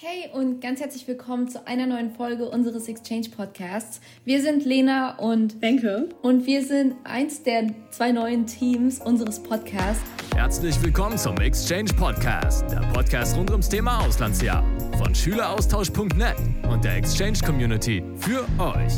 Hey 0.00 0.30
und 0.32 0.60
ganz 0.60 0.78
herzlich 0.78 1.08
willkommen 1.08 1.48
zu 1.48 1.66
einer 1.66 1.84
neuen 1.84 2.12
Folge 2.12 2.48
unseres 2.48 2.86
Exchange 2.86 3.30
Podcasts. 3.36 4.00
Wir 4.24 4.40
sind 4.40 4.64
Lena 4.64 5.18
und 5.18 5.60
Benke 5.60 6.10
und 6.22 6.46
wir 6.46 6.64
sind 6.64 6.94
eins 7.02 7.42
der 7.42 7.66
zwei 7.90 8.12
neuen 8.12 8.46
Teams 8.46 9.00
unseres 9.00 9.42
Podcasts. 9.42 10.04
Herzlich 10.36 10.80
willkommen 10.84 11.18
zum 11.18 11.36
Exchange 11.38 11.92
Podcast, 11.94 12.70
der 12.70 12.78
Podcast 12.92 13.36
rund 13.36 13.50
ums 13.50 13.68
Thema 13.68 13.98
Auslandsjahr 14.06 14.62
von 14.96 15.12
Schüleraustausch.net 15.12 16.36
und 16.70 16.84
der 16.84 16.94
Exchange 16.94 17.40
Community 17.44 18.00
für 18.18 18.46
euch. 18.60 18.92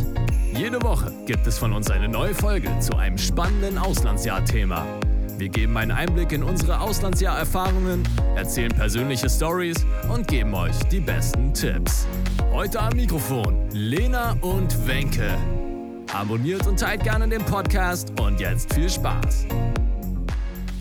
Jede 0.53 0.83
Woche 0.83 1.15
gibt 1.25 1.47
es 1.47 1.57
von 1.57 1.73
uns 1.73 1.91
eine 1.91 2.11
neue 2.11 2.35
Folge 2.35 2.79
zu 2.81 2.95
einem 2.95 3.17
spannenden 3.17 3.79
Auslandsjahr-Thema. 3.79 4.85
Wir 5.41 5.49
geben 5.49 5.75
einen 5.79 5.93
Einblick 5.93 6.33
in 6.33 6.43
unsere 6.43 6.79
Auslandsjahr-Erfahrungen, 6.83 8.03
erzählen 8.37 8.71
persönliche 8.71 9.31
Stories 9.31 9.87
und 10.13 10.29
geben 10.29 10.53
euch 10.53 10.79
die 10.93 11.01
besten 11.01 11.55
Tipps. 11.55 12.07
Heute 12.53 12.79
am 12.79 12.95
Mikrofon 12.95 13.67
Lena 13.73 14.37
und 14.43 14.87
Wenke. 14.87 15.31
Abonniert 16.13 16.67
und 16.67 16.79
teilt 16.79 17.05
gerne 17.05 17.27
den 17.27 17.43
Podcast 17.43 18.13
und 18.21 18.39
jetzt 18.39 18.75
viel 18.75 18.91
Spaß. 18.91 19.47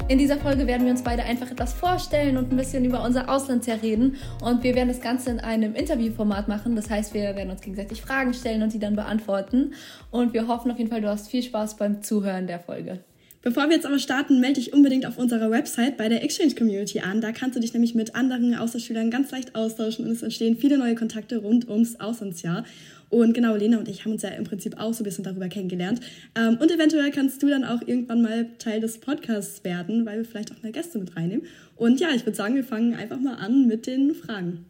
In 0.10 0.18
dieser 0.18 0.36
Folge 0.36 0.68
werden 0.68 0.84
wir 0.84 0.92
uns 0.92 1.04
beide 1.04 1.24
einfach 1.24 1.50
etwas 1.50 1.72
vorstellen 1.72 2.36
und 2.36 2.52
ein 2.52 2.58
bisschen 2.58 2.84
über 2.84 3.02
unser 3.02 3.30
Auslandsjahr 3.30 3.82
reden. 3.82 4.18
Und 4.42 4.64
wir 4.64 4.76
werden 4.76 4.90
das 4.90 5.00
Ganze 5.00 5.30
in 5.30 5.40
einem 5.40 5.74
Interviewformat 5.74 6.50
machen. 6.50 6.76
Das 6.76 6.90
heißt, 6.90 7.14
wir 7.14 7.34
werden 7.38 7.52
uns 7.52 7.62
gegenseitig 7.62 8.02
Fragen 8.02 8.34
stellen 8.34 8.62
und 8.62 8.74
die 8.74 8.80
dann 8.80 8.98
beantworten. 8.98 9.74
Und 10.12 10.34
wir 10.34 10.50
hoffen 10.50 10.70
auf 10.70 10.78
jeden 10.78 10.90
Fall, 10.90 11.00
du 11.00 11.08
hast 11.08 11.30
viel 11.30 11.44
Spaß 11.44 11.78
beim 11.78 12.02
Zuhören 12.02 12.46
der 12.46 12.60
Folge. 12.60 13.00
Bevor 13.42 13.70
wir 13.70 13.76
jetzt 13.76 13.86
aber 13.86 14.00
starten, 14.00 14.42
melde 14.42 14.60
dich 14.60 14.74
unbedingt 14.74 15.06
auf 15.06 15.18
unserer 15.18 15.50
Website 15.50 15.96
bei 15.96 16.10
der 16.10 16.24
Exchange 16.24 16.56
Community 16.56 17.00
an. 17.00 17.22
Da 17.22 17.32
kannst 17.32 17.56
du 17.56 17.62
dich 17.62 17.72
nämlich 17.72 17.96
mit 17.96 18.14
anderen 18.14 18.54
Austauschschülern 18.54 19.10
ganz 19.10 19.32
leicht 19.32 19.56
austauschen 19.56 20.06
und 20.06 20.12
es 20.12 20.22
entstehen 20.22 20.58
viele 20.58 20.78
neue 20.78 20.96
Kontakte 20.96 21.38
rund 21.38 21.70
ums 21.70 22.02
Auslandsjahr. 22.02 22.66
Und 23.10 23.34
genau, 23.34 23.56
Lena 23.56 23.78
und 23.78 23.88
ich 23.88 24.04
haben 24.04 24.12
uns 24.12 24.24
ja 24.24 24.30
im 24.30 24.44
Prinzip 24.44 24.78
auch 24.78 24.94
so 24.94 25.02
ein 25.02 25.06
bisschen 25.06 25.24
darüber 25.24 25.48
kennengelernt. 25.48 26.02
Ähm, 26.36 26.58
und 26.60 26.70
eventuell 26.70 27.12
kannst 27.12 27.42
du 27.42 27.48
dann 27.48 27.64
auch 27.64 27.82
irgendwann 27.86 28.22
mal 28.22 28.48
Teil 28.60 28.82
des 28.82 29.00
Podcasts 29.00 29.64
werden, 29.64 30.06
weil 30.06 30.18
wir 30.18 30.26
vielleicht 30.26 30.52
auch 30.52 30.62
mehr 30.62 30.74
Gäste 30.74 31.00
mit 31.00 31.16
reinnehmen. 31.16 31.46
Und 31.78 32.02
ja, 32.02 32.10
ich 32.14 32.26
würde 32.26 32.36
sagen, 32.36 32.56
wir 32.56 32.66
fangen 32.66 32.94
einfach 32.94 33.20
mal 33.20 33.36
an 33.36 33.68
mit 33.68 33.88
den 33.88 34.14
Fragen. 34.14 34.66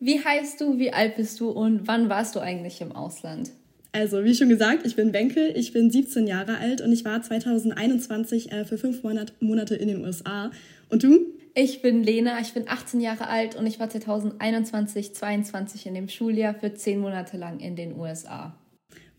Wie 0.00 0.22
heißt 0.22 0.60
du, 0.60 0.78
wie 0.78 0.92
alt 0.92 1.16
bist 1.16 1.38
du 1.38 1.50
und 1.50 1.86
wann 1.86 2.08
warst 2.08 2.34
du 2.34 2.40
eigentlich 2.40 2.80
im 2.80 2.92
Ausland? 2.92 3.50
Also, 3.92 4.22
wie 4.24 4.34
schon 4.34 4.48
gesagt, 4.48 4.86
ich 4.86 4.96
bin 4.96 5.12
Benke, 5.12 5.48
ich 5.48 5.72
bin 5.72 5.90
17 5.90 6.26
Jahre 6.26 6.58
alt 6.58 6.80
und 6.80 6.92
ich 6.92 7.04
war 7.04 7.22
2021 7.22 8.52
äh, 8.52 8.64
für 8.64 8.78
fünf 8.78 9.02
Monat, 9.02 9.32
Monate 9.40 9.74
in 9.76 9.88
den 9.88 10.04
USA. 10.04 10.50
Und 10.90 11.02
du? 11.02 11.18
Ich 11.54 11.82
bin 11.82 12.04
Lena, 12.04 12.38
ich 12.40 12.52
bin 12.52 12.68
18 12.68 13.00
Jahre 13.00 13.28
alt 13.28 13.56
und 13.56 13.66
ich 13.66 13.80
war 13.80 13.88
2021, 13.88 15.14
22 15.14 15.86
in 15.86 15.94
dem 15.94 16.08
Schuljahr 16.08 16.54
für 16.54 16.74
zehn 16.74 17.00
Monate 17.00 17.36
lang 17.36 17.58
in 17.60 17.74
den 17.74 17.98
USA. 17.98 18.56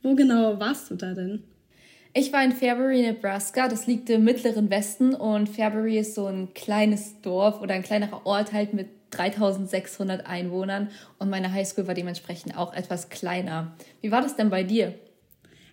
Wo 0.02 0.16
genau 0.16 0.60
warst 0.60 0.90
du 0.90 0.96
da 0.96 1.14
denn? 1.14 1.44
Ich 2.14 2.32
war 2.32 2.44
in 2.44 2.54
Fairbury, 2.54 3.02
Nebraska. 3.02 3.68
Das 3.68 3.88
liegt 3.88 4.10
im 4.10 4.24
mittleren 4.24 4.70
Westen 4.70 5.14
und 5.14 5.50
Fairbury 5.50 5.98
ist 6.00 6.16
so 6.16 6.28
ein 6.28 6.54
kleines 6.54 7.22
Dorf 7.22 7.62
oder 7.62 7.74
ein 7.74 7.84
kleinerer 7.84 8.26
Ort 8.26 8.54
halt 8.54 8.74
mit 8.74 8.88
3600 9.12 10.28
Einwohnern 10.28 10.90
und 11.18 11.30
meine 11.30 11.52
Highschool 11.52 11.88
war 11.88 11.94
dementsprechend 11.94 12.58
auch 12.58 12.74
etwas 12.74 13.10
kleiner. 13.10 13.74
Wie 14.02 14.12
war 14.12 14.22
das 14.22 14.36
denn 14.36 14.50
bei 14.50 14.64
dir? 14.64 14.94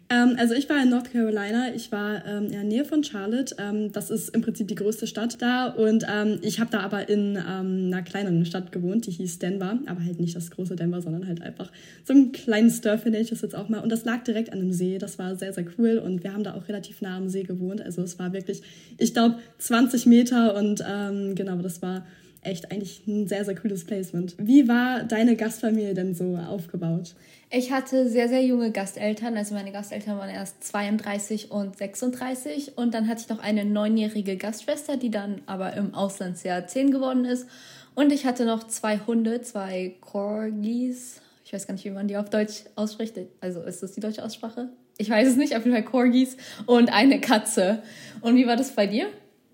Ähm, 0.09 0.37
also 0.39 0.55
ich 0.55 0.69
war 0.69 0.81
in 0.81 0.91
North 0.91 1.11
Carolina, 1.13 1.75
ich 1.75 1.91
war 1.91 2.25
ähm, 2.27 2.45
in 2.45 2.53
der 2.53 2.63
Nähe 2.63 2.85
von 2.85 3.03
Charlotte. 3.03 3.57
Ähm, 3.59 3.91
das 3.91 4.11
ist 4.11 4.29
im 4.35 4.41
Prinzip 4.41 4.69
die 4.69 4.77
größte 4.77 5.07
Stadt 5.07 5.43
da 5.43 5.67
und 5.67 6.07
ähm, 6.09 6.39
ich 6.43 6.61
habe 6.61 6.71
da 6.71 6.81
aber 6.81 7.09
in 7.09 7.37
ähm, 7.37 7.91
einer 7.93 8.03
kleineren 8.03 8.45
Stadt 8.45 8.71
gewohnt, 8.71 9.07
die 9.07 9.11
hieß 9.11 9.41
Denver, 9.41 9.79
aber 9.87 10.05
halt 10.05 10.21
nicht 10.21 10.37
das 10.37 10.51
große 10.51 10.77
Denver, 10.77 11.03
sondern 11.03 11.27
halt 11.27 11.43
einfach 11.43 11.73
so 12.05 12.13
ein 12.13 12.31
kleines 12.31 12.81
Dorf, 12.81 13.03
finde 13.03 13.19
ich 13.19 13.31
das 13.31 13.43
jetzt 13.43 13.57
auch 13.57 13.69
mal. 13.69 13.81
Und 13.81 13.91
das 13.91 14.05
lag 14.05 14.23
direkt 14.23 14.53
an 14.53 14.61
einem 14.61 14.73
See, 14.73 14.99
das 14.99 15.19
war 15.19 15.35
sehr, 15.35 15.53
sehr 15.53 15.65
cool 15.77 15.99
und 15.99 16.23
wir 16.23 16.33
haben 16.33 16.45
da 16.45 16.55
auch 16.55 16.69
relativ 16.69 17.03
nah 17.03 17.17
am 17.17 17.29
See 17.29 17.43
gewohnt. 17.43 17.83
Also 17.83 18.03
es 18.03 18.19
war 18.19 18.33
wirklich, 18.33 18.63
ich 18.99 19.13
glaube, 19.13 19.39
20 19.59 20.07
Meter 20.07 20.55
und 20.55 20.85
ähm, 20.89 21.35
genau, 21.35 21.57
das 21.57 21.83
war 21.83 22.07
echt 22.43 22.71
eigentlich 22.71 23.07
ein 23.07 23.27
sehr, 23.27 23.45
sehr 23.45 23.55
cooles 23.55 23.85
Placement. 23.85 24.35
Wie 24.39 24.69
war 24.69 25.05
deine 25.05 25.37
Gastfamilie 25.37 25.95
denn 25.95 26.15
so 26.15 26.37
aufgebaut? 26.37 27.15
Ich 27.51 27.71
hatte 27.71 28.09
sehr, 28.09 28.29
sehr 28.29 28.43
junge 28.45 28.73
Gasteltern. 28.73 29.37
Also 29.37 29.55
meine 29.55 29.73
Gasteltern 29.73 30.19
waren 30.19 30.31
erst 30.31 30.65
32 30.65 31.51
und 31.51 31.77
36. 31.77 32.77
Und 32.77 32.95
dann 32.95 33.09
hatte 33.09 33.23
ich 33.23 33.29
noch 33.29 33.39
eine 33.39 33.65
neunjährige 33.65 34.37
Gastschwester, 34.37 34.97
die 34.97 35.11
dann 35.11 35.43
aber 35.47 35.75
im 35.75 35.95
Auslandsjahr 35.95 36.67
10 36.67 36.91
geworden 36.91 37.25
ist. 37.25 37.47
Und 37.95 38.13
ich 38.13 38.27
hatte 38.27 38.45
noch 38.45 38.67
zwei 38.67 38.99
Hunde, 39.07 39.41
zwei 39.43 39.95
Corgis. 40.01 41.21
Ich 41.45 41.53
weiß 41.53 41.67
gar 41.67 41.75
nicht, 41.75 41.85
wie 41.85 41.91
man 41.91 42.09
die 42.09 42.17
auf 42.17 42.29
Deutsch 42.29 42.65
ausspricht. 42.75 43.15
Also 43.41 43.63
ist 43.63 43.83
das 43.83 43.93
die 43.93 44.01
deutsche 44.01 44.25
Aussprache? 44.25 44.69
Ich 44.99 45.09
weiß 45.09 45.29
es 45.29 45.37
nicht, 45.37 45.57
auf 45.57 45.65
jeden 45.65 45.73
Fall 45.73 45.85
Corgis 45.85 46.37
und 46.67 46.93
eine 46.93 47.21
Katze. 47.21 47.83
Und 48.21 48.35
wie 48.35 48.47
war 48.47 48.57
das 48.57 48.73
bei 48.73 48.87
dir? 48.87 49.07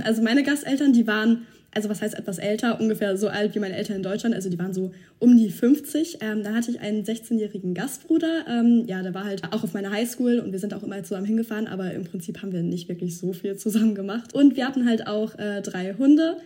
Also 0.03 0.23
meine 0.23 0.43
Gasteltern, 0.43 0.93
die 0.93 1.07
waren 1.07 1.47
also 1.75 1.89
was 1.89 2.03
heißt 2.03 2.15
etwas 2.15 2.39
älter, 2.39 2.81
ungefähr 2.81 3.17
so 3.17 3.29
alt 3.29 3.55
wie 3.55 3.59
meine 3.59 3.77
Eltern 3.77 3.97
in 3.97 4.03
Deutschland, 4.03 4.35
also 4.35 4.51
die 4.51 4.59
waren 4.59 4.75
so 4.75 4.93
um 5.19 5.37
die 5.37 5.51
50. 5.51 6.19
Ähm, 6.21 6.43
da 6.43 6.55
hatte 6.55 6.71
ich 6.71 6.81
einen 6.81 7.03
16-jährigen 7.03 7.75
Gastbruder, 7.75 8.45
ähm, 8.49 8.85
ja, 8.87 9.03
der 9.03 9.15
war 9.15 9.25
halt 9.25 9.43
auch 9.53 9.65
auf 9.65 9.73
meiner 9.73 9.91
Highschool 9.91 10.39
und 10.39 10.53
wir 10.53 10.59
sind 10.59 10.75
auch 10.75 10.83
immer 10.83 11.03
zusammen 11.03 11.27
hingefahren, 11.27 11.67
aber 11.67 11.93
im 11.93 12.05
Prinzip 12.05 12.43
haben 12.43 12.53
wir 12.53 12.63
nicht 12.63 12.89
wirklich 12.89 13.19
so 13.19 13.33
viel 13.33 13.57
zusammen 13.57 13.95
gemacht. 13.95 14.35
Und 14.35 14.57
wir 14.57 14.67
hatten 14.67 14.87
halt 14.87 15.07
auch 15.07 15.39
äh, 15.39 15.63
drei 15.63 15.95
Hunde. 15.95 16.37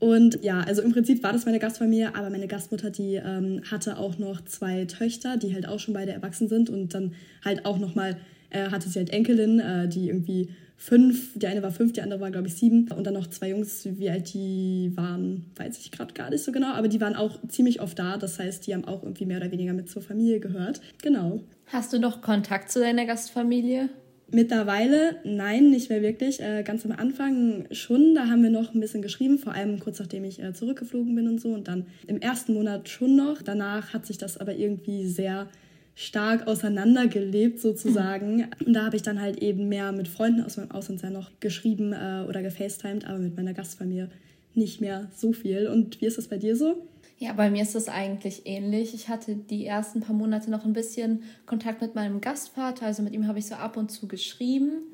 Und 0.00 0.42
ja, 0.42 0.62
also 0.62 0.82
im 0.82 0.90
Prinzip 0.90 1.22
war 1.22 1.32
das 1.32 1.46
meine 1.46 1.60
Gastfamilie, 1.60 2.16
aber 2.16 2.28
meine 2.28 2.48
Gastmutter, 2.48 2.90
die 2.90 3.14
ähm, 3.24 3.62
hatte 3.70 3.98
auch 3.98 4.18
noch 4.18 4.44
zwei 4.44 4.84
Töchter, 4.86 5.36
die 5.36 5.54
halt 5.54 5.68
auch 5.68 5.78
schon 5.78 5.94
beide 5.94 6.10
erwachsen 6.10 6.48
sind 6.48 6.70
und 6.70 6.92
dann 6.92 7.12
halt 7.44 7.64
auch 7.66 7.78
nochmal 7.78 8.16
äh, 8.52 8.70
hatte 8.70 8.88
sie 8.88 8.98
halt 8.98 9.10
Enkelin, 9.10 9.60
äh, 9.60 9.88
die 9.88 10.08
irgendwie 10.08 10.48
fünf, 10.82 11.38
die 11.38 11.46
eine 11.46 11.62
war 11.62 11.70
fünf, 11.70 11.92
die 11.92 12.02
andere 12.02 12.20
war, 12.20 12.32
glaube 12.32 12.48
ich, 12.48 12.54
sieben. 12.54 12.90
Und 12.90 13.06
dann 13.06 13.14
noch 13.14 13.28
zwei 13.28 13.50
Jungs, 13.50 13.84
wie 13.84 14.10
alt 14.10 14.34
die 14.34 14.90
waren, 14.96 15.46
weiß 15.54 15.78
ich 15.78 15.92
gerade 15.92 16.12
gar 16.12 16.30
nicht 16.30 16.42
so 16.42 16.50
genau, 16.50 16.72
aber 16.72 16.88
die 16.88 17.00
waren 17.00 17.14
auch 17.14 17.38
ziemlich 17.46 17.80
oft 17.80 17.98
da. 17.98 18.16
Das 18.16 18.40
heißt, 18.40 18.66
die 18.66 18.74
haben 18.74 18.84
auch 18.84 19.04
irgendwie 19.04 19.24
mehr 19.24 19.36
oder 19.36 19.52
weniger 19.52 19.74
mit 19.74 19.88
zur 19.88 20.02
Familie 20.02 20.40
gehört. 20.40 20.80
Genau. 21.00 21.40
Hast 21.66 21.92
du 21.92 22.00
noch 22.00 22.20
Kontakt 22.20 22.72
zu 22.72 22.80
deiner 22.80 23.06
Gastfamilie? 23.06 23.90
Mittlerweile, 24.32 25.18
nein, 25.24 25.70
nicht 25.70 25.88
mehr 25.88 26.02
wirklich. 26.02 26.40
Äh, 26.40 26.64
ganz 26.64 26.84
am 26.84 26.92
Anfang 26.92 27.66
schon, 27.70 28.14
da 28.16 28.26
haben 28.26 28.42
wir 28.42 28.50
noch 28.50 28.74
ein 28.74 28.80
bisschen 28.80 29.02
geschrieben, 29.02 29.38
vor 29.38 29.52
allem 29.52 29.78
kurz 29.78 30.00
nachdem 30.00 30.24
ich 30.24 30.42
äh, 30.42 30.52
zurückgeflogen 30.52 31.14
bin 31.14 31.28
und 31.28 31.40
so. 31.40 31.50
Und 31.50 31.68
dann 31.68 31.86
im 32.08 32.20
ersten 32.20 32.54
Monat 32.54 32.88
schon 32.88 33.14
noch. 33.14 33.40
Danach 33.40 33.94
hat 33.94 34.04
sich 34.06 34.18
das 34.18 34.36
aber 34.38 34.54
irgendwie 34.54 35.06
sehr 35.06 35.48
stark 35.94 36.46
auseinandergelebt 36.46 37.60
sozusagen. 37.60 38.48
Und 38.64 38.72
da 38.72 38.86
habe 38.86 38.96
ich 38.96 39.02
dann 39.02 39.20
halt 39.20 39.42
eben 39.42 39.68
mehr 39.68 39.92
mit 39.92 40.08
Freunden 40.08 40.42
aus 40.42 40.56
meinem 40.56 40.70
Auslandsjahr 40.70 41.12
noch 41.12 41.30
geschrieben 41.40 41.92
äh, 41.92 42.24
oder 42.28 42.42
gefacetimed, 42.42 43.06
aber 43.06 43.18
mit 43.18 43.36
meiner 43.36 43.54
Gastfamilie 43.54 44.10
nicht 44.54 44.80
mehr 44.80 45.08
so 45.14 45.32
viel. 45.32 45.66
Und 45.68 46.00
wie 46.00 46.06
ist 46.06 46.18
das 46.18 46.28
bei 46.28 46.38
dir 46.38 46.56
so? 46.56 46.86
Ja, 47.18 47.32
bei 47.34 47.50
mir 47.50 47.62
ist 47.62 47.74
das 47.74 47.88
eigentlich 47.88 48.42
ähnlich. 48.46 48.94
Ich 48.94 49.08
hatte 49.08 49.36
die 49.36 49.64
ersten 49.64 50.00
paar 50.00 50.14
Monate 50.14 50.50
noch 50.50 50.64
ein 50.64 50.72
bisschen 50.72 51.22
Kontakt 51.46 51.80
mit 51.80 51.94
meinem 51.94 52.20
Gastvater. 52.20 52.86
Also 52.86 53.02
mit 53.02 53.12
ihm 53.12 53.28
habe 53.28 53.38
ich 53.38 53.46
so 53.46 53.54
ab 53.54 53.76
und 53.76 53.90
zu 53.90 54.08
geschrieben. 54.08 54.92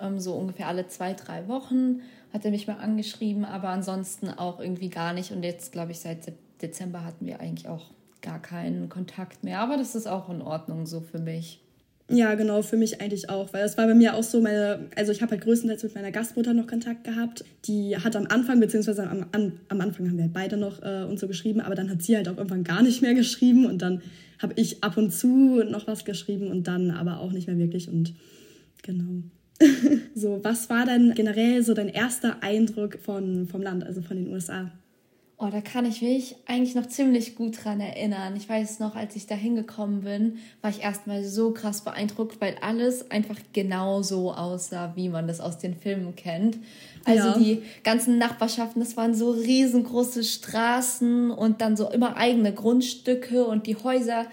Ähm, 0.00 0.18
so 0.18 0.34
ungefähr 0.34 0.68
alle 0.68 0.86
zwei, 0.88 1.12
drei 1.12 1.48
Wochen 1.48 2.00
hat 2.32 2.44
er 2.44 2.50
mich 2.50 2.66
mal 2.66 2.78
angeschrieben, 2.78 3.44
aber 3.44 3.68
ansonsten 3.68 4.28
auch 4.28 4.60
irgendwie 4.60 4.90
gar 4.90 5.12
nicht. 5.12 5.32
Und 5.32 5.42
jetzt, 5.42 5.72
glaube 5.72 5.92
ich, 5.92 6.00
seit 6.00 6.32
Dezember 6.62 7.04
hatten 7.04 7.26
wir 7.26 7.40
eigentlich 7.40 7.68
auch 7.68 7.90
gar 8.26 8.42
keinen 8.42 8.88
Kontakt 8.88 9.44
mehr. 9.44 9.60
Aber 9.60 9.76
das 9.76 9.94
ist 9.94 10.06
auch 10.06 10.28
in 10.28 10.42
Ordnung 10.42 10.84
so 10.86 11.00
für 11.00 11.18
mich. 11.18 11.60
Ja, 12.08 12.34
genau, 12.34 12.62
für 12.62 12.76
mich 12.76 13.00
eigentlich 13.00 13.30
auch, 13.30 13.52
weil 13.52 13.62
das 13.62 13.76
war 13.76 13.86
bei 13.86 13.94
mir 13.94 14.14
auch 14.14 14.22
so, 14.22 14.40
meine, 14.40 14.86
also 14.94 15.10
ich 15.10 15.22
habe 15.22 15.32
halt 15.32 15.42
größtenteils 15.42 15.82
mit 15.82 15.94
meiner 15.96 16.12
Gastmutter 16.12 16.54
noch 16.54 16.68
Kontakt 16.68 17.02
gehabt. 17.02 17.44
Die 17.64 17.96
hat 17.96 18.14
am 18.14 18.26
Anfang, 18.28 18.60
beziehungsweise 18.60 19.08
am, 19.08 19.26
am, 19.32 19.52
am 19.68 19.80
Anfang 19.80 20.08
haben 20.08 20.18
wir 20.18 20.28
beide 20.28 20.56
noch 20.56 20.80
äh, 20.82 21.04
uns 21.08 21.20
so 21.20 21.26
geschrieben, 21.26 21.60
aber 21.60 21.74
dann 21.74 21.90
hat 21.90 22.02
sie 22.02 22.16
halt 22.16 22.28
auch 22.28 22.36
irgendwann 22.36 22.62
gar 22.62 22.82
nicht 22.82 23.02
mehr 23.02 23.14
geschrieben 23.22 23.66
und 23.66 23.82
dann 23.82 24.02
habe 24.40 24.52
ich 24.56 24.84
ab 24.84 24.96
und 24.96 25.12
zu 25.12 25.64
noch 25.64 25.88
was 25.88 26.04
geschrieben 26.04 26.48
und 26.48 26.68
dann 26.68 26.92
aber 26.92 27.18
auch 27.18 27.32
nicht 27.32 27.48
mehr 27.48 27.58
wirklich 27.58 27.88
und 27.88 28.14
genau. 28.82 29.22
so, 30.14 30.40
was 30.44 30.70
war 30.70 30.84
denn 30.84 31.14
generell 31.14 31.62
so 31.62 31.74
dein 31.74 31.88
erster 31.88 32.42
Eindruck 32.42 32.98
von, 33.00 33.48
vom 33.48 33.62
Land, 33.62 33.84
also 33.84 34.00
von 34.02 34.16
den 34.16 34.28
USA? 34.28 34.70
Oh, 35.38 35.48
da 35.52 35.60
kann 35.60 35.84
ich 35.84 36.00
mich 36.00 36.34
eigentlich 36.46 36.74
noch 36.74 36.86
ziemlich 36.86 37.34
gut 37.34 37.62
dran 37.62 37.78
erinnern. 37.78 38.34
Ich 38.36 38.48
weiß 38.48 38.78
noch, 38.78 38.96
als 38.96 39.16
ich 39.16 39.26
da 39.26 39.34
hingekommen 39.34 40.00
bin, 40.00 40.38
war 40.62 40.70
ich 40.70 40.82
erstmal 40.82 41.24
so 41.24 41.50
krass 41.50 41.82
beeindruckt, 41.82 42.40
weil 42.40 42.56
alles 42.62 43.10
einfach 43.10 43.36
genau 43.52 44.00
so 44.00 44.32
aussah, 44.32 44.92
wie 44.96 45.10
man 45.10 45.28
das 45.28 45.40
aus 45.40 45.58
den 45.58 45.76
Filmen 45.76 46.16
kennt. 46.16 46.56
Also 47.04 47.28
ja. 47.28 47.38
die 47.38 47.62
ganzen 47.84 48.16
Nachbarschaften, 48.16 48.80
das 48.80 48.96
waren 48.96 49.14
so 49.14 49.30
riesengroße 49.30 50.24
Straßen 50.24 51.30
und 51.30 51.60
dann 51.60 51.76
so 51.76 51.90
immer 51.90 52.16
eigene 52.16 52.54
Grundstücke 52.54 53.46
und 53.46 53.66
die 53.66 53.76
Häuser 53.76 54.24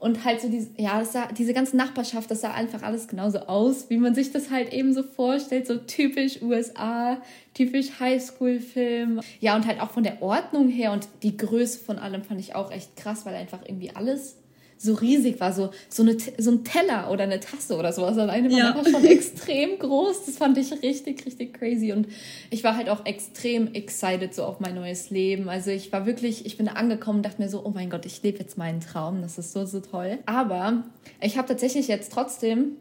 Und 0.00 0.24
halt 0.24 0.40
so 0.40 0.48
diese, 0.48 0.70
ja, 0.78 1.04
sah, 1.04 1.26
diese 1.26 1.52
ganze 1.52 1.76
Nachbarschaft, 1.76 2.30
das 2.30 2.40
sah 2.40 2.52
einfach 2.52 2.82
alles 2.82 3.06
genauso 3.06 3.40
aus, 3.40 3.90
wie 3.90 3.98
man 3.98 4.14
sich 4.14 4.32
das 4.32 4.50
halt 4.50 4.72
eben 4.72 4.94
so 4.94 5.02
vorstellt, 5.02 5.66
so 5.66 5.76
typisch 5.76 6.40
USA, 6.40 7.18
typisch 7.52 8.00
Highschool-Film. 8.00 9.20
Ja, 9.40 9.56
und 9.56 9.66
halt 9.66 9.78
auch 9.80 9.90
von 9.90 10.02
der 10.02 10.22
Ordnung 10.22 10.68
her 10.68 10.92
und 10.92 11.06
die 11.22 11.36
Größe 11.36 11.78
von 11.78 11.98
allem 11.98 12.24
fand 12.24 12.40
ich 12.40 12.54
auch 12.54 12.72
echt 12.72 12.96
krass, 12.96 13.26
weil 13.26 13.34
einfach 13.34 13.60
irgendwie 13.62 13.94
alles 13.94 14.39
so 14.82 14.94
riesig 14.94 15.40
war, 15.40 15.52
so, 15.52 15.70
so, 15.90 16.02
eine, 16.02 16.16
so 16.38 16.50
ein 16.50 16.64
Teller 16.64 17.10
oder 17.10 17.24
eine 17.24 17.38
Tasse 17.38 17.76
oder 17.76 17.92
sowas. 17.92 18.16
Alleine 18.16 18.50
war 18.50 18.58
ja. 18.58 18.68
einfach 18.72 18.90
schon 18.90 19.04
extrem 19.10 19.78
groß. 19.78 20.24
Das 20.24 20.38
fand 20.38 20.56
ich 20.56 20.72
richtig, 20.82 21.26
richtig 21.26 21.52
crazy. 21.52 21.92
Und 21.92 22.08
ich 22.48 22.64
war 22.64 22.76
halt 22.76 22.88
auch 22.88 23.04
extrem 23.04 23.74
excited 23.74 24.34
so 24.34 24.42
auf 24.44 24.58
mein 24.58 24.74
neues 24.74 25.10
Leben. 25.10 25.50
Also 25.50 25.70
ich 25.70 25.92
war 25.92 26.06
wirklich, 26.06 26.46
ich 26.46 26.56
bin 26.56 26.66
angekommen 26.68 27.18
und 27.18 27.26
dachte 27.26 27.42
mir 27.42 27.50
so, 27.50 27.62
oh 27.62 27.72
mein 27.74 27.90
Gott, 27.90 28.06
ich 28.06 28.22
lebe 28.22 28.38
jetzt 28.38 28.56
meinen 28.56 28.80
Traum. 28.80 29.20
Das 29.20 29.36
ist 29.36 29.52
so, 29.52 29.66
so 29.66 29.80
toll. 29.80 30.18
Aber 30.24 30.84
ich 31.20 31.36
habe 31.36 31.46
tatsächlich 31.46 31.86
jetzt 31.86 32.10
trotzdem 32.10 32.76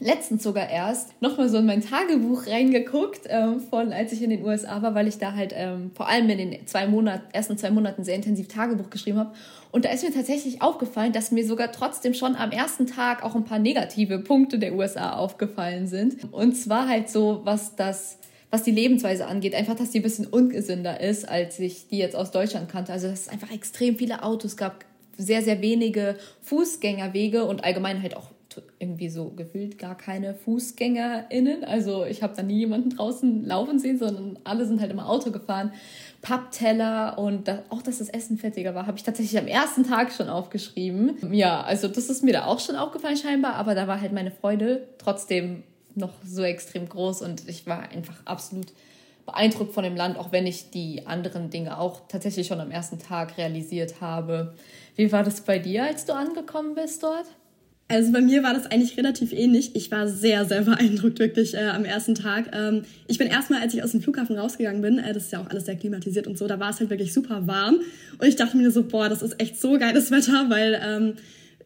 letztens 0.00 0.42
sogar 0.42 0.68
erst 0.68 1.20
nochmal 1.20 1.48
so 1.48 1.58
in 1.58 1.66
mein 1.66 1.82
Tagebuch 1.82 2.46
reingeguckt, 2.46 3.22
ähm, 3.28 3.60
von 3.60 3.92
als 3.92 4.12
ich 4.12 4.22
in 4.22 4.30
den 4.30 4.44
USA 4.44 4.82
war, 4.82 4.94
weil 4.94 5.08
ich 5.08 5.18
da 5.18 5.34
halt 5.34 5.52
ähm, 5.56 5.92
vor 5.94 6.08
allem 6.08 6.28
in 6.30 6.38
den 6.38 6.66
zwei 6.66 6.86
Monaten, 6.86 7.24
ersten 7.32 7.56
zwei 7.56 7.70
Monaten 7.70 8.04
sehr 8.04 8.16
intensiv 8.16 8.48
Tagebuch 8.48 8.90
geschrieben 8.90 9.18
habe. 9.18 9.32
Und 9.70 9.84
da 9.84 9.90
ist 9.90 10.04
mir 10.04 10.12
tatsächlich 10.12 10.62
aufgefallen, 10.62 11.12
dass 11.12 11.30
mir 11.30 11.46
sogar 11.46 11.72
trotzdem 11.72 12.14
schon 12.14 12.36
am 12.36 12.50
ersten 12.50 12.86
Tag 12.86 13.22
auch 13.22 13.34
ein 13.34 13.44
paar 13.44 13.58
negative 13.58 14.18
Punkte 14.18 14.58
der 14.58 14.74
USA 14.74 15.14
aufgefallen 15.16 15.86
sind. 15.86 16.32
Und 16.32 16.54
zwar 16.56 16.88
halt 16.88 17.08
so, 17.08 17.40
was 17.44 17.76
das 17.76 18.18
was 18.50 18.62
die 18.62 18.70
Lebensweise 18.70 19.26
angeht, 19.26 19.52
einfach, 19.52 19.74
dass 19.74 19.90
die 19.90 19.98
ein 19.98 20.04
bisschen 20.04 20.28
ungesünder 20.28 21.00
ist, 21.00 21.28
als 21.28 21.58
ich 21.58 21.88
die 21.88 21.98
jetzt 21.98 22.14
aus 22.14 22.30
Deutschland 22.30 22.68
kannte. 22.68 22.92
Also, 22.92 23.08
dass 23.08 23.22
es 23.22 23.28
einfach 23.28 23.50
extrem 23.50 23.96
viele 23.96 24.22
Autos 24.22 24.56
gab, 24.56 24.84
sehr, 25.16 25.42
sehr 25.42 25.60
wenige 25.60 26.16
Fußgängerwege 26.42 27.46
und 27.46 27.64
allgemein 27.64 28.00
halt 28.00 28.16
auch 28.16 28.30
irgendwie 28.78 29.08
so 29.08 29.30
gefühlt 29.30 29.78
gar 29.78 29.96
keine 29.96 30.34
FußgängerInnen. 30.34 31.64
Also 31.64 32.04
ich 32.04 32.22
habe 32.22 32.34
da 32.36 32.42
nie 32.42 32.58
jemanden 32.58 32.90
draußen 32.90 33.44
laufen 33.44 33.78
sehen, 33.78 33.98
sondern 33.98 34.38
alle 34.44 34.66
sind 34.66 34.80
halt 34.80 34.90
immer 34.90 35.08
Auto 35.08 35.30
gefahren. 35.30 35.72
Pappteller 36.22 37.18
und 37.18 37.48
das, 37.48 37.60
auch, 37.70 37.82
dass 37.82 37.98
das 37.98 38.08
Essen 38.08 38.38
fettiger 38.38 38.74
war, 38.74 38.86
habe 38.86 38.96
ich 38.96 39.02
tatsächlich 39.02 39.38
am 39.38 39.46
ersten 39.46 39.84
Tag 39.84 40.12
schon 40.12 40.28
aufgeschrieben. 40.28 41.16
Ja, 41.32 41.62
also 41.62 41.88
das 41.88 42.08
ist 42.08 42.24
mir 42.24 42.32
da 42.32 42.46
auch 42.46 42.60
schon 42.60 42.76
aufgefallen 42.76 43.16
scheinbar, 43.16 43.54
aber 43.54 43.74
da 43.74 43.86
war 43.86 44.00
halt 44.00 44.12
meine 44.12 44.30
Freude 44.30 44.88
trotzdem 44.98 45.62
noch 45.94 46.12
so 46.24 46.42
extrem 46.42 46.88
groß 46.88 47.22
und 47.22 47.48
ich 47.48 47.66
war 47.66 47.90
einfach 47.90 48.24
absolut 48.24 48.72
beeindruckt 49.26 49.72
von 49.72 49.84
dem 49.84 49.96
Land, 49.96 50.18
auch 50.18 50.32
wenn 50.32 50.46
ich 50.46 50.70
die 50.70 51.06
anderen 51.06 51.50
Dinge 51.50 51.78
auch 51.78 52.02
tatsächlich 52.08 52.46
schon 52.46 52.60
am 52.60 52.70
ersten 52.70 52.98
Tag 52.98 53.38
realisiert 53.38 54.00
habe. 54.00 54.54
Wie 54.96 55.10
war 55.12 55.24
das 55.24 55.40
bei 55.40 55.58
dir, 55.58 55.84
als 55.84 56.04
du 56.04 56.14
angekommen 56.14 56.74
bist 56.74 57.02
dort? 57.02 57.26
Also 57.94 58.12
bei 58.12 58.20
mir 58.20 58.42
war 58.42 58.54
das 58.54 58.66
eigentlich 58.66 58.96
relativ 58.96 59.32
ähnlich. 59.32 59.74
Ich 59.74 59.90
war 59.90 60.08
sehr, 60.08 60.44
sehr 60.44 60.60
beeindruckt 60.62 61.18
wirklich 61.18 61.54
äh, 61.54 61.68
am 61.68 61.84
ersten 61.84 62.14
Tag. 62.14 62.50
Ähm, 62.52 62.82
ich 63.06 63.18
bin 63.18 63.28
erstmal, 63.28 63.60
als 63.60 63.74
ich 63.74 63.82
aus 63.82 63.92
dem 63.92 64.00
Flughafen 64.00 64.36
rausgegangen 64.36 64.82
bin, 64.82 64.98
äh, 64.98 65.12
das 65.12 65.24
ist 65.24 65.32
ja 65.32 65.40
auch 65.40 65.50
alles 65.50 65.66
sehr 65.66 65.76
klimatisiert 65.76 66.26
und 66.26 66.38
so, 66.38 66.46
da 66.46 66.58
war 66.58 66.70
es 66.70 66.80
halt 66.80 66.90
wirklich 66.90 67.12
super 67.12 67.46
warm. 67.46 67.80
Und 68.18 68.26
ich 68.26 68.36
dachte 68.36 68.56
mir 68.56 68.70
so, 68.70 68.84
boah, 68.84 69.08
das 69.08 69.22
ist 69.22 69.40
echt 69.40 69.60
so 69.60 69.78
geiles 69.78 70.10
Wetter, 70.10 70.46
weil 70.48 70.80
ähm, 70.82 71.14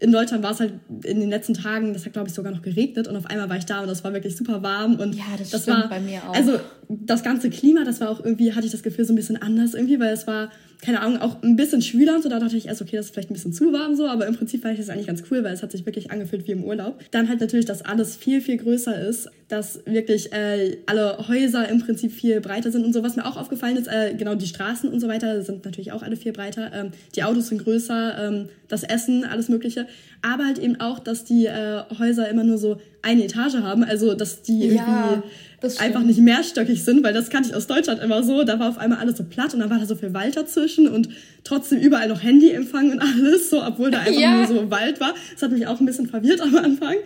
in 0.00 0.12
Deutschland 0.12 0.42
war 0.42 0.52
es 0.52 0.60
halt 0.60 0.74
in 1.04 1.20
den 1.20 1.28
letzten 1.28 1.54
Tagen, 1.54 1.92
das 1.92 2.04
hat 2.04 2.12
glaube 2.12 2.28
ich 2.28 2.34
sogar 2.34 2.52
noch 2.52 2.62
geregnet 2.62 3.08
und 3.08 3.16
auf 3.16 3.26
einmal 3.26 3.48
war 3.48 3.56
ich 3.56 3.66
da 3.66 3.80
und 3.80 3.88
das 3.88 4.04
war 4.04 4.12
wirklich 4.12 4.36
super 4.36 4.62
warm 4.62 4.96
und 4.96 5.14
ja, 5.14 5.24
das, 5.36 5.50
das 5.50 5.66
war 5.66 5.88
bei 5.88 5.98
mir 5.98 6.22
auch. 6.24 6.34
Also 6.34 6.60
das 6.88 7.22
ganze 7.22 7.50
Klima, 7.50 7.84
das 7.84 8.00
war 8.00 8.10
auch 8.10 8.24
irgendwie 8.24 8.52
hatte 8.52 8.66
ich 8.66 8.72
das 8.72 8.82
Gefühl 8.82 9.04
so 9.04 9.12
ein 9.12 9.16
bisschen 9.16 9.40
anders 9.42 9.74
irgendwie, 9.74 9.98
weil 9.98 10.12
es 10.12 10.26
war 10.26 10.50
keine 10.80 11.00
Ahnung, 11.00 11.20
auch 11.20 11.42
ein 11.42 11.56
bisschen 11.56 11.82
schwüler 11.82 12.14
und 12.14 12.22
so. 12.22 12.28
Da 12.28 12.38
dachte 12.38 12.56
ich 12.56 12.66
erst, 12.66 12.82
okay, 12.82 12.96
das 12.96 13.06
ist 13.06 13.12
vielleicht 13.12 13.30
ein 13.30 13.34
bisschen 13.34 13.52
zu 13.52 13.72
warm 13.72 13.96
so, 13.96 14.06
aber 14.06 14.26
im 14.26 14.36
Prinzip 14.36 14.62
fand 14.62 14.74
ich 14.74 14.80
das 14.80 14.90
eigentlich 14.90 15.06
ganz 15.06 15.22
cool, 15.30 15.42
weil 15.42 15.52
es 15.52 15.62
hat 15.62 15.72
sich 15.72 15.84
wirklich 15.86 16.10
angefühlt 16.10 16.46
wie 16.46 16.52
im 16.52 16.64
Urlaub. 16.64 17.00
Dann 17.10 17.28
halt 17.28 17.40
natürlich, 17.40 17.66
dass 17.66 17.82
alles 17.82 18.16
viel, 18.16 18.40
viel 18.40 18.58
größer 18.58 19.00
ist, 19.00 19.28
dass 19.48 19.80
wirklich 19.86 20.32
äh, 20.32 20.76
alle 20.86 21.26
Häuser 21.26 21.68
im 21.68 21.80
Prinzip 21.80 22.12
viel 22.12 22.40
breiter 22.40 22.70
sind 22.70 22.84
und 22.84 22.92
so. 22.92 23.02
Was 23.02 23.16
mir 23.16 23.24
auch 23.24 23.36
aufgefallen 23.36 23.76
ist, 23.76 23.88
äh, 23.88 24.14
genau 24.14 24.34
die 24.34 24.46
Straßen 24.46 24.90
und 24.90 25.00
so 25.00 25.08
weiter 25.08 25.42
sind 25.42 25.64
natürlich 25.64 25.92
auch 25.92 26.02
alle 26.02 26.16
viel 26.16 26.32
breiter. 26.32 26.70
Ähm, 26.74 26.90
die 27.16 27.24
Autos 27.24 27.48
sind 27.48 27.64
größer, 27.64 28.28
ähm, 28.28 28.48
das 28.68 28.82
Essen, 28.82 29.24
alles 29.24 29.48
Mögliche. 29.48 29.86
Aber 30.20 30.44
halt 30.44 30.58
eben 30.58 30.80
auch, 30.80 30.98
dass 30.98 31.24
die 31.24 31.46
äh, 31.46 31.82
Häuser 31.98 32.28
immer 32.28 32.44
nur 32.44 32.58
so 32.58 32.78
eine 33.02 33.24
Etage 33.24 33.54
haben, 33.54 33.84
also 33.84 34.14
dass 34.14 34.42
die 34.42 34.66
ja. 34.66 35.22
irgendwie 35.62 35.78
einfach 35.78 36.02
nicht 36.02 36.20
mehrstöckig 36.20 36.84
sind, 36.84 37.02
weil 37.02 37.12
das 37.12 37.30
kannte 37.30 37.48
ich 37.50 37.54
aus 37.54 37.66
Deutschland 37.66 38.00
immer 38.00 38.22
so. 38.22 38.44
Da 38.44 38.58
war 38.58 38.68
auf 38.68 38.78
einmal 38.78 38.98
alles 38.98 39.16
so 39.16 39.24
platt 39.24 39.54
und 39.54 39.60
dann 39.60 39.70
war 39.70 39.78
da 39.78 39.86
so 39.86 39.94
viel 39.94 40.14
Wald 40.14 40.36
dazwischen 40.36 40.88
und 40.88 41.08
trotzdem 41.42 41.78
überall 41.78 42.08
noch 42.08 42.22
Handyempfang 42.22 42.92
und 42.92 42.98
alles, 43.00 43.50
so, 43.50 43.64
obwohl 43.64 43.90
da 43.90 44.00
einfach 44.00 44.20
ja. 44.20 44.36
nur 44.36 44.46
so 44.46 44.70
Wald 44.70 45.00
war. 45.00 45.14
Das 45.32 45.42
hat 45.42 45.52
mich 45.52 45.66
auch 45.66 45.80
ein 45.80 45.86
bisschen 45.86 46.06
verwirrt 46.06 46.40
am 46.40 46.54
Anfang. 46.56 46.96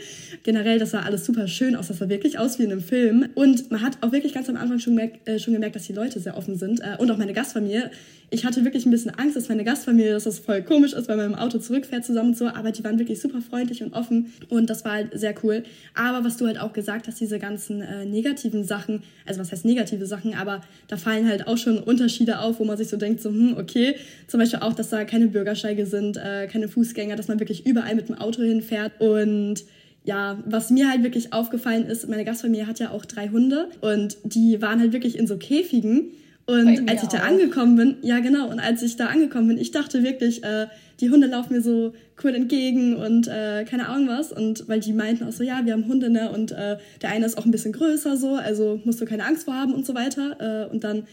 Generell, 0.42 0.78
das 0.78 0.90
sah 0.90 1.02
alles 1.02 1.24
super 1.24 1.46
schön 1.48 1.76
aus, 1.76 1.88
das 1.88 1.98
sah 1.98 2.08
wirklich 2.08 2.31
aus 2.38 2.58
wie 2.58 2.64
in 2.64 2.72
einem 2.72 2.80
Film. 2.80 3.28
Und 3.34 3.70
man 3.70 3.80
hat 3.80 3.98
auch 4.00 4.12
wirklich 4.12 4.34
ganz 4.34 4.48
am 4.48 4.56
Anfang 4.56 4.78
schon, 4.78 4.96
gemerkt, 4.96 5.28
äh, 5.28 5.38
schon 5.38 5.54
gemerkt 5.54 5.76
dass 5.76 5.84
die 5.84 5.92
Leute 5.92 6.20
sehr 6.20 6.36
offen 6.36 6.56
sind 6.56 6.80
äh, 6.80 6.96
und 6.98 7.10
auch 7.10 7.16
meine 7.16 7.32
Gastfamilie 7.32 7.90
ich 8.32 8.46
hatte 8.46 8.64
wirklich 8.64 8.86
ein 8.86 8.90
bisschen 8.90 9.10
Angst, 9.10 9.36
dass 9.36 9.50
meine 9.50 9.62
Gastfamilie, 9.62 10.10
dass 10.10 10.24
das 10.24 10.38
voll 10.38 10.62
komisch 10.62 10.94
ist, 10.94 11.06
weil 11.06 11.18
man 11.18 11.26
im 11.26 11.34
Auto 11.34 11.58
zurückfährt 11.58 12.02
zusammen 12.02 12.30
und 12.30 12.38
so, 12.38 12.46
aber 12.46 12.72
die 12.72 12.82
waren 12.82 12.98
wirklich 12.98 13.20
super 13.20 13.42
freundlich 13.42 13.82
und 13.82 13.92
offen 13.92 14.32
und 14.48 14.70
das 14.70 14.86
war 14.86 14.92
halt 14.92 15.10
sehr 15.12 15.34
cool. 15.44 15.64
Aber 15.94 16.24
was 16.24 16.38
du 16.38 16.46
halt 16.46 16.58
auch 16.58 16.72
gesagt 16.72 17.06
hast, 17.08 17.20
diese 17.20 17.38
ganzen 17.38 17.82
äh, 17.82 18.06
negativen 18.06 18.64
Sachen, 18.64 19.02
also 19.26 19.38
was 19.38 19.52
heißt 19.52 19.66
negative 19.66 20.06
Sachen, 20.06 20.34
aber 20.34 20.62
da 20.88 20.96
fallen 20.96 21.28
halt 21.28 21.46
auch 21.46 21.58
schon 21.58 21.78
Unterschiede 21.78 22.38
auf, 22.38 22.58
wo 22.58 22.64
man 22.64 22.78
sich 22.78 22.88
so 22.88 22.96
denkt, 22.96 23.20
so, 23.20 23.28
hm, 23.28 23.58
okay, 23.58 23.96
zum 24.28 24.40
Beispiel 24.40 24.60
auch, 24.60 24.72
dass 24.72 24.88
da 24.88 25.04
keine 25.04 25.26
Bürgersteige 25.26 25.84
sind, 25.84 26.16
äh, 26.16 26.46
keine 26.46 26.68
Fußgänger, 26.68 27.16
dass 27.16 27.28
man 27.28 27.38
wirklich 27.38 27.66
überall 27.66 27.94
mit 27.94 28.08
dem 28.08 28.16
Auto 28.16 28.42
hinfährt 28.42 28.98
und 28.98 29.62
ja, 30.04 30.42
was 30.46 30.70
mir 30.70 30.88
halt 30.88 31.02
wirklich 31.02 31.32
aufgefallen 31.32 31.86
ist, 31.86 32.08
meine 32.08 32.24
Gastfamilie 32.24 32.66
hat 32.66 32.80
ja 32.80 32.90
auch 32.90 33.04
drei 33.04 33.28
Hunde 33.28 33.68
und 33.80 34.16
die 34.24 34.60
waren 34.60 34.80
halt 34.80 34.92
wirklich 34.92 35.18
in 35.18 35.26
so 35.26 35.36
Käfigen 35.36 36.12
und 36.44 36.90
als 36.90 37.04
ich 37.04 37.08
da 37.08 37.18
angekommen 37.18 37.76
bin, 37.76 37.96
ja 38.02 38.18
genau, 38.18 38.50
und 38.50 38.58
als 38.58 38.82
ich 38.82 38.96
da 38.96 39.06
angekommen 39.06 39.48
bin, 39.48 39.58
ich 39.58 39.70
dachte 39.70 40.02
wirklich, 40.02 40.42
äh, 40.42 40.66
die 41.00 41.10
Hunde 41.10 41.28
laufen 41.28 41.54
mir 41.54 41.62
so 41.62 41.94
cool 42.22 42.34
entgegen 42.34 42.96
und 42.96 43.28
äh, 43.28 43.64
keine 43.64 43.88
Ahnung 43.88 44.08
was. 44.08 44.32
Und 44.32 44.68
weil 44.68 44.80
die 44.80 44.92
meinten 44.92 45.24
auch 45.24 45.32
so, 45.32 45.44
ja, 45.44 45.64
wir 45.64 45.72
haben 45.72 45.86
Hunde, 45.86 46.10
ne? 46.10 46.30
Und 46.32 46.50
äh, 46.52 46.78
der 47.00 47.10
eine 47.10 47.26
ist 47.26 47.38
auch 47.38 47.44
ein 47.44 47.52
bisschen 47.52 47.72
größer 47.72 48.16
so, 48.16 48.34
also 48.34 48.80
musst 48.84 49.00
du 49.00 49.04
keine 49.04 49.24
Angst 49.24 49.44
vor 49.44 49.54
haben 49.54 49.72
und 49.72 49.86
so 49.86 49.94
weiter. 49.94 50.66
Äh, 50.68 50.72
und 50.72 50.82
dann, 50.82 51.04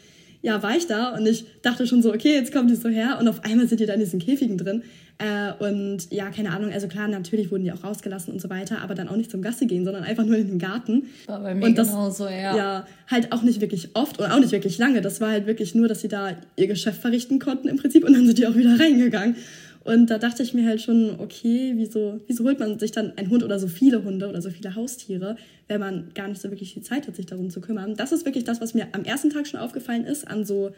ja, 0.41 0.63
war 0.63 0.75
ich 0.75 0.87
da 0.87 1.15
und 1.15 1.25
ich 1.27 1.45
dachte 1.61 1.85
schon 1.85 2.01
so, 2.01 2.11
okay, 2.13 2.33
jetzt 2.33 2.51
kommen 2.51 2.67
die 2.67 2.75
so 2.75 2.89
her 2.89 3.17
und 3.19 3.27
auf 3.27 3.43
einmal 3.43 3.67
sind 3.67 3.79
die 3.79 3.85
da 3.85 3.93
in 3.93 3.99
diesen 3.99 4.19
Käfigen 4.19 4.57
drin. 4.57 4.83
Äh, 5.19 5.51
und 5.61 6.11
ja, 6.11 6.29
keine 6.29 6.51
Ahnung, 6.51 6.71
also 6.71 6.87
klar, 6.87 7.09
natürlich 7.09 7.51
wurden 7.51 7.65
die 7.65 7.73
auch 7.73 7.83
rausgelassen 7.83 8.31
und 8.31 8.41
so 8.41 8.49
weiter, 8.49 8.81
aber 8.81 8.95
dann 8.95 9.09
auch 9.09 9.17
nicht 9.17 9.29
zum 9.29 9.41
Gasse 9.41 9.65
gehen, 9.65 9.83
sondern 9.83 10.05
einfach 10.05 10.23
nur 10.23 10.37
in 10.37 10.47
den 10.47 10.59
Garten. 10.59 11.07
War 11.25 11.41
bei 11.41 11.53
mir 11.53 11.65
und 11.65 11.77
das, 11.77 11.89
genauso, 11.89 12.27
ja. 12.27 12.55
Ja, 12.55 12.87
halt 13.07 13.33
auch 13.33 13.41
nicht 13.41 13.59
wirklich 13.59 13.89
oft 13.95 14.17
und 14.17 14.31
auch 14.31 14.39
nicht 14.39 14.53
wirklich 14.53 14.77
lange. 14.77 15.01
Das 15.01 15.19
war 15.19 15.31
halt 15.31 15.45
wirklich 15.45 15.75
nur, 15.75 15.89
dass 15.89 15.99
sie 15.99 16.07
da 16.07 16.37
ihr 16.55 16.67
Geschäft 16.67 17.01
verrichten 17.01 17.39
konnten 17.39 17.67
im 17.67 17.75
Prinzip 17.75 18.05
und 18.05 18.13
dann 18.13 18.25
sind 18.25 18.37
die 18.37 18.47
auch 18.47 18.55
wieder 18.55 18.79
reingegangen. 18.79 19.35
Und 19.83 20.09
da 20.09 20.19
dachte 20.19 20.41
ich 20.41 20.53
mir 20.53 20.65
halt 20.65 20.81
schon, 20.81 21.19
okay, 21.19 21.73
wieso, 21.75 22.21
wieso 22.27 22.45
holt 22.45 22.59
man 22.59 22.79
sich 22.79 22.91
dann 22.91 23.17
einen 23.17 23.29
Hund 23.29 23.43
oder 23.43 23.59
so 23.59 23.67
viele 23.67 24.03
Hunde 24.03 24.29
oder 24.29 24.41
so 24.41 24.49
viele 24.49 24.75
Haustiere, 24.75 25.35
wenn 25.67 25.81
man 25.81 26.11
gar 26.15 26.29
nicht 26.29 26.39
so 26.39 26.49
wirklich 26.49 26.73
viel 26.73 26.83
Zeit 26.83 27.07
hat, 27.07 27.15
sich 27.15 27.25
darum 27.25 27.49
zu 27.49 27.59
kümmern. 27.59 27.95
Das 27.95 28.13
ist 28.13 28.25
wirklich 28.25 28.45
das, 28.45 28.61
was 28.61 28.73
mir 28.73 28.87
am 28.93 29.03
ersten 29.03 29.31
Tag 29.31 29.47
schon 29.47 29.59
aufgefallen 29.59 30.05
ist, 30.05 30.27
an 30.27 30.45
so 30.45 30.71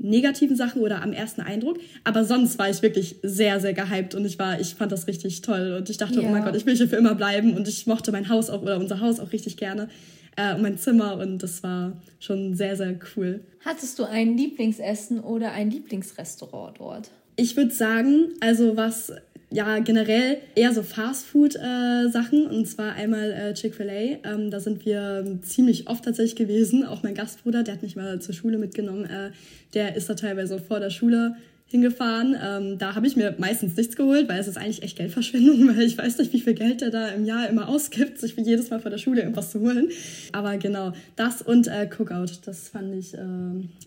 negativen 0.00 0.56
Sachen 0.56 0.82
oder 0.82 1.02
am 1.02 1.12
ersten 1.12 1.42
Eindruck. 1.42 1.78
Aber 2.04 2.24
sonst 2.24 2.58
war 2.58 2.68
ich 2.68 2.82
wirklich 2.82 3.16
sehr, 3.22 3.60
sehr 3.60 3.74
gehypt 3.74 4.14
und 4.14 4.24
ich 4.24 4.38
war, 4.38 4.58
ich 4.58 4.74
fand 4.74 4.90
das 4.92 5.06
richtig 5.06 5.42
toll. 5.42 5.76
Und 5.78 5.90
ich 5.90 5.98
dachte, 5.98 6.20
ja. 6.20 6.28
oh 6.28 6.30
mein 6.30 6.42
Gott, 6.42 6.56
ich 6.56 6.66
will 6.66 6.76
hier 6.76 6.88
für 6.88 6.96
immer 6.96 7.14
bleiben. 7.14 7.54
Und 7.56 7.68
ich 7.68 7.86
mochte 7.86 8.10
mein 8.10 8.28
Haus 8.28 8.50
auch 8.50 8.62
oder 8.62 8.78
unser 8.78 9.00
Haus 9.00 9.20
auch 9.20 9.32
richtig 9.32 9.56
gerne. 9.56 9.88
Äh, 10.36 10.54
und 10.54 10.62
mein 10.62 10.78
Zimmer 10.78 11.18
und 11.18 11.42
das 11.42 11.62
war 11.62 11.92
schon 12.18 12.54
sehr, 12.54 12.76
sehr 12.76 12.98
cool. 13.16 13.40
Hattest 13.64 13.98
du 13.98 14.04
ein 14.04 14.36
Lieblingsessen 14.36 15.20
oder 15.20 15.52
ein 15.52 15.70
Lieblingsrestaurant 15.70 16.78
dort? 16.78 17.10
Ich 17.36 17.56
würde 17.56 17.70
sagen, 17.70 18.28
also 18.40 18.76
was 18.76 19.12
ja, 19.50 19.80
generell 19.80 20.38
eher 20.54 20.72
so 20.72 20.82
Fastfood-Sachen. 20.82 22.44
Äh, 22.46 22.54
und 22.54 22.66
zwar 22.66 22.92
einmal 22.94 23.32
äh, 23.32 23.54
Chick-fil-A. 23.54 24.28
Ähm, 24.28 24.50
da 24.50 24.60
sind 24.60 24.84
wir 24.84 25.38
ziemlich 25.42 25.88
oft 25.88 26.04
tatsächlich 26.04 26.36
gewesen. 26.36 26.84
Auch 26.86 27.02
mein 27.02 27.14
Gastbruder, 27.14 27.64
der 27.64 27.74
hat 27.74 27.82
mich 27.82 27.96
mal 27.96 28.20
zur 28.20 28.34
Schule 28.34 28.58
mitgenommen. 28.58 29.04
Äh, 29.06 29.30
der 29.74 29.96
ist 29.96 30.08
da 30.08 30.14
teilweise 30.14 30.58
vor 30.58 30.78
der 30.78 30.90
Schule 30.90 31.34
hingefahren. 31.66 32.36
Ähm, 32.40 32.78
da 32.78 32.94
habe 32.94 33.06
ich 33.06 33.16
mir 33.16 33.34
meistens 33.38 33.76
nichts 33.76 33.96
geholt, 33.96 34.28
weil 34.28 34.40
es 34.40 34.48
ist 34.48 34.56
eigentlich 34.56 34.82
echt 34.82 34.96
Geldverschwendung, 34.96 35.68
weil 35.76 35.82
ich 35.82 35.98
weiß 35.98 36.18
nicht, 36.18 36.32
wie 36.32 36.40
viel 36.40 36.54
Geld 36.54 36.80
der 36.80 36.90
da 36.90 37.08
im 37.08 37.24
Jahr 37.24 37.48
immer 37.48 37.68
ausgibt, 37.68 38.18
sich 38.18 38.34
für 38.34 38.40
jedes 38.40 38.70
Mal 38.70 38.80
vor 38.80 38.90
der 38.90 38.98
Schule 38.98 39.20
irgendwas 39.20 39.50
zu 39.50 39.60
holen. 39.60 39.88
Aber 40.32 40.56
genau, 40.58 40.92
das 41.16 41.42
und 41.42 41.68
äh, 41.68 41.88
Cookout, 41.88 42.38
das 42.44 42.68
fand 42.68 42.94
ich 42.94 43.14
äh, 43.14 43.18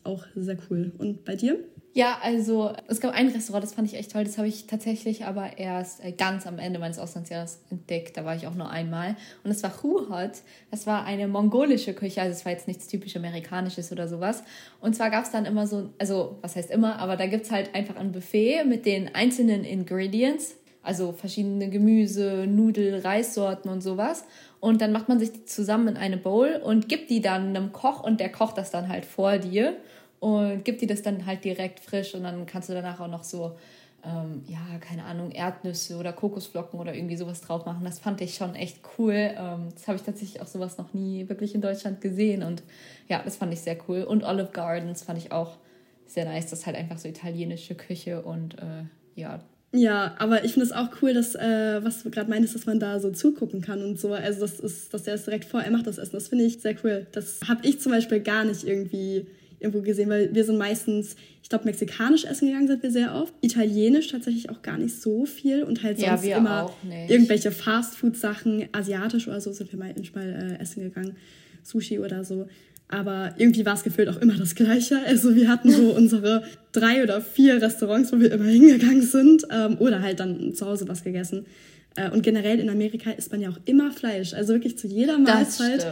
auch 0.04 0.26
sehr 0.36 0.58
cool. 0.70 0.92
Und 0.98 1.26
bei 1.26 1.36
dir? 1.36 1.58
Ja, 1.96 2.18
also 2.24 2.74
es 2.88 3.00
gab 3.00 3.14
ein 3.14 3.28
Restaurant, 3.28 3.64
das 3.64 3.76
fand 3.76 3.88
ich 3.88 4.00
echt 4.00 4.12
toll. 4.12 4.24
Das 4.24 4.40
habe 4.40 4.48
ich 4.48 4.66
tatsächlich 4.66 5.26
aber 5.26 5.60
erst 5.60 6.04
äh, 6.04 6.12
ganz 6.12 6.48
am 6.48 6.58
Ende 6.58 6.80
meines 6.80 6.98
Auslandsjahres 6.98 7.60
entdeckt. 7.70 8.18
Da 8.18 8.26
war 8.26 8.36
ich 8.36 8.48
auch 8.48 8.56
nur 8.56 8.72
einmal. 8.72 9.16
Und 9.44 9.52
es 9.52 9.62
war 9.62 9.84
Huhot. 9.84 10.32
Das 10.72 10.88
war 10.88 11.06
eine 11.06 11.28
mongolische 11.28 11.94
Küche. 11.94 12.22
Also 12.22 12.32
es 12.32 12.46
war 12.46 12.52
jetzt 12.52 12.68
nichts 12.68 12.88
typisch 12.88 13.16
amerikanisches 13.16 13.92
oder 13.92 14.08
sowas. 14.08 14.44
Und 14.82 14.96
zwar 14.96 15.12
gab 15.12 15.24
es 15.26 15.30
dann 15.30 15.46
immer 15.46 15.68
so, 15.68 15.92
also 16.00 16.40
was 16.42 16.56
heißt 16.56 16.72
immer, 16.72 16.98
aber 16.98 17.16
da 17.16 17.28
gibt 17.28 17.46
es 17.46 17.52
halt 17.52 17.76
einfach 17.76 17.96
ein 17.96 18.12
Buffet 18.12 18.64
mit 18.66 18.88
den 18.88 19.14
einzelnen 19.14 19.64
Ingredients 19.64 20.56
also 20.86 21.14
verschiedene 21.14 21.70
Gemüse, 21.70 22.46
Nudel, 22.46 23.00
Reissorten 23.00 23.72
und 23.72 23.82
sowas. 23.82 24.26
Und 24.60 24.82
dann 24.82 24.92
macht 24.92 25.08
man 25.08 25.18
sich 25.18 25.32
die 25.32 25.46
zusammen 25.46 25.88
in 25.88 25.98
eine 25.98 26.18
Bowl 26.18 26.62
und 26.62 26.90
gibt 26.90 27.10
die 27.10 27.22
dann 27.22 27.56
einem 27.56 27.72
Koch 27.72 28.04
und 28.04 28.20
der 28.20 28.30
kocht 28.30 28.58
das 28.58 28.70
dann 28.70 28.90
halt 28.90 29.06
vor 29.06 29.38
dir 29.38 29.78
und 30.24 30.64
gibt 30.64 30.82
dir 30.82 30.88
das 30.88 31.02
dann 31.02 31.26
halt 31.26 31.44
direkt 31.44 31.82
frisch 31.82 32.16
und 32.16 32.24
dann 32.24 32.46
kannst 32.46 32.70
du 32.70 32.74
danach 32.74 33.02
auch 33.02 33.10
noch 33.10 33.26
so 33.26 33.58
ähm, 34.06 34.44
ja, 34.48 34.60
keine 34.80 35.04
Ahnung, 35.04 35.32
Erdnüsse 35.32 35.98
oder 35.98 36.14
Kokosflocken 36.14 36.80
oder 36.80 36.94
irgendwie 36.96 37.18
sowas 37.18 37.42
drauf 37.42 37.66
machen. 37.66 37.84
Das 37.84 38.00
fand 38.00 38.22
ich 38.22 38.36
schon 38.36 38.56
echt 38.56 38.80
cool. 38.98 39.14
Ähm, 39.14 39.70
das 39.74 39.88
habe 39.88 39.98
ich 39.98 40.04
tatsächlich 40.04 40.42
auch 40.42 40.48
sowas 40.48 40.78
noch 40.78 40.94
nie 40.94 41.28
wirklich 41.28 41.56
in 41.56 41.62
Deutschland 41.62 42.00
gesehen. 42.00 42.42
Und 42.42 42.64
ja, 43.10 43.22
das 43.24 43.36
fand 43.36 43.52
ich 43.52 43.60
sehr 43.60 43.78
cool. 43.88 44.04
Und 44.04 44.24
Olive 44.24 44.50
Gardens 44.54 45.04
fand 45.04 45.20
ich 45.20 45.34
auch 45.34 45.58
sehr 46.06 46.24
nice. 46.24 46.50
Das 46.50 46.60
ist 46.60 46.66
halt 46.66 46.78
einfach 46.78 46.98
so 46.98 47.10
italienische 47.10 47.76
Küche 47.76 48.22
und 48.22 48.56
äh, 48.60 48.86
ja. 49.16 49.42
Ja, 49.76 50.16
aber 50.20 50.46
ich 50.46 50.54
finde 50.54 50.68
es 50.68 50.72
auch 50.72 50.90
cool, 51.02 51.14
dass, 51.14 51.36
äh, 51.36 51.84
was 51.84 52.04
du 52.04 52.12
gerade 52.12 52.30
meintest, 52.30 52.56
dass 52.56 52.66
man 52.66 52.80
da 52.80 53.00
so 53.00 53.12
zugucken 53.12 53.62
kann 53.62 53.84
und 53.84 54.00
so. 54.00 54.14
Also, 54.14 54.42
das 54.42 54.60
ist, 54.60 54.94
dass 54.94 55.04
der 55.04 55.16
es 55.16 55.26
direkt 55.26 55.46
vor, 55.46 55.62
er 55.62 55.72
macht 55.72 55.88
das 55.88 55.98
Essen. 55.98 56.14
Das 56.14 56.28
finde 56.28 56.46
ich 56.46 56.62
sehr 56.62 56.76
cool. 56.84 57.08
Das 57.12 57.42
habe 57.48 57.66
ich 57.68 57.82
zum 57.82 57.92
Beispiel 57.92 58.20
gar 58.20 58.44
nicht 58.44 58.64
irgendwie 58.64 59.26
irgendwo 59.64 59.82
gesehen, 59.82 60.10
weil 60.10 60.34
wir 60.34 60.44
sind 60.44 60.58
meistens, 60.58 61.16
ich 61.42 61.50
glaube, 61.50 61.66
mexikanisch 61.66 62.26
essen 62.26 62.48
gegangen 62.48 62.68
sind 62.68 62.84
wir 62.84 62.92
sehr 62.92 63.16
oft. 63.16 63.34
Italienisch 63.42 64.10
tatsächlich 64.10 64.50
auch 64.50 64.62
gar 64.62 64.78
nicht 64.78 65.02
so 65.02 65.26
viel 65.26 65.64
und 65.64 65.84
halt 65.84 66.00
sonst 66.00 66.26
ja, 66.26 66.38
immer 66.38 66.74
irgendwelche 67.08 67.52
Fastfood-Sachen, 67.52 68.70
asiatisch 68.72 69.28
oder 69.28 69.42
so 69.42 69.52
sind 69.52 69.72
wir 69.72 69.80
manchmal 69.80 70.58
äh, 70.60 70.62
essen 70.62 70.84
gegangen, 70.84 71.16
Sushi 71.64 72.00
oder 72.00 72.24
so. 72.24 72.48
Aber 72.90 73.34
irgendwie 73.38 73.66
war 73.66 73.74
es 73.74 73.84
gefühlt 73.84 74.10
auch 74.10 74.22
immer 74.22 74.36
das 74.36 74.54
Gleiche. 74.54 75.00
Also 75.08 75.36
wir 75.36 75.48
hatten 75.48 75.72
so 75.72 75.92
unsere 75.96 76.44
drei 76.74 77.02
oder 77.02 77.22
vier 77.22 77.62
Restaurants, 77.62 78.12
wo 78.12 78.20
wir 78.20 78.32
immer 78.32 78.46
hingegangen 78.46 79.02
sind 79.02 79.48
ähm, 79.50 79.78
oder 79.80 80.02
halt 80.02 80.20
dann 80.20 80.54
zu 80.54 80.66
Hause 80.68 80.88
was 80.88 81.04
gegessen. 81.04 81.46
Äh, 81.96 82.10
und 82.10 82.24
generell 82.24 82.60
in 82.60 82.70
Amerika 82.70 83.12
isst 83.12 83.32
man 83.32 83.42
ja 83.42 83.50
auch 83.50 83.60
immer 83.66 83.92
Fleisch. 83.92 84.34
Also 84.34 84.54
wirklich 84.54 84.78
zu 84.78 84.88
jeder 84.88 85.18
Mahlzeit. 85.18 85.86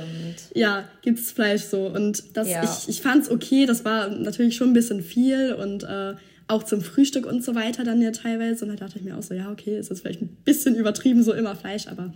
Ja, 0.53 0.85
gibt 1.01 1.19
es 1.19 1.31
Fleisch 1.31 1.63
so. 1.63 1.87
Und 1.87 2.35
das, 2.35 2.49
ja. 2.49 2.63
ich, 2.63 2.89
ich 2.89 3.01
fand 3.01 3.23
es 3.23 3.31
okay. 3.31 3.65
Das 3.65 3.85
war 3.85 4.09
natürlich 4.09 4.55
schon 4.55 4.69
ein 4.69 4.73
bisschen 4.73 5.01
viel 5.01 5.53
und 5.53 5.83
äh, 5.83 6.15
auch 6.47 6.63
zum 6.63 6.81
Frühstück 6.81 7.25
und 7.25 7.43
so 7.43 7.55
weiter 7.55 7.83
dann 7.83 8.01
ja 8.01 8.11
teilweise. 8.11 8.65
Und 8.65 8.71
da 8.71 8.75
dachte 8.85 8.99
ich 8.99 9.05
mir 9.05 9.17
auch 9.17 9.23
so, 9.23 9.33
ja, 9.33 9.51
okay, 9.51 9.77
ist 9.77 9.91
das 9.91 10.01
vielleicht 10.01 10.21
ein 10.21 10.37
bisschen 10.43 10.75
übertrieben, 10.75 11.23
so 11.23 11.33
immer 11.33 11.55
Fleisch, 11.55 11.87
aber 11.87 12.13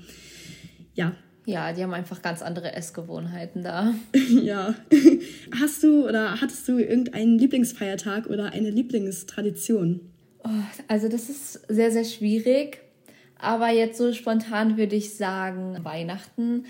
ja. 0.93 1.13
Ja, 1.47 1.73
die 1.73 1.83
haben 1.83 1.93
einfach 1.93 2.23
ganz 2.23 2.41
andere 2.41 2.73
Essgewohnheiten 2.73 3.61
da. 3.61 3.93
ja. 4.41 4.73
Hast 5.61 5.83
du 5.83 6.07
oder 6.07 6.41
hattest 6.41 6.67
du 6.67 6.79
irgendeinen 6.79 7.37
Lieblingsfeiertag 7.37 8.25
oder 8.27 8.51
eine 8.51 8.71
Lieblingstradition? 8.71 9.99
Oh, 10.43 10.49
also 10.87 11.07
das 11.07 11.29
ist 11.29 11.61
sehr, 11.67 11.91
sehr 11.91 12.03
schwierig 12.03 12.84
aber 13.39 13.69
jetzt 13.69 13.97
so 13.97 14.13
spontan 14.13 14.77
würde 14.77 14.95
ich 14.95 15.15
sagen 15.15 15.77
Weihnachten. 15.83 16.65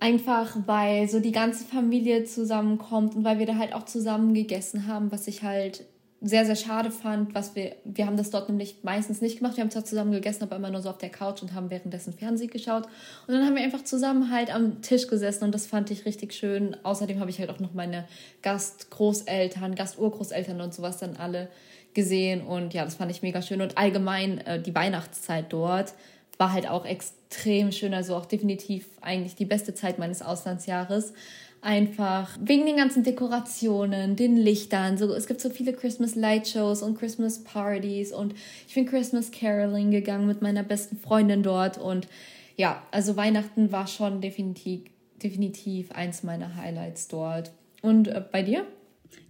Einfach 0.00 0.56
weil 0.66 1.08
so 1.08 1.20
die 1.20 1.32
ganze 1.32 1.64
Familie 1.64 2.24
zusammenkommt 2.24 3.14
und 3.14 3.24
weil 3.24 3.38
wir 3.38 3.46
da 3.46 3.56
halt 3.56 3.72
auch 3.72 3.84
zusammen 3.84 4.34
gegessen 4.34 4.88
haben, 4.88 5.12
was 5.12 5.28
ich 5.28 5.42
halt 5.42 5.84
sehr, 6.24 6.46
sehr 6.46 6.56
schade 6.56 6.92
fand, 6.92 7.34
was 7.34 7.56
wir, 7.56 7.74
wir 7.84 8.06
haben 8.06 8.16
das 8.16 8.30
dort 8.30 8.48
nämlich 8.48 8.76
meistens 8.82 9.20
nicht 9.20 9.38
gemacht. 9.38 9.56
Wir 9.56 9.64
haben 9.64 9.72
zwar 9.72 9.84
zusammen 9.84 10.12
gegessen, 10.12 10.44
aber 10.44 10.54
immer 10.54 10.70
nur 10.70 10.80
so 10.80 10.88
auf 10.88 10.98
der 10.98 11.10
Couch 11.10 11.42
und 11.42 11.52
haben 11.52 11.68
währenddessen 11.68 12.12
Fernsehen 12.12 12.50
geschaut. 12.50 12.84
Und 13.26 13.34
dann 13.34 13.44
haben 13.44 13.56
wir 13.56 13.62
einfach 13.62 13.82
zusammen 13.82 14.30
halt 14.30 14.54
am 14.54 14.82
Tisch 14.82 15.08
gesessen 15.08 15.44
und 15.44 15.52
das 15.52 15.66
fand 15.66 15.90
ich 15.90 16.06
richtig 16.06 16.32
schön. 16.32 16.76
Außerdem 16.84 17.18
habe 17.18 17.30
ich 17.30 17.40
halt 17.40 17.50
auch 17.50 17.58
noch 17.58 17.74
meine 17.74 18.06
Gastgroßeltern, 18.42 19.74
Gasturgroßeltern 19.74 20.60
und 20.60 20.72
sowas 20.72 20.98
dann 20.98 21.16
alle 21.16 21.48
gesehen 21.94 22.42
und 22.42 22.74
ja, 22.74 22.84
das 22.84 22.96
fand 22.96 23.10
ich 23.10 23.22
mega 23.22 23.42
schön 23.42 23.60
und 23.60 23.78
allgemein 23.78 24.38
äh, 24.38 24.60
die 24.60 24.74
Weihnachtszeit 24.74 25.52
dort 25.52 25.94
war 26.38 26.52
halt 26.52 26.68
auch 26.68 26.84
extrem 26.84 27.72
schön, 27.72 27.94
also 27.94 28.16
auch 28.16 28.26
definitiv 28.26 28.86
eigentlich 29.00 29.36
die 29.36 29.44
beste 29.44 29.74
Zeit 29.74 29.98
meines 29.98 30.22
Auslandsjahres. 30.22 31.12
Einfach 31.60 32.36
wegen 32.40 32.66
den 32.66 32.76
ganzen 32.76 33.04
Dekorationen, 33.04 34.16
den 34.16 34.36
Lichtern. 34.36 34.98
So, 34.98 35.14
es 35.14 35.28
gibt 35.28 35.40
so 35.40 35.48
viele 35.48 35.72
Christmas 35.72 36.16
Light 36.16 36.48
Shows 36.48 36.82
und 36.82 36.98
Christmas 36.98 37.44
Parties 37.44 38.12
und 38.12 38.34
ich 38.66 38.74
bin 38.74 38.86
Christmas 38.86 39.30
Caroling 39.30 39.92
gegangen 39.92 40.26
mit 40.26 40.42
meiner 40.42 40.64
besten 40.64 40.96
Freundin 40.96 41.44
dort 41.44 41.78
und 41.78 42.08
ja, 42.56 42.82
also 42.90 43.16
Weihnachten 43.16 43.70
war 43.70 43.86
schon 43.86 44.20
definitiv, 44.20 44.82
definitiv 45.22 45.92
eins 45.92 46.22
meiner 46.22 46.56
Highlights 46.56 47.08
dort. 47.08 47.52
Und 47.80 48.08
äh, 48.08 48.22
bei 48.30 48.42
dir? 48.42 48.66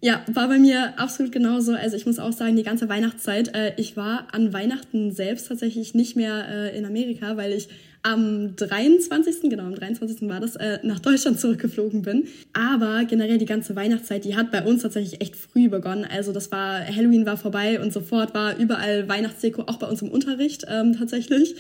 Ja, 0.01 0.25
war 0.33 0.49
bei 0.49 0.59
mir 0.59 0.99
absolut 0.99 1.31
genauso. 1.31 1.75
Also 1.75 1.97
ich 1.97 2.07
muss 2.07 2.19
auch 2.19 2.33
sagen, 2.33 2.57
die 2.57 2.65
ganze 2.65 2.89
Weihnachtszeit, 2.89 3.55
äh, 3.55 3.73
ich 3.77 3.97
war 3.97 4.27
an 4.33 4.53
Weihnachten 4.53 5.13
selbst 5.13 5.47
tatsächlich 5.47 5.95
nicht 5.95 6.17
mehr 6.17 6.45
äh, 6.49 6.77
in 6.77 6.85
Amerika, 6.85 7.37
weil 7.37 7.53
ich 7.53 7.69
am 8.03 8.57
23., 8.57 9.43
genau, 9.49 9.63
am 9.63 9.77
23. 9.77 10.29
war 10.29 10.41
das, 10.41 10.57
äh, 10.57 10.81
nach 10.83 10.99
Deutschland 10.99 11.39
zurückgeflogen 11.39 12.03
bin. 12.03 12.25
Aber 12.53 13.05
generell 13.05 13.39
die 13.39 13.47
ganze 13.47 13.77
Weihnachtszeit, 13.77 14.25
die 14.25 14.35
hat 14.35 14.51
bei 14.51 14.65
uns 14.65 14.83
tatsächlich 14.83 15.21
echt 15.21 15.37
früh 15.37 15.69
begonnen. 15.69 16.05
Also 16.05 16.33
das 16.33 16.51
war, 16.51 16.85
Halloween 16.85 17.25
war 17.25 17.37
vorbei 17.37 17.81
und 17.81 17.93
sofort 17.93 18.35
war 18.35 18.59
überall 18.59 19.09
Weihnachtsdeko, 19.09 19.63
auch 19.63 19.77
bei 19.77 19.87
uns 19.87 20.03
im 20.03 20.11
Unterricht 20.11 20.67
ähm, 20.69 20.97
tatsächlich. 20.99 21.55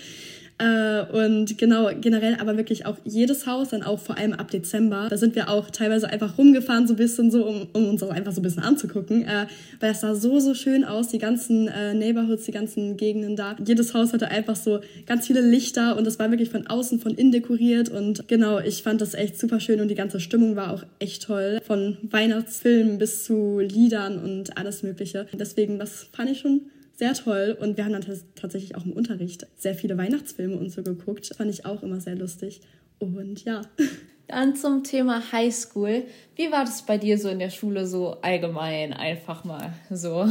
Äh, 0.63 1.03
und 1.13 1.59
genau, 1.59 1.91
generell 2.01 2.37
aber 2.39 2.57
wirklich 2.57 2.87
auch 2.87 2.97
jedes 3.05 3.47
Haus, 3.47 3.71
dann 3.71 3.83
auch 3.83 3.99
vor 3.99 4.17
allem 4.17 4.33
ab 4.33 4.51
Dezember. 4.51 5.09
Da 5.11 5.17
sind 5.17 5.35
wir 5.35 5.49
auch 5.49 5.71
teilweise 5.71 6.09
einfach 6.09 6.39
rumgefahren, 6.39 6.87
so 6.87 6.95
ein 6.95 6.97
bisschen 6.97 7.33
so, 7.33 7.45
um, 7.45 7.67
um 7.73 7.89
uns 7.89 8.01
das 8.01 8.11
einfach 8.11 8.33
so 8.33 8.41
ein 8.41 8.45
bisschen 8.45 8.63
anzugucken. 8.63 9.23
Äh, 9.23 9.47
weil 9.81 9.91
es 9.91 10.01
sah 10.01 10.15
so, 10.15 10.39
so 10.39 10.55
schön 10.55 10.85
aus, 10.85 11.09
die 11.09 11.19
ganzen 11.19 11.67
äh, 11.67 11.95
Neighborhoods, 11.95 12.45
die 12.45 12.53
ganzen 12.53 12.97
Gegenden 12.97 13.35
da. 13.35 13.57
Jedes 13.65 13.93
Haus 13.93 14.13
hatte 14.13 14.29
einfach 14.29 14.55
so 14.55 14.81
ganz 15.07 15.27
viele 15.27 15.41
Lichter 15.41 15.97
und 15.97 16.07
das 16.07 16.21
war 16.21 16.31
wirklich 16.31 16.51
von 16.51 16.69
außen, 16.69 17.01
von 17.01 17.15
innen 17.15 17.33
dekoriert. 17.33 17.89
Und 17.89 18.29
genau, 18.29 18.61
ich 18.61 18.85
fand 18.85 19.01
das 19.01 19.15
echt 19.15 19.41
super 19.41 19.59
schön 19.59 19.81
und 19.81 19.89
die 19.89 19.97
ganze 19.97 20.21
Stimmung 20.21 20.55
war 20.55 20.73
auch 20.73 20.85
echt 21.01 21.25
toll. 21.25 21.61
Von 21.67 21.97
Weihnachtsfilmen 22.03 22.99
bis 22.99 23.25
zu 23.25 23.59
Liedern 23.59 24.19
und 24.23 24.57
alles 24.57 24.85
Mögliche. 24.85 25.27
Deswegen, 25.33 25.81
das 25.81 26.07
fand 26.13 26.31
ich 26.31 26.39
schon 26.39 26.61
sehr 27.03 27.15
toll. 27.15 27.59
Und 27.61 27.77
wir 27.77 27.85
haben 27.85 27.93
dann 27.93 28.07
tatsächlich 28.37 28.77
auch 28.77 28.85
im 28.85 28.93
Unterricht 28.93 29.49
sehr 29.57 29.75
viele 29.75 29.99
Weihnachtsfilme 29.99 30.57
und 30.57 30.71
so 30.71 30.85
geguckt. 30.85 31.33
Fand 31.37 31.51
ich 31.51 31.67
auch 31.67 31.83
immer 31.83 32.01
sehr 32.01 32.15
lustig. 32.15 32.61
Und 33.01 33.45
ja. 33.45 33.63
Dann 34.29 34.55
zum 34.55 34.85
Thema 34.85 35.21
Highschool. 35.33 36.05
Wie 36.37 36.53
war 36.53 36.65
das 36.65 36.87
bei 36.87 36.99
dir 36.99 37.19
so 37.19 37.29
in 37.29 37.41
der 37.41 37.51
Schule 37.51 37.89
so 37.89 38.13
allgemein 38.23 38.93
einfach 38.93 39.43
mal 39.43 39.73
so? 39.91 40.27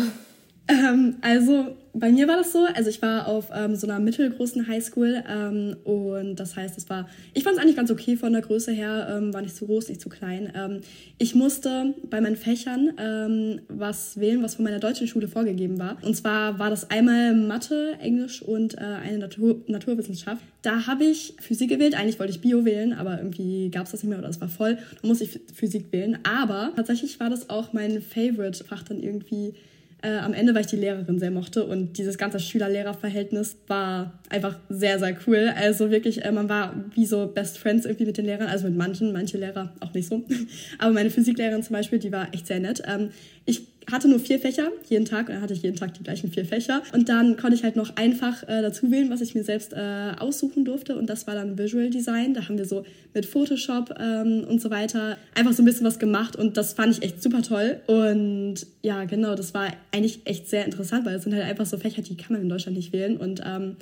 Ähm, 0.67 1.17
also 1.21 1.75
bei 1.93 2.11
mir 2.11 2.27
war 2.27 2.37
das 2.37 2.53
so, 2.53 2.65
also 2.73 2.89
ich 2.89 3.01
war 3.01 3.27
auf 3.27 3.49
ähm, 3.53 3.75
so 3.75 3.85
einer 3.87 3.99
mittelgroßen 3.99 4.67
Highschool 4.67 5.23
ähm, 5.27 5.75
und 5.83 6.35
das 6.37 6.55
heißt, 6.55 6.77
es 6.77 6.89
war, 6.89 7.09
ich 7.33 7.43
fand 7.43 7.57
es 7.57 7.61
eigentlich 7.61 7.75
ganz 7.75 7.91
okay 7.91 8.15
von 8.15 8.31
der 8.31 8.41
Größe 8.41 8.71
her, 8.71 9.07
ähm, 9.11 9.33
war 9.33 9.41
nicht 9.41 9.55
zu 9.55 9.65
groß, 9.65 9.89
nicht 9.89 9.99
zu 9.99 10.07
klein. 10.07 10.53
Ähm, 10.55 10.81
ich 11.17 11.35
musste 11.35 11.93
bei 12.09 12.21
meinen 12.21 12.37
Fächern 12.37 12.93
ähm, 12.97 13.61
was 13.67 14.19
wählen, 14.19 14.41
was 14.41 14.55
von 14.55 14.63
meiner 14.63 14.79
deutschen 14.79 15.07
Schule 15.07 15.27
vorgegeben 15.27 15.79
war. 15.79 15.97
Und 16.01 16.15
zwar 16.15 16.59
war 16.59 16.69
das 16.69 16.89
einmal 16.89 17.35
Mathe, 17.35 17.97
Englisch 17.99 18.41
und 18.41 18.77
äh, 18.77 18.81
eine 18.81 19.17
Natur 19.17 19.61
Naturwissenschaft. 19.67 20.41
Da 20.61 20.87
habe 20.87 21.03
ich 21.03 21.33
Physik 21.39 21.69
gewählt, 21.69 21.95
eigentlich 21.95 22.19
wollte 22.19 22.31
ich 22.31 22.41
Bio 22.41 22.63
wählen, 22.63 22.93
aber 22.93 23.17
irgendwie 23.17 23.69
gab 23.69 23.85
es 23.85 23.91
das 23.91 24.03
nicht 24.03 24.09
mehr 24.09 24.19
oder 24.19 24.29
es 24.29 24.39
war 24.39 24.47
voll. 24.47 24.77
Da 25.01 25.07
musste 25.07 25.25
ich 25.25 25.39
Physik 25.53 25.91
wählen, 25.91 26.19
aber 26.23 26.71
tatsächlich 26.75 27.19
war 27.19 27.29
das 27.29 27.49
auch 27.49 27.73
mein 27.73 28.01
Favorite-Fach 28.01 28.83
dann 28.83 29.01
irgendwie 29.01 29.55
äh, 30.01 30.17
am 30.17 30.33
Ende, 30.33 30.53
weil 30.53 30.61
ich 30.61 30.67
die 30.67 30.77
Lehrerin 30.77 31.19
sehr 31.19 31.31
mochte 31.31 31.65
und 31.65 31.97
dieses 31.97 32.17
ganze 32.17 32.39
Schüler-Lehrer-Verhältnis 32.39 33.57
war 33.67 34.19
einfach 34.29 34.57
sehr, 34.69 34.99
sehr 34.99 35.15
cool. 35.27 35.51
Also 35.55 35.91
wirklich, 35.91 36.25
äh, 36.25 36.31
man 36.31 36.49
war 36.49 36.73
wie 36.95 37.05
so 37.05 37.27
Best 37.27 37.57
Friends 37.59 37.85
irgendwie 37.85 38.05
mit 38.05 38.17
den 38.17 38.25
Lehrern, 38.25 38.47
also 38.47 38.67
mit 38.67 38.75
manchen, 38.75 39.13
manche 39.13 39.37
Lehrer 39.37 39.73
auch 39.79 39.93
nicht 39.93 40.07
so. 40.07 40.23
Aber 40.79 40.93
meine 40.93 41.09
Physiklehrerin 41.09 41.63
zum 41.63 41.73
Beispiel, 41.73 41.99
die 41.99 42.11
war 42.11 42.33
echt 42.33 42.47
sehr 42.47 42.59
nett. 42.59 42.81
Ähm, 42.85 43.09
ich 43.45 43.70
hatte 43.89 44.07
nur 44.07 44.19
vier 44.19 44.39
Fächer 44.39 44.69
jeden 44.89 45.05
Tag 45.05 45.27
und 45.27 45.35
dann 45.35 45.41
hatte 45.41 45.53
ich 45.53 45.61
jeden 45.61 45.75
Tag 45.75 45.93
die 45.93 46.03
gleichen 46.03 46.31
vier 46.31 46.45
Fächer. 46.45 46.81
Und 46.93 47.09
dann 47.09 47.37
konnte 47.37 47.55
ich 47.55 47.63
halt 47.63 47.75
noch 47.75 47.95
einfach 47.95 48.43
äh, 48.43 48.61
dazu 48.61 48.91
wählen, 48.91 49.09
was 49.09 49.21
ich 49.21 49.33
mir 49.33 49.43
selbst 49.43 49.73
äh, 49.73 50.11
aussuchen 50.19 50.65
durfte. 50.65 50.95
Und 50.95 51.09
das 51.09 51.27
war 51.27 51.35
dann 51.35 51.57
Visual 51.57 51.89
Design. 51.89 52.33
Da 52.33 52.47
haben 52.47 52.57
wir 52.57 52.65
so 52.65 52.83
mit 53.13 53.25
Photoshop 53.25 53.95
ähm, 53.99 54.45
und 54.47 54.61
so 54.61 54.69
weiter 54.69 55.17
einfach 55.35 55.53
so 55.53 55.63
ein 55.63 55.65
bisschen 55.65 55.85
was 55.85 55.99
gemacht. 55.99 56.35
Und 56.35 56.57
das 56.57 56.73
fand 56.73 56.97
ich 56.97 57.03
echt 57.03 57.23
super 57.23 57.41
toll. 57.41 57.79
Und 57.87 58.55
ja, 58.81 59.05
genau, 59.05 59.35
das 59.35 59.53
war 59.53 59.71
eigentlich 59.91 60.21
echt 60.25 60.49
sehr 60.49 60.65
interessant, 60.65 61.05
weil 61.05 61.15
es 61.15 61.23
sind 61.23 61.33
halt 61.33 61.45
einfach 61.45 61.65
so 61.65 61.77
Fächer, 61.77 62.01
die 62.01 62.15
kann 62.15 62.33
man 62.33 62.41
in 62.41 62.49
Deutschland 62.49 62.77
nicht 62.77 62.93
wählen. 62.93 63.17
Und 63.17 63.41
ähm, 63.45 63.77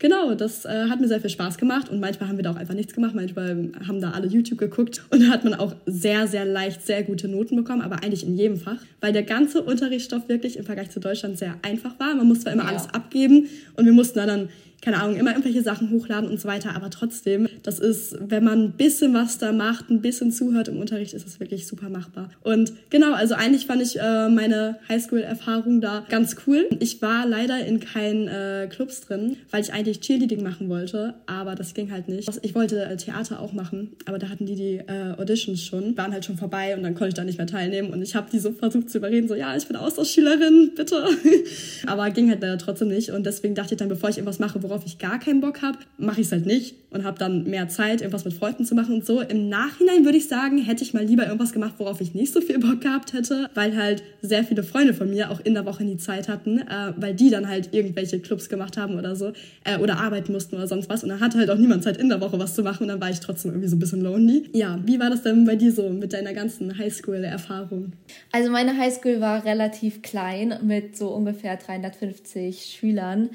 Genau, 0.00 0.34
das 0.34 0.64
äh, 0.64 0.86
hat 0.88 0.98
mir 0.98 1.08
sehr 1.08 1.20
viel 1.20 1.28
Spaß 1.28 1.58
gemacht 1.58 1.90
und 1.90 2.00
manchmal 2.00 2.30
haben 2.30 2.36
wir 2.38 2.42
da 2.42 2.52
auch 2.52 2.56
einfach 2.56 2.72
nichts 2.74 2.94
gemacht. 2.94 3.14
Manchmal 3.14 3.70
haben 3.86 4.00
da 4.00 4.12
alle 4.12 4.28
YouTube 4.28 4.58
geguckt 4.58 5.02
und 5.10 5.22
da 5.22 5.28
hat 5.28 5.44
man 5.44 5.52
auch 5.54 5.74
sehr, 5.84 6.26
sehr 6.26 6.46
leicht 6.46 6.86
sehr 6.86 7.02
gute 7.02 7.28
Noten 7.28 7.54
bekommen, 7.54 7.82
aber 7.82 7.96
eigentlich 7.96 8.26
in 8.26 8.34
jedem 8.34 8.56
Fach, 8.56 8.78
weil 9.02 9.12
der 9.12 9.24
ganze 9.24 9.62
Unterrichtsstoff 9.62 10.26
wirklich 10.28 10.56
im 10.56 10.64
Vergleich 10.64 10.90
zu 10.90 11.00
Deutschland 11.00 11.38
sehr 11.38 11.54
einfach 11.60 12.00
war. 12.00 12.14
Man 12.14 12.26
musste 12.26 12.44
zwar 12.44 12.54
immer 12.54 12.62
ja. 12.64 12.70
alles 12.70 12.88
abgeben 12.94 13.48
und 13.76 13.84
wir 13.84 13.92
mussten 13.92 14.26
dann 14.26 14.48
keine 14.82 15.00
Ahnung, 15.00 15.16
immer 15.16 15.30
irgendwelche 15.30 15.62
Sachen 15.62 15.90
hochladen 15.90 16.28
und 16.30 16.40
so 16.40 16.48
weiter. 16.48 16.74
Aber 16.74 16.90
trotzdem, 16.90 17.48
das 17.62 17.78
ist, 17.78 18.16
wenn 18.20 18.44
man 18.44 18.64
ein 18.64 18.72
bisschen 18.72 19.12
was 19.14 19.38
da 19.38 19.52
macht, 19.52 19.90
ein 19.90 20.00
bisschen 20.00 20.32
zuhört 20.32 20.68
im 20.68 20.78
Unterricht, 20.78 21.12
ist 21.12 21.26
es 21.26 21.40
wirklich 21.40 21.66
super 21.66 21.88
machbar. 21.88 22.30
Und 22.42 22.72
genau, 22.88 23.12
also 23.12 23.34
eigentlich 23.34 23.66
fand 23.66 23.82
ich 23.82 23.98
äh, 23.98 24.28
meine 24.28 24.78
Highschool-Erfahrung 24.88 25.80
da 25.80 26.04
ganz 26.08 26.36
cool. 26.46 26.68
Ich 26.80 27.02
war 27.02 27.26
leider 27.26 27.64
in 27.64 27.80
keinen 27.80 28.28
äh, 28.28 28.68
Clubs 28.70 29.02
drin, 29.02 29.36
weil 29.50 29.62
ich 29.62 29.72
eigentlich 29.72 30.00
Cheerleading 30.00 30.42
machen 30.42 30.68
wollte, 30.68 31.14
aber 31.26 31.54
das 31.54 31.74
ging 31.74 31.90
halt 31.90 32.08
nicht. 32.08 32.30
Ich 32.42 32.54
wollte 32.54 32.84
äh, 32.84 32.96
Theater 32.96 33.40
auch 33.40 33.52
machen, 33.52 33.90
aber 34.06 34.18
da 34.18 34.28
hatten 34.28 34.46
die 34.46 34.54
die 34.54 34.76
äh, 34.76 35.14
Auditions 35.18 35.64
schon, 35.64 35.96
waren 35.96 36.12
halt 36.12 36.24
schon 36.24 36.38
vorbei 36.38 36.74
und 36.76 36.82
dann 36.82 36.94
konnte 36.94 37.08
ich 37.08 37.14
da 37.14 37.24
nicht 37.24 37.38
mehr 37.38 37.46
teilnehmen 37.46 37.90
und 37.90 38.02
ich 38.02 38.14
habe 38.14 38.28
die 38.30 38.38
so 38.38 38.52
versucht 38.52 38.90
zu 38.90 38.98
überreden, 38.98 39.28
so 39.28 39.34
ja, 39.34 39.54
ich 39.56 39.66
bin 39.66 39.76
Austauschschülerin, 39.76 40.72
bitte. 40.74 41.04
aber 41.86 42.10
ging 42.10 42.30
halt 42.30 42.40
leider 42.40 42.58
trotzdem 42.58 42.88
nicht 42.88 43.10
und 43.10 43.26
deswegen 43.26 43.54
dachte 43.54 43.74
ich 43.74 43.78
dann, 43.78 43.88
bevor 43.88 44.08
ich 44.08 44.16
irgendwas 44.16 44.38
mache, 44.38 44.62
worauf 44.70 44.86
ich 44.86 44.98
gar 44.98 45.18
keinen 45.18 45.40
Bock 45.40 45.62
habe, 45.62 45.78
mache 45.98 46.20
ich 46.20 46.28
es 46.28 46.32
halt 46.32 46.46
nicht 46.46 46.76
und 46.90 47.04
habe 47.04 47.18
dann 47.18 47.44
mehr 47.44 47.68
Zeit, 47.68 48.00
irgendwas 48.00 48.24
mit 48.24 48.34
Freunden 48.34 48.64
zu 48.64 48.74
machen 48.74 48.96
und 48.96 49.06
so. 49.06 49.20
Im 49.20 49.48
Nachhinein 49.48 50.04
würde 50.04 50.18
ich 50.18 50.28
sagen, 50.28 50.58
hätte 50.58 50.82
ich 50.82 50.94
mal 50.94 51.04
lieber 51.04 51.24
irgendwas 51.24 51.52
gemacht, 51.52 51.74
worauf 51.78 52.00
ich 52.00 52.14
nicht 52.14 52.32
so 52.32 52.40
viel 52.40 52.58
Bock 52.58 52.80
gehabt 52.80 53.12
hätte, 53.12 53.50
weil 53.54 53.76
halt 53.76 54.02
sehr 54.22 54.44
viele 54.44 54.62
Freunde 54.62 54.94
von 54.94 55.10
mir 55.10 55.30
auch 55.30 55.40
in 55.40 55.54
der 55.54 55.66
Woche 55.66 55.84
nie 55.84 55.96
Zeit 55.96 56.28
hatten, 56.28 56.58
äh, 56.58 56.92
weil 56.96 57.14
die 57.14 57.30
dann 57.30 57.48
halt 57.48 57.72
irgendwelche 57.72 58.20
Clubs 58.20 58.48
gemacht 58.48 58.76
haben 58.76 58.96
oder 58.98 59.16
so 59.16 59.32
äh, 59.64 59.78
oder 59.78 59.98
arbeiten 59.98 60.32
mussten 60.32 60.56
oder 60.56 60.66
sonst 60.66 60.88
was 60.88 61.02
und 61.02 61.10
dann 61.10 61.20
hatte 61.20 61.38
halt 61.38 61.50
auch 61.50 61.58
niemand 61.58 61.84
Zeit 61.84 61.96
in 61.96 62.08
der 62.08 62.20
Woche 62.20 62.38
was 62.38 62.54
zu 62.54 62.62
machen 62.62 62.84
und 62.84 62.88
dann 62.88 63.00
war 63.00 63.10
ich 63.10 63.20
trotzdem 63.20 63.50
irgendwie 63.52 63.68
so 63.68 63.76
ein 63.76 63.80
bisschen 63.80 64.02
lonely. 64.02 64.48
Ja, 64.52 64.78
wie 64.84 64.98
war 64.98 65.10
das 65.10 65.22
denn 65.22 65.44
bei 65.44 65.56
dir 65.56 65.72
so 65.72 65.88
mit 65.90 66.12
deiner 66.12 66.32
ganzen 66.32 66.76
Highschool-Erfahrung? 66.78 67.92
Also 68.32 68.50
meine 68.50 68.76
Highschool 68.76 69.20
war 69.20 69.44
relativ 69.44 70.02
klein 70.02 70.54
mit 70.62 70.96
so 70.96 71.08
ungefähr 71.08 71.56
350 71.56 72.78
Schülern. 72.78 73.30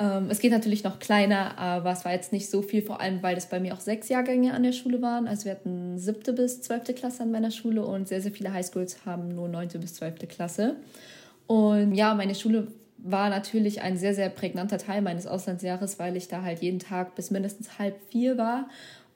Ähm, 0.00 0.28
es 0.30 0.40
geht 0.40 0.50
natürlich 0.50 0.82
noch 0.82 0.98
kleiner, 0.98 1.58
aber 1.58 1.92
es 1.92 2.06
war 2.06 2.12
jetzt 2.12 2.32
nicht 2.32 2.50
so 2.50 2.62
viel, 2.62 2.80
vor 2.80 3.00
allem 3.00 3.22
weil 3.22 3.34
das 3.34 3.50
bei 3.50 3.60
mir 3.60 3.74
auch 3.74 3.80
sechs 3.80 4.08
Jahrgänge 4.08 4.54
an 4.54 4.62
der 4.62 4.72
Schule 4.72 5.02
waren. 5.02 5.28
Also 5.28 5.44
wir 5.44 5.52
hatten 5.52 5.98
siebte 5.98 6.32
bis 6.32 6.62
zwölfte 6.62 6.94
Klasse 6.94 7.22
an 7.22 7.30
meiner 7.30 7.50
Schule 7.50 7.84
und 7.84 8.08
sehr, 8.08 8.22
sehr 8.22 8.32
viele 8.32 8.52
Highschools 8.52 9.04
haben 9.04 9.28
nur 9.28 9.48
neunte 9.48 9.78
bis 9.78 9.94
zwölfte 9.94 10.26
Klasse. 10.26 10.76
Und 11.46 11.94
ja, 11.94 12.14
meine 12.14 12.34
Schule 12.34 12.68
war 12.96 13.28
natürlich 13.28 13.82
ein 13.82 13.98
sehr, 13.98 14.14
sehr 14.14 14.30
prägnanter 14.30 14.78
Teil 14.78 15.02
meines 15.02 15.26
Auslandsjahres, 15.26 15.98
weil 15.98 16.16
ich 16.16 16.28
da 16.28 16.42
halt 16.42 16.60
jeden 16.60 16.78
Tag 16.78 17.14
bis 17.14 17.30
mindestens 17.30 17.78
halb 17.78 17.96
vier 18.10 18.38
war 18.38 18.68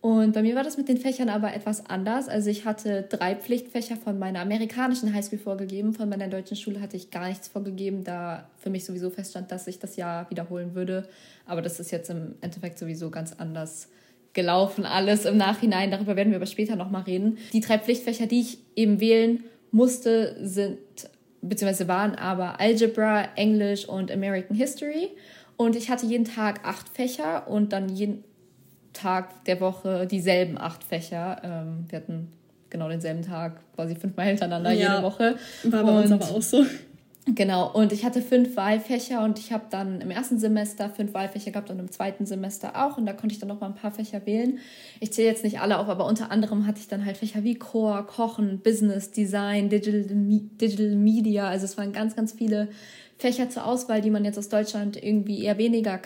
und 0.05 0.35
bei 0.35 0.43
mir 0.43 0.55
war 0.55 0.63
das 0.63 0.77
mit 0.77 0.91
den 0.91 0.99
Fächern 0.99 1.31
aber 1.31 1.55
etwas 1.55 1.87
anders. 1.87 2.29
Also 2.29 2.51
ich 2.51 2.67
hatte 2.67 3.07
drei 3.09 3.35
Pflichtfächer 3.35 3.97
von 3.97 4.19
meiner 4.19 4.41
amerikanischen 4.41 5.15
Highschool 5.15 5.39
vorgegeben. 5.39 5.95
Von 5.95 6.11
meiner 6.11 6.29
deutschen 6.29 6.59
Schule 6.59 6.83
hatte 6.83 6.99
ich 6.99 7.11
gar 7.11 7.27
nichts 7.27 7.49
vorgegeben, 7.49 8.05
da 8.05 8.47
für 8.59 8.69
mich 8.69 8.85
sowieso 8.85 9.09
feststand, 9.09 9.51
dass 9.51 9.67
ich 9.67 9.79
das 9.79 9.97
Jahr 9.97 10.29
wiederholen 10.29 10.75
würde. 10.75 11.09
Aber 11.47 11.63
das 11.63 11.81
ist 11.81 11.91
jetzt 11.91 12.11
im 12.11 12.35
Endeffekt 12.43 12.79
sowieso 12.79 13.09
ganz 13.09 13.33
anders 13.39 13.89
gelaufen, 14.35 14.85
alles 14.85 15.25
im 15.25 15.39
Nachhinein. 15.39 15.91
Darüber 15.91 16.17
werden 16.17 16.33
wir 16.33 16.37
aber 16.37 16.45
später 16.45 16.77
nochmal 16.77 17.05
reden. 17.05 17.39
Die 17.55 17.61
drei 17.61 17.79
Pflichtfächer, 17.79 18.27
die 18.27 18.41
ich 18.41 18.59
eben 18.77 19.01
wählen 19.01 19.45
musste, 19.71 20.37
sind 20.43 20.81
beziehungsweise 21.41 21.89
waren 21.89 22.15
aber 22.15 22.61
Algebra, 22.61 23.27
Englisch 23.37 23.89
und 23.89 24.13
American 24.13 24.55
History. 24.55 25.13
Und 25.57 25.77
ich 25.77 25.89
hatte 25.89 26.05
jeden 26.05 26.27
Tag 26.27 26.61
acht 26.63 26.91
Fächer 26.91 27.49
und 27.49 27.73
dann 27.73 27.89
jeden 27.89 28.23
Tag 28.95 29.45
der 29.45 29.61
Woche 29.61 30.07
dieselben 30.07 30.57
acht 30.57 30.83
Fächer. 30.83 31.41
Ähm, 31.45 31.85
wir 31.89 31.99
hatten 31.99 32.33
genau 32.71 32.89
denselben 32.89 33.23
Tag, 33.23 33.61
quasi 33.75 33.95
fünfmal 33.95 34.27
hintereinander 34.27 34.73
ja, 34.73 34.95
jede 34.95 35.03
Woche. 35.03 35.37
War 35.65 35.85
bei 35.85 35.91
und, 35.91 36.03
uns 36.03 36.13
aber 36.13 36.25
auch 36.25 36.43
so. 36.43 36.65
Genau, 37.27 37.73
und 37.73 37.93
ich 37.93 38.05
hatte 38.05 38.21
fünf 38.21 38.55
Wahlfächer 38.55 39.25
und 39.25 39.39
ich 39.39 39.51
habe 39.51 39.65
dann 39.71 40.03
im 40.03 40.11
ersten 40.11 40.39
Semester 40.39 40.91
fünf 40.91 41.15
Wahlfächer 41.15 41.53
gehabt 41.53 41.71
und 41.71 41.79
im 41.79 41.91
zweiten 41.91 42.27
Semester 42.27 42.73
auch 42.85 42.99
und 42.99 43.07
da 43.07 43.15
konnte 43.15 43.35
ich 43.35 43.39
dann 43.39 43.49
noch 43.49 43.61
mal 43.61 43.69
ein 43.69 43.75
paar 43.75 43.93
Fächer 43.93 44.27
wählen. 44.27 44.59
Ich 45.01 45.15
zähle 45.15 45.29
jetzt 45.29 45.43
nicht 45.43 45.59
alle 45.59 45.79
auf, 45.79 45.89
aber 45.89 46.05
unter 46.05 46.31
anderem 46.31 46.67
hatte 46.67 46.81
ich 46.81 46.89
dann 46.89 47.07
halt 47.07 47.17
Fächer 47.17 47.43
wie 47.43 47.55
Core, 47.55 48.05
Kochen, 48.05 48.59
Business, 48.59 49.11
Design, 49.11 49.71
Digital, 49.71 50.05
Digital 50.07 50.97
Media. 50.97 51.49
Also 51.49 51.65
es 51.65 51.79
waren 51.79 51.93
ganz, 51.93 52.15
ganz 52.15 52.33
viele 52.33 52.69
Fächer 53.17 53.49
zur 53.49 53.65
Auswahl, 53.65 54.03
die 54.03 54.11
man 54.11 54.27
jetzt 54.27 54.39
aus 54.39 54.51
Deutschland 54.51 55.03
irgendwie 55.03 55.43
eher 55.45 55.57
weniger 55.57 56.01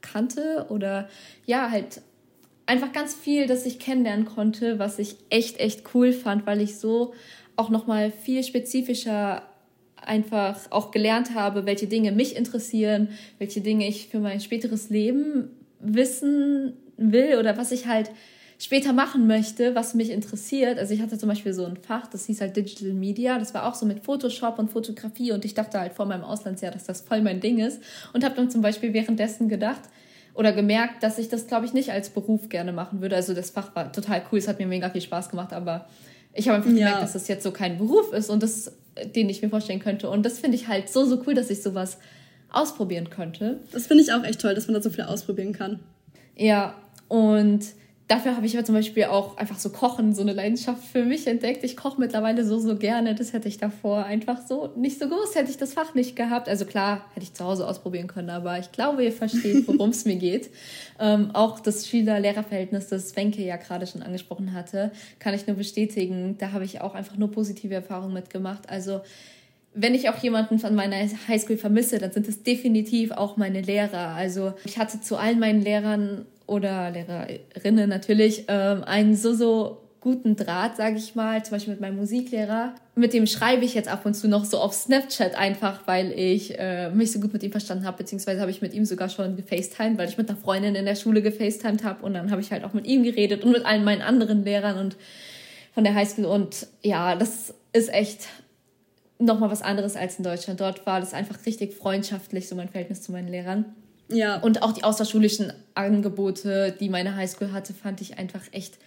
kannte 0.00 0.66
oder 0.70 1.08
ja, 1.44 1.70
halt 1.70 2.00
einfach 2.66 2.92
ganz 2.92 3.14
viel, 3.14 3.46
das 3.46 3.66
ich 3.66 3.78
kennenlernen 3.78 4.24
konnte, 4.24 4.78
was 4.78 4.98
ich 4.98 5.16
echt, 5.30 5.60
echt 5.60 5.94
cool 5.94 6.12
fand, 6.12 6.46
weil 6.46 6.60
ich 6.60 6.78
so 6.78 7.14
auch 7.56 7.70
nochmal 7.70 8.10
viel 8.10 8.42
spezifischer 8.42 9.42
einfach 9.96 10.58
auch 10.70 10.90
gelernt 10.90 11.34
habe, 11.34 11.66
welche 11.66 11.86
Dinge 11.86 12.12
mich 12.12 12.36
interessieren, 12.36 13.08
welche 13.38 13.60
Dinge 13.60 13.88
ich 13.88 14.08
für 14.08 14.18
mein 14.18 14.40
späteres 14.40 14.90
Leben 14.90 15.50
wissen 15.80 16.74
will 16.96 17.38
oder 17.38 17.56
was 17.56 17.72
ich 17.72 17.86
halt 17.86 18.10
später 18.58 18.92
machen 18.92 19.26
möchte, 19.26 19.74
was 19.74 19.94
mich 19.94 20.10
interessiert. 20.10 20.78
Also 20.78 20.94
ich 20.94 21.02
hatte 21.02 21.18
zum 21.18 21.28
Beispiel 21.28 21.52
so 21.52 21.64
ein 21.64 21.76
Fach, 21.76 22.06
das 22.06 22.26
hieß 22.26 22.40
halt 22.40 22.56
Digital 22.56 22.92
Media. 22.92 23.38
Das 23.38 23.52
war 23.54 23.66
auch 23.66 23.74
so 23.74 23.84
mit 23.84 24.04
Photoshop 24.04 24.58
und 24.58 24.70
Fotografie 24.70 25.32
und 25.32 25.44
ich 25.44 25.54
dachte 25.54 25.80
halt 25.80 25.92
vor 25.92 26.06
meinem 26.06 26.24
Auslandsjahr, 26.24 26.72
dass 26.72 26.84
das 26.84 27.00
voll 27.00 27.20
mein 27.20 27.40
Ding 27.40 27.58
ist 27.58 27.82
und 28.12 28.24
habe 28.24 28.34
dann 28.34 28.50
zum 28.50 28.62
Beispiel 28.62 28.92
währenddessen 28.92 29.48
gedacht, 29.48 29.82
oder 30.34 30.52
gemerkt, 30.52 31.02
dass 31.02 31.18
ich 31.18 31.28
das, 31.28 31.46
glaube 31.46 31.66
ich, 31.66 31.72
nicht 31.72 31.90
als 31.90 32.10
Beruf 32.10 32.48
gerne 32.48 32.72
machen 32.72 33.00
würde. 33.00 33.16
Also 33.16 33.34
das 33.34 33.50
Fach 33.50 33.74
war 33.74 33.92
total 33.92 34.22
cool, 34.30 34.38
es 34.38 34.48
hat 34.48 34.58
mir 34.58 34.66
mega 34.66 34.90
viel 34.90 35.00
Spaß 35.00 35.30
gemacht, 35.30 35.52
aber 35.52 35.86
ich 36.32 36.48
habe 36.48 36.56
einfach 36.56 36.70
ja. 36.70 36.76
gemerkt, 36.76 37.02
dass 37.02 37.12
das 37.12 37.28
jetzt 37.28 37.44
so 37.44 37.52
kein 37.52 37.78
Beruf 37.78 38.12
ist 38.12 38.30
und 38.30 38.42
das, 38.42 38.72
den 39.14 39.28
ich 39.28 39.42
mir 39.42 39.48
vorstellen 39.48 39.78
könnte. 39.78 40.10
Und 40.10 40.26
das 40.26 40.40
finde 40.40 40.56
ich 40.56 40.68
halt 40.68 40.88
so, 40.88 41.04
so 41.04 41.22
cool, 41.26 41.34
dass 41.34 41.50
ich 41.50 41.62
sowas 41.62 41.98
ausprobieren 42.50 43.10
könnte. 43.10 43.60
Das 43.72 43.86
finde 43.86 44.02
ich 44.02 44.12
auch 44.12 44.24
echt 44.24 44.40
toll, 44.40 44.54
dass 44.54 44.66
man 44.66 44.74
da 44.74 44.82
so 44.82 44.90
viel 44.90 45.04
ausprobieren 45.04 45.52
kann. 45.52 45.80
Ja, 46.36 46.74
und 47.08 47.64
dafür 48.08 48.36
habe 48.36 48.44
ich 48.44 48.54
aber 48.56 48.64
zum 48.64 48.74
Beispiel 48.74 49.04
auch 49.04 49.36
einfach 49.38 49.58
so 49.58 49.70
Kochen, 49.70 50.14
so 50.14 50.22
eine 50.22 50.34
Leidenschaft 50.34 50.84
für 50.84 51.04
mich 51.04 51.26
entdeckt. 51.26 51.64
Ich 51.64 51.76
koche 51.76 52.00
mittlerweile 52.00 52.44
so, 52.44 52.58
so 52.58 52.76
gerne. 52.76 53.14
Das 53.14 53.32
hätte 53.32 53.48
ich 53.48 53.56
davor 53.56 54.04
einfach 54.04 54.46
so 54.46 54.72
nicht 54.76 54.98
so 54.98 55.08
gewusst, 55.08 55.34
hätte 55.34 55.50
ich 55.50 55.56
das 55.56 55.72
Fach 55.72 55.94
nicht 55.94 56.14
gehabt. 56.14 56.48
Also 56.48 56.66
klar, 56.66 57.06
hätte 57.14 57.24
ich 57.24 57.32
zu 57.32 57.44
Hause 57.44 57.66
ausprobieren 57.66 58.06
können, 58.06 58.30
aber 58.30 58.58
ich 58.58 58.72
glaube, 58.72 59.04
ihr 59.04 59.12
versteht, 59.12 59.66
worum 59.66 59.90
es 59.90 60.04
mir 60.04 60.16
geht. 60.16 60.50
Ähm, 61.00 61.32
auch 61.32 61.58
das 61.58 61.88
Schüler-Lehrer-Verhältnis, 61.88 62.86
das 62.86 63.16
Wenke 63.16 63.42
ja 63.42 63.56
gerade 63.56 63.84
schon 63.84 64.04
angesprochen 64.04 64.52
hatte, 64.52 64.92
kann 65.18 65.34
ich 65.34 65.48
nur 65.48 65.56
bestätigen. 65.56 66.36
Da 66.38 66.52
habe 66.52 66.64
ich 66.64 66.80
auch 66.82 66.94
einfach 66.94 67.16
nur 67.16 67.32
positive 67.32 67.74
Erfahrungen 67.74 68.14
mitgemacht. 68.14 68.70
Also 68.70 69.00
wenn 69.74 69.94
ich 69.94 70.08
auch 70.08 70.18
jemanden 70.18 70.60
von 70.60 70.74
meiner 70.76 70.96
Highschool 71.28 71.56
vermisse, 71.56 71.98
dann 71.98 72.12
sind 72.12 72.28
es 72.28 72.44
definitiv 72.44 73.10
auch 73.10 73.36
meine 73.36 73.60
Lehrer. 73.60 74.14
Also 74.14 74.54
ich 74.64 74.78
hatte 74.78 75.00
zu 75.00 75.16
allen 75.16 75.40
meinen 75.40 75.62
Lehrern 75.62 76.26
oder 76.46 76.90
Lehrerinnen 76.90 77.88
natürlich 77.88 78.44
ähm, 78.48 78.84
einen 78.84 79.16
so, 79.16 79.34
so 79.34 79.84
guten 80.04 80.36
Draht, 80.36 80.76
sage 80.76 80.98
ich 80.98 81.14
mal, 81.14 81.42
zum 81.42 81.52
Beispiel 81.52 81.72
mit 81.72 81.80
meinem 81.80 81.96
Musiklehrer. 81.96 82.74
Mit 82.94 83.14
dem 83.14 83.26
schreibe 83.26 83.64
ich 83.64 83.72
jetzt 83.72 83.88
ab 83.88 84.04
und 84.04 84.12
zu 84.12 84.28
noch 84.28 84.44
so 84.44 84.58
auf 84.58 84.74
Snapchat 84.74 85.34
einfach, 85.34 85.80
weil 85.86 86.12
ich 86.12 86.58
äh, 86.58 86.90
mich 86.90 87.10
so 87.10 87.20
gut 87.20 87.32
mit 87.32 87.42
ihm 87.42 87.50
verstanden 87.50 87.86
habe, 87.86 87.96
beziehungsweise 87.96 88.40
habe 88.42 88.50
ich 88.50 88.60
mit 88.60 88.74
ihm 88.74 88.84
sogar 88.84 89.08
schon 89.08 89.34
gefacetimed, 89.34 89.96
weil 89.96 90.08
ich 90.08 90.18
mit 90.18 90.28
einer 90.28 90.38
Freundin 90.38 90.74
in 90.74 90.84
der 90.84 90.94
Schule 90.94 91.22
gefacetimed 91.22 91.84
habe 91.84 92.04
und 92.04 92.12
dann 92.12 92.30
habe 92.30 92.42
ich 92.42 92.52
halt 92.52 92.64
auch 92.64 92.74
mit 92.74 92.86
ihm 92.86 93.02
geredet 93.02 93.44
und 93.44 93.52
mit 93.52 93.64
allen 93.64 93.82
meinen 93.82 94.02
anderen 94.02 94.44
Lehrern 94.44 94.78
und 94.78 94.96
von 95.72 95.84
der 95.84 95.94
Highschool 95.94 96.26
und 96.26 96.66
ja, 96.82 97.16
das 97.16 97.54
ist 97.72 97.92
echt 97.92 98.28
nochmal 99.18 99.50
was 99.50 99.62
anderes 99.62 99.96
als 99.96 100.18
in 100.18 100.24
Deutschland. 100.24 100.60
Dort 100.60 100.84
war 100.84 101.00
das 101.00 101.14
einfach 101.14 101.46
richtig 101.46 101.72
freundschaftlich, 101.72 102.46
so 102.46 102.54
mein 102.54 102.68
Verhältnis 102.68 103.00
zu 103.00 103.10
meinen 103.10 103.28
Lehrern. 103.28 103.74
Ja. 104.14 104.40
Und 104.40 104.62
auch 104.62 104.72
die 104.72 104.84
außerschulischen 104.84 105.52
Angebote, 105.74 106.74
die 106.78 106.88
meine 106.88 107.16
Highschool 107.16 107.52
hatte, 107.52 107.74
fand 107.74 108.00
ich 108.00 108.18
einfach 108.18 108.42
echt 108.52 108.78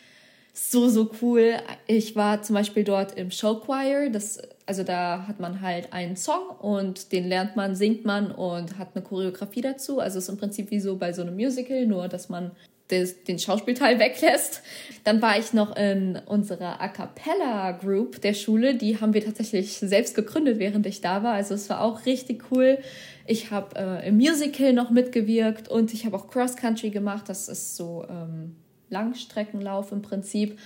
so, 0.54 0.90
so 0.90 1.12
cool. 1.22 1.56
Ich 1.86 2.16
war 2.16 2.42
zum 2.42 2.56
Beispiel 2.56 2.84
dort 2.84 3.18
im 3.18 3.30
Showchoir. 3.30 4.10
Das, 4.10 4.40
also 4.66 4.84
da 4.84 5.28
hat 5.28 5.40
man 5.40 5.62
halt 5.62 5.94
einen 5.94 6.16
Song 6.16 6.50
und 6.60 7.12
den 7.12 7.28
lernt 7.28 7.56
man, 7.56 7.76
singt 7.76 8.06
man 8.06 8.32
und 8.32 8.80
hat 8.80 8.96
eine 8.96 9.04
Choreografie 9.04 9.62
dazu. 9.62 10.00
Also 10.00 10.18
es 10.18 10.26
ist 10.26 10.30
im 10.30 10.38
Prinzip 10.38 10.72
wie 10.72 10.80
so 10.80 10.96
bei 10.96 11.14
so 11.14 11.22
einem 11.22 11.36
Musical, 11.36 11.86
nur 11.86 12.08
dass 12.08 12.30
man 12.30 12.52
des, 12.90 13.24
den 13.24 13.40
Schauspielteil 13.40 14.00
weglässt. 14.00 14.62
Dann 15.04 15.22
war 15.22 15.38
ich 15.38 15.54
noch 15.54 15.76
in 15.76 16.20
unserer 16.26 16.82
A 16.82 16.88
Cappella 16.88 17.72
Group 17.74 18.22
der 18.22 18.34
Schule. 18.34 18.76
Die 18.76 19.00
haben 19.00 19.14
wir 19.14 19.24
tatsächlich 19.24 19.74
selbst 19.78 20.16
gegründet, 20.16 20.60
während 20.60 20.86
ich 20.86 21.02
da 21.02 21.24
war. 21.24 21.34
Also 21.34 21.54
es 21.54 21.70
war 21.70 21.82
auch 21.82 22.06
richtig 22.06 22.46
cool. 22.52 22.80
Ich 23.26 23.52
habe 23.52 23.76
äh, 23.76 24.08
im 24.08 24.18
Musical 24.18 24.74
noch 24.74 24.90
mitgewirkt 24.90 25.68
und 25.68 25.94
ich 25.94 26.06
habe 26.06 26.16
auch 26.16 26.30
Cross 26.30 26.56
Country 26.56 26.90
gemacht. 26.90 27.26
Das 27.28 27.50
ist 27.50 27.76
so 27.76 28.06
ähm, 28.10 28.56
Langstreckenlauf 28.90 29.92
im 29.92 30.02
Prinzip. 30.02 30.58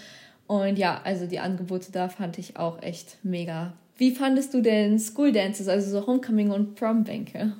Und 0.48 0.78
ja, 0.78 1.02
also 1.04 1.28
die 1.28 1.40
Angebote 1.40 1.92
da 1.92 2.10
fand 2.10 2.38
ich 2.38 2.58
auch 2.58 2.82
echt 2.82 3.18
mega. 3.24 3.74
Wie 3.98 4.12
fandest 4.12 4.54
du 4.54 4.62
denn 4.62 5.00
School 5.00 5.32
Dances, 5.32 5.68
also 5.68 5.92
so 5.92 6.08
Homecoming 6.08 6.52
und 6.52 6.76
Prom-Bänke? 6.76 7.54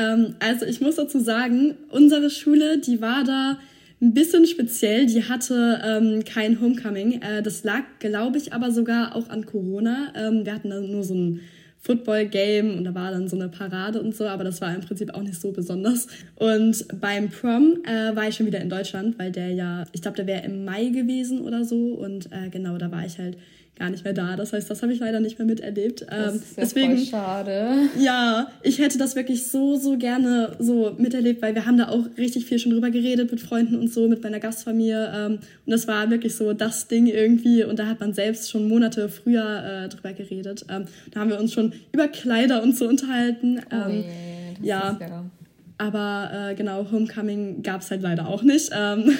Ähm, 0.00 0.34
also 0.38 0.66
ich 0.66 0.80
muss 0.80 0.96
dazu 0.96 1.18
sagen, 1.20 1.76
unsere 1.90 2.30
Schule, 2.30 2.78
die 2.78 3.00
war 3.00 3.24
da 3.24 3.58
ein 4.00 4.14
bisschen 4.14 4.46
speziell. 4.46 5.06
Die 5.06 5.24
hatte 5.24 5.80
ähm, 5.84 6.24
kein 6.24 6.60
Homecoming. 6.60 7.20
Äh, 7.22 7.42
das 7.42 7.64
lag, 7.64 7.82
glaube 7.98 8.38
ich, 8.38 8.52
aber 8.52 8.70
sogar 8.70 9.14
auch 9.14 9.28
an 9.28 9.44
Corona. 9.46 10.12
Ähm, 10.14 10.44
wir 10.44 10.54
hatten 10.54 10.70
da 10.70 10.80
nur 10.80 11.04
so 11.04 11.14
ein 11.14 11.40
Football-Game 11.82 12.76
und 12.76 12.84
da 12.84 12.94
war 12.94 13.10
dann 13.10 13.28
so 13.28 13.36
eine 13.36 13.48
Parade 13.48 14.02
und 14.02 14.14
so, 14.14 14.26
aber 14.26 14.44
das 14.44 14.60
war 14.60 14.74
im 14.74 14.82
Prinzip 14.82 15.14
auch 15.14 15.22
nicht 15.22 15.40
so 15.40 15.50
besonders. 15.50 16.08
Und 16.36 16.84
beim 17.00 17.30
Prom 17.30 17.78
äh, 17.84 18.14
war 18.14 18.28
ich 18.28 18.36
schon 18.36 18.46
wieder 18.46 18.60
in 18.60 18.68
Deutschland, 18.68 19.18
weil 19.18 19.32
der 19.32 19.50
ja, 19.50 19.84
ich 19.92 20.02
glaube, 20.02 20.16
der 20.18 20.26
wäre 20.26 20.44
im 20.44 20.64
Mai 20.66 20.86
gewesen 20.88 21.40
oder 21.40 21.64
so 21.64 21.94
und 21.94 22.26
äh, 22.32 22.50
genau, 22.50 22.76
da 22.76 22.92
war 22.92 23.06
ich 23.06 23.18
halt 23.18 23.38
gar 23.80 23.88
nicht 23.88 24.04
mehr 24.04 24.12
da. 24.12 24.36
Das 24.36 24.52
heißt, 24.52 24.70
das 24.70 24.82
habe 24.82 24.92
ich 24.92 25.00
leider 25.00 25.20
nicht 25.20 25.38
mehr 25.38 25.46
miterlebt. 25.46 26.02
Das 26.02 26.34
ähm, 26.34 26.40
ist 26.40 26.56
ja 26.56 26.62
deswegen, 26.62 26.96
voll 26.98 27.06
schade. 27.06 27.76
Ja, 27.98 28.48
ich 28.62 28.78
hätte 28.78 28.98
das 28.98 29.16
wirklich 29.16 29.48
so, 29.48 29.76
so 29.76 29.96
gerne 29.96 30.54
so 30.58 30.94
miterlebt, 30.98 31.40
weil 31.40 31.54
wir 31.54 31.64
haben 31.64 31.78
da 31.78 31.88
auch 31.88 32.04
richtig 32.18 32.44
viel 32.44 32.58
schon 32.58 32.72
drüber 32.72 32.90
geredet 32.90 33.30
mit 33.30 33.40
Freunden 33.40 33.76
und 33.76 33.90
so, 33.90 34.06
mit 34.06 34.22
meiner 34.22 34.38
Gastfamilie. 34.38 35.10
Ähm, 35.14 35.32
und 35.64 35.72
das 35.72 35.88
war 35.88 36.10
wirklich 36.10 36.36
so 36.36 36.52
das 36.52 36.88
Ding 36.88 37.06
irgendwie. 37.06 37.64
Und 37.64 37.78
da 37.78 37.86
hat 37.86 38.00
man 38.00 38.12
selbst 38.12 38.50
schon 38.50 38.68
Monate 38.68 39.08
früher 39.08 39.64
äh, 39.64 39.88
drüber 39.88 40.12
geredet. 40.12 40.66
Ähm, 40.68 40.84
da 41.10 41.20
haben 41.20 41.30
wir 41.30 41.40
uns 41.40 41.54
schon 41.54 41.72
über 41.92 42.06
Kleider 42.08 42.62
und 42.62 42.76
so 42.76 42.86
unterhalten. 42.86 43.60
Oh 43.72 43.88
ähm, 43.88 44.04
je, 44.60 44.68
ja. 44.68 44.98
ja. 45.00 45.24
Aber 45.78 46.50
äh, 46.50 46.54
genau, 46.54 46.86
Homecoming 46.92 47.62
gab 47.62 47.80
es 47.80 47.90
halt 47.90 48.02
leider 48.02 48.28
auch 48.28 48.42
nicht. 48.42 48.70
Ähm, 48.76 49.10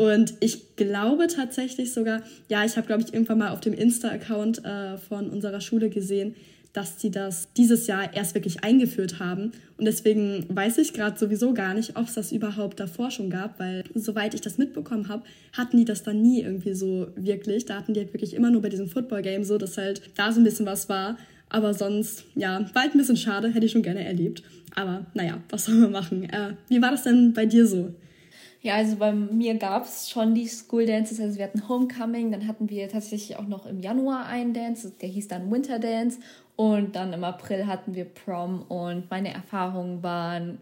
Und 0.00 0.32
ich 0.40 0.76
glaube 0.76 1.26
tatsächlich 1.26 1.92
sogar, 1.92 2.22
ja, 2.48 2.64
ich 2.64 2.78
habe, 2.78 2.86
glaube 2.86 3.02
ich, 3.02 3.12
irgendwann 3.12 3.36
mal 3.36 3.50
auf 3.50 3.60
dem 3.60 3.74
Insta-Account 3.74 4.64
äh, 4.64 4.96
von 4.96 5.28
unserer 5.28 5.60
Schule 5.60 5.90
gesehen, 5.90 6.36
dass 6.72 6.96
die 6.96 7.10
das 7.10 7.52
dieses 7.52 7.86
Jahr 7.86 8.14
erst 8.14 8.34
wirklich 8.34 8.64
eingeführt 8.64 9.18
haben. 9.18 9.52
Und 9.76 9.84
deswegen 9.84 10.46
weiß 10.48 10.78
ich 10.78 10.94
gerade 10.94 11.18
sowieso 11.18 11.52
gar 11.52 11.74
nicht, 11.74 11.98
ob 11.98 12.08
es 12.08 12.14
das 12.14 12.32
überhaupt 12.32 12.80
davor 12.80 13.10
schon 13.10 13.28
gab, 13.28 13.60
weil 13.60 13.84
soweit 13.94 14.32
ich 14.32 14.40
das 14.40 14.56
mitbekommen 14.56 15.10
habe, 15.10 15.24
hatten 15.52 15.76
die 15.76 15.84
das 15.84 16.02
dann 16.02 16.22
nie 16.22 16.40
irgendwie 16.40 16.72
so 16.72 17.08
wirklich. 17.14 17.66
Da 17.66 17.74
hatten 17.76 17.92
die 17.92 18.00
halt 18.00 18.14
wirklich 18.14 18.32
immer 18.32 18.50
nur 18.50 18.62
bei 18.62 18.70
diesem 18.70 18.88
Football-Game 18.88 19.44
so, 19.44 19.58
dass 19.58 19.76
halt 19.76 20.00
da 20.16 20.32
so 20.32 20.40
ein 20.40 20.44
bisschen 20.44 20.64
was 20.64 20.88
war. 20.88 21.18
Aber 21.50 21.74
sonst, 21.74 22.24
ja, 22.34 22.64
war 22.72 22.84
halt 22.84 22.94
ein 22.94 22.98
bisschen 22.98 23.18
schade, 23.18 23.52
hätte 23.52 23.66
ich 23.66 23.72
schon 23.72 23.82
gerne 23.82 24.02
erlebt. 24.02 24.42
Aber 24.74 25.04
naja, 25.12 25.42
was 25.50 25.66
soll 25.66 25.74
man 25.74 25.92
machen? 25.92 26.22
Äh, 26.22 26.54
wie 26.70 26.80
war 26.80 26.90
das 26.90 27.02
denn 27.02 27.34
bei 27.34 27.44
dir 27.44 27.66
so? 27.66 27.92
Ja, 28.62 28.74
also 28.74 28.96
bei 28.96 29.12
mir 29.12 29.54
gab 29.54 29.84
es 29.84 30.10
schon 30.10 30.34
die 30.34 30.46
School 30.46 30.84
Dances. 30.84 31.18
Also 31.18 31.38
wir 31.38 31.44
hatten 31.44 31.66
Homecoming, 31.68 32.30
dann 32.30 32.46
hatten 32.46 32.68
wir 32.68 32.88
tatsächlich 32.88 33.38
auch 33.38 33.46
noch 33.46 33.64
im 33.64 33.80
Januar 33.80 34.26
einen 34.26 34.52
Dance, 34.52 34.92
der 35.00 35.08
hieß 35.08 35.28
dann 35.28 35.50
Winter 35.50 35.78
Dance. 35.78 36.20
Und 36.56 36.94
dann 36.94 37.14
im 37.14 37.24
April 37.24 37.66
hatten 37.66 37.94
wir 37.94 38.04
Prom 38.04 38.62
und 38.68 39.10
meine 39.10 39.32
Erfahrungen 39.32 40.02
waren 40.02 40.58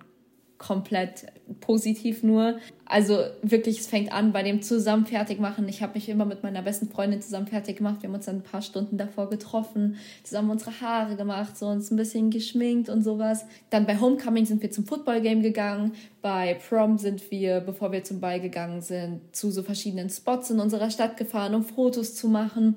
komplett 0.59 1.27
positiv 1.61 2.23
nur. 2.23 2.59
Also 2.85 3.19
wirklich, 3.43 3.79
es 3.79 3.87
fängt 3.87 4.13
an 4.13 4.33
bei 4.33 4.43
dem 4.43 4.61
zusammen 4.61 5.07
fertig 5.07 5.39
machen. 5.39 5.69
Ich 5.69 5.83
habe 5.83 5.95
mich 5.95 6.09
immer 6.09 6.25
mit 6.25 6.43
meiner 6.43 6.63
besten 6.63 6.89
Freundin 6.89 7.23
zusammen 7.23 7.47
fertig 7.47 7.77
gemacht. 7.77 8.03
Wir 8.03 8.09
haben 8.09 8.17
uns 8.17 8.27
dann 8.27 8.37
ein 8.37 8.43
paar 8.43 8.63
Stunden 8.63 8.99
davor 8.99 9.31
getroffen, 9.31 9.97
zusammen 10.25 10.51
unsere 10.51 10.81
Haare 10.81 11.17
gemacht, 11.17 11.57
so 11.57 11.67
uns 11.67 11.91
ein 11.91 11.97
bisschen 11.97 12.31
geschminkt 12.31 12.89
und 12.89 13.03
sowas. 13.03 13.47
Dann 13.71 13.87
bei 13.87 14.01
Homecoming 14.01 14.47
sind 14.47 14.61
wir 14.61 14.71
zum 14.71 14.85
Football 14.85 15.21
Game 15.21 15.43
gegangen. 15.43 15.93
Bei 16.23 16.55
Prom 16.55 16.99
sind 16.99 17.31
wir, 17.31 17.61
bevor 17.61 17.93
wir 17.93 18.03
zum 18.03 18.21
Ball 18.21 18.41
gegangen 18.41 18.81
sind, 18.81 19.21
zu 19.33 19.51
so 19.51 19.63
verschiedenen 19.63 20.11
Spots 20.11 20.51
in 20.51 20.59
unserer 20.59 20.91
Stadt 20.91 21.17
gefahren, 21.17 21.55
um 21.55 21.65
Fotos 21.65 22.15
zu 22.15 22.29
machen. 22.29 22.77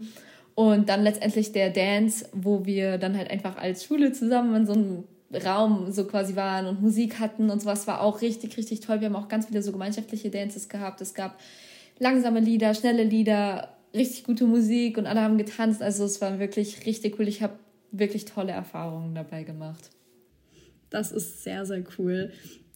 Und 0.54 0.90
dann 0.90 1.04
letztendlich 1.04 1.52
der 1.54 1.72
Dance, 1.72 2.28
wo 2.34 2.66
wir 2.66 2.98
dann 2.98 3.18
halt 3.18 3.32
einfach 3.32 3.58
als 3.58 3.86
Schule 3.86 4.12
zusammen 4.12 4.56
in 4.56 4.66
so 4.68 4.74
einem 4.74 5.04
Raum 5.34 5.92
so 5.92 6.06
quasi 6.06 6.36
waren 6.36 6.68
und 6.68 6.82
Musik 6.82 7.20
hatten 7.20 7.50
und 7.50 7.62
sowas 7.62 7.88
war 7.88 8.02
auch 8.02 8.22
richtig, 8.22 8.58
richtig 8.58 8.82
toll. 8.82 9.00
Wir 9.00 9.08
haben 9.08 9.16
auch 9.16 9.28
ganz 9.28 9.48
viele 9.48 9.62
so 9.62 9.72
gemeinschaftliche 9.72 10.30
Dances 10.30 10.70
gehabt. 10.70 11.02
Es 11.02 11.14
gab 11.14 11.40
langsame 12.00 12.40
Lieder, 12.40 12.74
schnelle 12.74 13.04
Lieder, 13.04 13.76
richtig 13.94 14.24
gute 14.24 14.46
Musik 14.46 14.98
und 14.98 15.06
alle 15.06 15.22
haben 15.22 15.38
getanzt. 15.38 15.82
Also 15.82 16.06
es 16.06 16.22
war 16.22 16.40
wirklich 16.40 16.86
richtig 16.86 17.20
cool. 17.20 17.28
Ich 17.28 17.42
habe 17.42 17.54
wirklich 17.92 18.26
tolle 18.26 18.52
Erfahrungen 18.52 19.16
dabei 19.16 19.44
gemacht. 19.44 19.90
Das 20.90 21.12
ist 21.12 21.44
sehr, 21.44 21.66
sehr 21.66 21.84
cool 21.98 22.32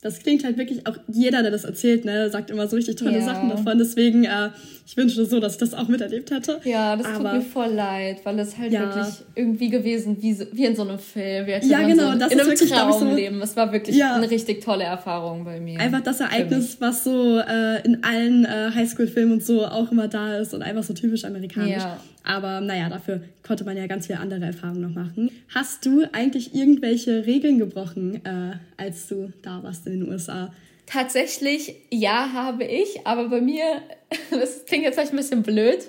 das 0.06 0.20
klingt 0.20 0.44
halt 0.44 0.60
wirklich 0.60 0.86
auch 0.86 0.98
jeder, 1.08 1.42
der 1.42 1.50
das 1.50 1.64
erzählt, 1.64 2.06
ne, 2.06 2.30
sagt 2.30 2.52
immer 2.52 2.68
so 2.68 2.76
richtig 2.76 2.96
tolle 2.98 3.18
ja. 3.18 3.26
Sachen 3.26 3.50
davon. 3.50 3.80
Deswegen, 3.80 4.24
äh, 4.26 4.52
ich 4.86 4.96
wünsche 4.96 5.26
so, 5.26 5.40
dass 5.40 5.54
ich 5.54 5.58
das 5.58 5.74
auch 5.74 5.88
miterlebt 5.88 6.30
hätte. 6.30 6.60
Ja, 6.64 6.96
das 6.96 7.08
Aber, 7.08 7.32
tut 7.32 7.34
mir 7.34 7.42
voll 7.42 7.74
leid, 7.74 8.20
weil 8.24 8.38
es 8.38 8.56
halt 8.56 8.72
ja. 8.72 8.82
wirklich 8.82 9.16
irgendwie 9.34 9.70
gewesen 9.72 10.18
wie, 10.22 10.38
wie 10.52 10.66
in 10.66 10.76
so 10.76 10.84
einem 10.84 11.00
Film. 11.00 11.48
Wir 11.48 11.58
ja, 11.58 11.82
genau, 11.88 12.12
so 12.12 12.20
das 12.20 12.32
in 12.32 12.38
ist 12.38 12.44
einem 12.44 12.52
wirklich, 12.52 12.70
Traumleben. 12.70 13.40
So, 13.40 13.44
es 13.46 13.56
war 13.56 13.74
wirklich 13.74 13.96
ja. 13.96 14.14
eine 14.14 14.30
richtig 14.30 14.64
tolle 14.64 14.84
Erfahrung 14.84 15.44
bei 15.44 15.60
mir. 15.60 15.80
Einfach 15.80 16.02
das 16.02 16.20
Ereignis, 16.20 16.78
was 16.80 17.04
so 17.04 17.40
äh, 17.40 17.84
in 17.84 18.04
allen 18.04 18.46
äh, 18.46 18.70
Highschool-Filmen 18.76 19.34
und 19.34 19.44
so 19.44 19.66
auch 19.66 19.92
immer 19.92 20.08
da 20.08 20.38
ist 20.38 20.54
und 20.54 20.62
einfach 20.62 20.84
so 20.84 20.94
typisch 20.94 21.26
amerikanisch. 21.26 21.82
Ja. 21.82 22.00
Aber 22.26 22.60
naja, 22.60 22.90
dafür 22.90 23.22
konnte 23.44 23.64
man 23.64 23.78
ja 23.78 23.86
ganz 23.86 24.08
viele 24.08 24.20
andere 24.20 24.46
Erfahrungen 24.46 24.82
noch 24.82 24.90
machen. 24.90 25.30
Hast 25.54 25.86
du 25.86 26.04
eigentlich 26.12 26.56
irgendwelche 26.56 27.26
Regeln 27.26 27.60
gebrochen, 27.60 28.26
äh, 28.26 28.58
als 28.78 29.08
du 29.08 29.32
da 29.44 29.62
warst 29.62 29.86
in 29.86 30.00
den 30.00 30.10
USA? 30.12 30.52
Tatsächlich, 30.88 31.76
ja, 31.92 32.32
habe 32.34 32.64
ich, 32.64 33.06
aber 33.06 33.30
bei 33.30 33.42
mir, 33.42 33.64
das 34.32 34.66
klingt 34.66 34.84
jetzt 34.84 34.96
vielleicht 34.96 35.14
ein 35.14 35.18
bisschen 35.18 35.44
blöd, 35.44 35.80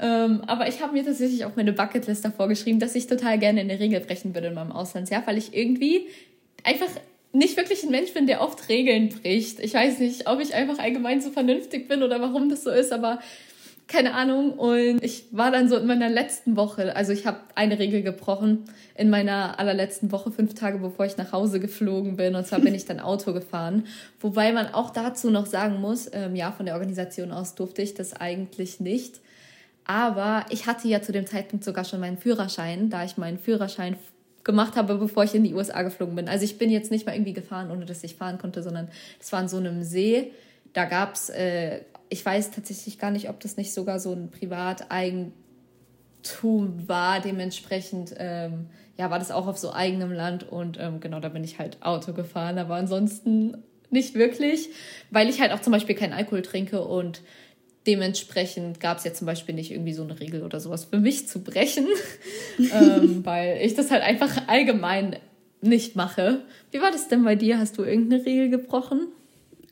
ähm, 0.00 0.42
aber 0.46 0.68
ich 0.68 0.80
habe 0.80 0.92
mir 0.92 1.04
tatsächlich 1.04 1.44
auf 1.44 1.56
meine 1.56 1.72
Bucketlist 1.72 2.24
davor 2.24 2.48
geschrieben, 2.48 2.78
dass 2.78 2.94
ich 2.94 3.08
total 3.08 3.38
gerne 3.38 3.60
eine 3.60 3.78
Regel 3.78 4.00
brechen 4.00 4.34
würde 4.34 4.48
in 4.48 4.54
meinem 4.54 4.72
Auslandsjahr, 4.72 5.26
weil 5.26 5.38
ich 5.38 5.54
irgendwie 5.54 6.06
einfach 6.64 6.88
nicht 7.32 7.56
wirklich 7.56 7.82
ein 7.82 7.90
Mensch 7.90 8.12
bin, 8.12 8.26
der 8.26 8.40
oft 8.40 8.68
Regeln 8.68 9.08
bricht. 9.08 9.58
Ich 9.58 9.74
weiß 9.74 9.98
nicht, 9.98 10.28
ob 10.28 10.40
ich 10.40 10.54
einfach 10.54 10.78
allgemein 10.78 11.20
so 11.20 11.30
vernünftig 11.30 11.88
bin 11.88 12.02
oder 12.02 12.20
warum 12.20 12.48
das 12.48 12.62
so 12.62 12.70
ist, 12.70 12.92
aber 12.92 13.20
keine 13.92 14.14
Ahnung. 14.14 14.52
Und 14.54 15.02
ich 15.02 15.26
war 15.30 15.50
dann 15.50 15.68
so 15.68 15.76
in 15.76 15.86
meiner 15.86 16.08
letzten 16.08 16.56
Woche, 16.56 16.96
also 16.96 17.12
ich 17.12 17.26
habe 17.26 17.38
eine 17.54 17.78
Regel 17.78 18.02
gebrochen 18.02 18.64
in 18.94 19.10
meiner 19.10 19.58
allerletzten 19.58 20.10
Woche, 20.10 20.30
fünf 20.30 20.54
Tage 20.54 20.78
bevor 20.78 21.06
ich 21.06 21.16
nach 21.16 21.32
Hause 21.32 21.60
geflogen 21.60 22.16
bin. 22.16 22.34
Und 22.34 22.46
zwar 22.46 22.60
bin 22.60 22.74
ich 22.74 22.86
dann 22.86 23.00
Auto 23.12 23.32
gefahren. 23.32 23.86
Wobei 24.20 24.52
man 24.52 24.72
auch 24.72 24.90
dazu 24.90 25.30
noch 25.30 25.46
sagen 25.46 25.80
muss, 25.80 26.10
ähm, 26.12 26.34
ja, 26.34 26.52
von 26.52 26.66
der 26.66 26.74
Organisation 26.74 27.32
aus 27.32 27.54
durfte 27.54 27.82
ich 27.82 27.94
das 27.94 28.14
eigentlich 28.14 28.80
nicht. 28.80 29.20
Aber 29.84 30.46
ich 30.50 30.66
hatte 30.66 30.88
ja 30.88 31.02
zu 31.02 31.12
dem 31.12 31.26
Zeitpunkt 31.26 31.64
sogar 31.64 31.84
schon 31.84 32.00
meinen 32.00 32.16
Führerschein, 32.16 32.88
da 32.88 33.04
ich 33.04 33.16
meinen 33.16 33.38
Führerschein 33.38 33.96
gemacht 34.44 34.76
habe, 34.76 34.96
bevor 34.96 35.24
ich 35.24 35.34
in 35.34 35.44
die 35.44 35.54
USA 35.54 35.82
geflogen 35.82 36.16
bin. 36.16 36.28
Also 36.28 36.44
ich 36.44 36.58
bin 36.58 36.70
jetzt 36.70 36.90
nicht 36.90 37.06
mal 37.06 37.14
irgendwie 37.14 37.32
gefahren, 37.32 37.70
ohne 37.70 37.84
dass 37.84 38.02
ich 38.02 38.16
fahren 38.16 38.38
konnte, 38.38 38.62
sondern 38.62 38.88
es 39.20 39.30
war 39.32 39.40
in 39.40 39.48
so 39.48 39.58
einem 39.58 39.82
See. 39.82 40.32
Da 40.72 40.84
gab's 40.84 41.28
äh, 41.30 41.80
ich 42.12 42.24
weiß 42.24 42.50
tatsächlich 42.50 42.98
gar 42.98 43.10
nicht, 43.10 43.30
ob 43.30 43.40
das 43.40 43.56
nicht 43.56 43.72
sogar 43.72 43.98
so 43.98 44.12
ein 44.12 44.30
Privateigentum 44.30 45.32
war. 46.86 47.20
Dementsprechend 47.20 48.14
ähm, 48.18 48.66
ja, 48.98 49.10
war 49.10 49.18
das 49.18 49.30
auch 49.30 49.46
auf 49.46 49.56
so 49.56 49.72
eigenem 49.72 50.12
Land 50.12 50.46
und 50.50 50.78
ähm, 50.78 51.00
genau, 51.00 51.20
da 51.20 51.30
bin 51.30 51.42
ich 51.42 51.58
halt 51.58 51.78
Auto 51.80 52.12
gefahren. 52.12 52.58
Aber 52.58 52.74
ansonsten 52.74 53.56
nicht 53.88 54.14
wirklich, 54.14 54.68
weil 55.10 55.30
ich 55.30 55.40
halt 55.40 55.52
auch 55.52 55.60
zum 55.60 55.72
Beispiel 55.72 55.94
keinen 55.94 56.12
Alkohol 56.12 56.42
trinke 56.42 56.84
und 56.84 57.22
dementsprechend 57.86 58.78
gab 58.78 58.98
es 58.98 59.04
ja 59.04 59.14
zum 59.14 59.26
Beispiel 59.26 59.54
nicht 59.54 59.70
irgendwie 59.70 59.94
so 59.94 60.02
eine 60.02 60.20
Regel 60.20 60.42
oder 60.42 60.60
sowas 60.60 60.84
für 60.84 60.98
mich 60.98 61.28
zu 61.28 61.42
brechen, 61.42 61.86
ähm, 62.58 63.24
weil 63.24 63.58
ich 63.62 63.74
das 63.74 63.90
halt 63.90 64.02
einfach 64.02 64.48
allgemein 64.48 65.16
nicht 65.62 65.96
mache. 65.96 66.42
Wie 66.72 66.82
war 66.82 66.90
das 66.90 67.08
denn 67.08 67.24
bei 67.24 67.36
dir? 67.36 67.58
Hast 67.58 67.78
du 67.78 67.84
irgendeine 67.84 68.26
Regel 68.26 68.50
gebrochen? 68.50 69.08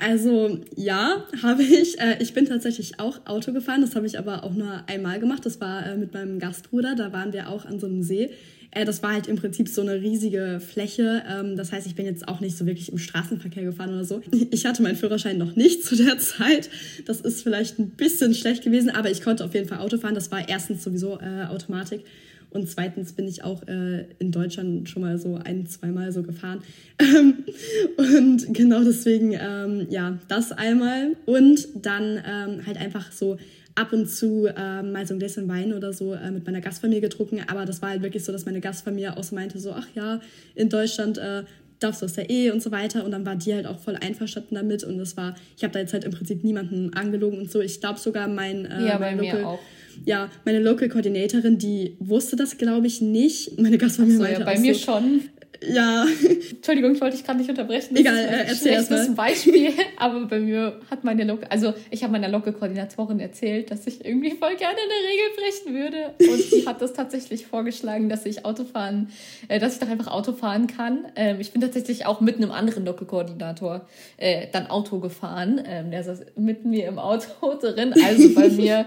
Also 0.01 0.59
ja, 0.77 1.25
habe 1.43 1.63
ich. 1.63 2.01
Äh, 2.01 2.17
ich 2.21 2.33
bin 2.33 2.47
tatsächlich 2.47 2.99
auch 2.99 3.21
Auto 3.27 3.53
gefahren. 3.53 3.83
Das 3.83 3.95
habe 3.95 4.07
ich 4.07 4.19
aber 4.19 4.45
auch 4.45 4.55
nur 4.55 4.83
einmal 4.87 5.21
gemacht. 5.21 5.45
Das 5.45 5.61
war 5.61 5.87
äh, 5.87 5.97
mit 5.97 6.15
meinem 6.15 6.39
Gastbruder. 6.39 6.95
Da 6.95 7.13
waren 7.13 7.33
wir 7.33 7.51
auch 7.51 7.67
an 7.67 7.79
so 7.79 7.87
einem 7.87 8.03
See. 8.03 8.31
Äh, 8.71 8.87
das 8.87 9.03
war 9.03 9.13
halt 9.13 9.27
im 9.27 9.37
Prinzip 9.37 9.69
so 9.69 9.83
eine 9.83 10.01
riesige 10.01 10.59
Fläche. 10.61 11.23
Ähm, 11.29 11.55
das 11.57 11.71
heißt, 11.71 11.87
ich 11.87 11.97
bin 11.97 12.07
jetzt 12.07 12.27
auch 12.29 12.41
nicht 12.41 12.57
so 12.57 12.65
wirklich 12.65 12.91
im 12.91 12.97
Straßenverkehr 12.97 13.65
gefahren 13.65 13.91
oder 13.91 14.05
so. 14.05 14.23
Ich 14.51 14.65
hatte 14.65 14.83
meinen 14.83 14.97
Führerschein 14.97 15.37
noch 15.37 15.55
nicht 15.55 15.85
zu 15.85 15.97
der 15.97 16.19
Zeit. 16.19 16.71
Das 17.05 17.21
ist 17.21 17.43
vielleicht 17.43 17.79
ein 17.79 17.91
bisschen 17.91 18.33
schlecht 18.33 18.65
gewesen, 18.65 18.89
aber 18.89 19.11
ich 19.11 19.21
konnte 19.21 19.45
auf 19.45 19.53
jeden 19.53 19.69
Fall 19.69 19.79
Auto 19.79 19.99
fahren. 19.99 20.15
Das 20.15 20.31
war 20.31 20.49
erstens 20.49 20.83
sowieso 20.83 21.21
Automatik. 21.21 22.05
Und 22.51 22.69
zweitens 22.69 23.13
bin 23.13 23.29
ich 23.29 23.45
auch 23.45 23.67
äh, 23.69 24.07
in 24.19 24.33
Deutschland 24.33 24.89
schon 24.89 25.03
mal 25.03 25.19
so 25.19 25.37
ein, 25.37 25.67
zweimal 25.67 26.13
so 26.13 26.23
gefahren. 26.23 26.63
und 27.97 28.53
genau 28.53 28.83
deswegen, 28.83 29.33
ähm, 29.33 29.87
ja, 29.89 30.19
das 30.29 30.53
einmal. 30.53 31.17
Und 31.27 31.69
dann 31.75 32.21
ähm, 32.27 32.67
halt 32.67 32.77
einfach 32.77 33.13
so 33.13 33.39
ab 33.75 33.93
und 33.93 34.09
zu 34.11 34.47
äh, 34.47 34.83
mal 34.83 35.07
so 35.07 35.15
ein 35.15 35.19
Gläschen 35.19 35.49
Wein 35.49 35.73
oder 35.73 35.93
so 35.93 36.13
äh, 36.15 36.31
mit 36.31 36.45
meiner 36.45 36.61
Gastfamilie 36.61 37.01
getrunken. 37.01 37.41
Aber 37.47 37.65
das 37.65 37.81
war 37.83 37.91
halt 37.91 38.03
wirklich 38.03 38.25
so, 38.25 38.33
dass 38.33 38.47
meine 38.47 38.61
Gastfamilie 38.61 39.17
auch 39.17 39.25
so 39.25 39.35
meinte, 39.35 39.59
so, 39.59 39.73
ach 39.73 39.87
ja, 39.95 40.21
in 40.55 40.69
Deutschland 40.69 41.19
äh, 41.19 41.45
darfst 41.79 42.03
du 42.03 42.07
aus 42.07 42.13
der 42.13 42.31
Ehe 42.31 42.53
und 42.53 42.63
so 42.63 42.71
weiter. 42.71 43.05
Und 43.05 43.13
dann 43.13 43.25
war 43.25 43.37
die 43.37 43.55
halt 43.55 43.67
auch 43.67 43.79
voll 43.79 43.97
einverstanden 43.97 44.55
damit. 44.55 44.85
Und 44.85 44.99
das 44.99 45.17
war, 45.17 45.35
ich 45.57 45.63
habe 45.63 45.73
da 45.73 45.79
jetzt 45.79 45.93
halt 45.93 46.05
im 46.05 46.13
Prinzip 46.13 46.45
niemanden 46.45 46.93
angelogen 46.95 47.39
und 47.39 47.51
so. 47.51 47.61
Ich 47.61 47.81
glaube 47.81 47.99
sogar 47.99 48.29
mein, 48.29 48.67
äh, 48.67 48.89
ja, 48.89 48.99
mein 48.99 49.19
Local, 49.19 49.45
auch 49.45 49.61
ja, 50.05 50.31
meine 50.45 50.61
Local 50.61 50.89
Coordinatorin, 50.89 51.59
die 51.59 51.97
wusste 51.99 52.37
das, 52.37 52.59
glaube 52.59 52.87
ich, 52.87 53.01
nicht. 53.01 53.59
Meine 53.61 53.79
Gastfamilie 53.79 54.17
so, 54.17 54.23
meinte 54.23 54.41
ja, 54.41 54.47
bei 54.47 54.59
mir 54.59 54.75
so, 54.75 54.81
schon. 54.81 55.23
Ja. 55.63 56.07
Entschuldigung, 56.51 56.95
ich 56.95 57.01
wollte 57.01 57.17
dich 57.17 57.25
gerade 57.25 57.39
nicht 57.39 57.51
unterbrechen. 57.51 57.95
Das 57.95 58.01
Egal, 58.01 58.17
ist 58.17 58.29
ein 58.29 58.35
äh, 58.35 58.49
erzähl 58.49 58.73
erst 58.73 58.91
mal. 58.91 59.11
Beispiel, 59.11 59.73
aber 59.99 60.27
bei 60.27 60.41
mir 60.41 60.81
hat 60.91 61.05
meine 61.05 61.25
Locke, 61.25 61.51
also 61.51 61.75
ich 61.91 62.03
habe 62.03 62.13
meiner 62.13 62.29
Locke-Koordinatorin 62.29 63.21
erzählt, 63.21 63.71
dass 63.71 63.87
ich 63.87 64.05
irgendwie 64.05 64.31
voll 64.31 64.57
gerne 64.57 64.79
eine 64.79 64.95
Regel 65.11 65.37
brechen 65.37 65.75
würde. 65.75 66.33
Und 66.33 66.43
sie 66.43 66.67
hat 66.67 66.81
das 66.81 66.93
tatsächlich 66.95 67.47
vorgeschlagen, 67.47 68.09
dass 68.09 68.25
ich 68.25 68.45
Autofahren, 68.45 69.09
äh, 69.49 69.59
dass 69.59 69.75
ich 69.75 69.81
doch 69.81 69.89
einfach 69.89 70.09
Auto 70.09 70.33
fahren 70.33 70.67
kann. 70.67 71.07
Ähm, 71.17 71.41
ich 71.41 71.53
bin 71.53 71.61
tatsächlich 71.61 72.07
auch 72.07 72.21
mit 72.21 72.37
einem 72.37 72.51
anderen 72.51 72.87
Locke-Koordinator 72.87 73.87
äh, 74.17 74.47
dann 74.53 74.67
Auto 74.69 74.99
gefahren. 74.99 75.61
Ähm, 75.67 75.91
der 75.91 76.05
saß 76.05 76.21
mit 76.37 76.65
mir 76.65 76.89
im 76.89 76.99
Auto 76.99 77.55
drin. 77.61 77.95
Also 78.03 78.35
bei 78.35 78.49
mir 78.49 78.87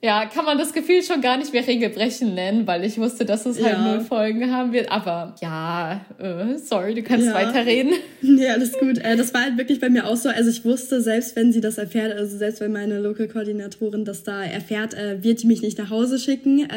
ja, 0.00 0.26
kann 0.26 0.44
man 0.44 0.58
das 0.58 0.72
Gefühl 0.72 1.02
schon 1.02 1.20
gar 1.20 1.36
nicht 1.38 1.52
mehr 1.52 1.66
Regelbrechen 1.66 2.32
nennen, 2.34 2.68
weil 2.68 2.84
ich 2.84 2.98
wusste, 2.98 3.24
dass 3.24 3.46
es 3.46 3.60
halt 3.60 3.74
ja. 3.74 3.84
null 3.84 4.00
Folgen 4.00 4.52
haben 4.52 4.72
wird. 4.72 4.92
Aber 4.92 5.34
ja, 5.40 6.04
äh, 6.20 6.56
sorry, 6.56 6.94
du 6.94 7.02
kannst 7.02 7.26
ja. 7.26 7.34
weiterreden. 7.34 7.92
Nee, 8.20 8.48
alles 8.48 8.78
gut. 8.78 8.98
Äh, 8.98 9.16
das 9.16 9.32
war 9.32 9.42
halt 9.42 9.58
wirklich 9.58 9.80
bei 9.80 9.88
mir 9.88 10.06
auch 10.06 10.16
so. 10.16 10.28
Also 10.28 10.50
ich 10.50 10.64
wusste, 10.64 11.00
selbst 11.00 11.34
wenn 11.36 11.52
sie 11.52 11.60
das 11.60 11.78
erfährt, 11.78 12.12
also 12.16 12.36
selbst 12.36 12.60
wenn 12.60 12.72
meine 12.72 12.98
Local-Koordinatorin 13.00 14.04
das 14.04 14.22
da 14.22 14.42
erfährt, 14.42 14.94
äh, 14.94 15.22
wird 15.22 15.42
die 15.42 15.46
mich 15.46 15.62
nicht 15.62 15.78
nach 15.78 15.90
Hause 15.90 16.18
schicken. 16.18 16.68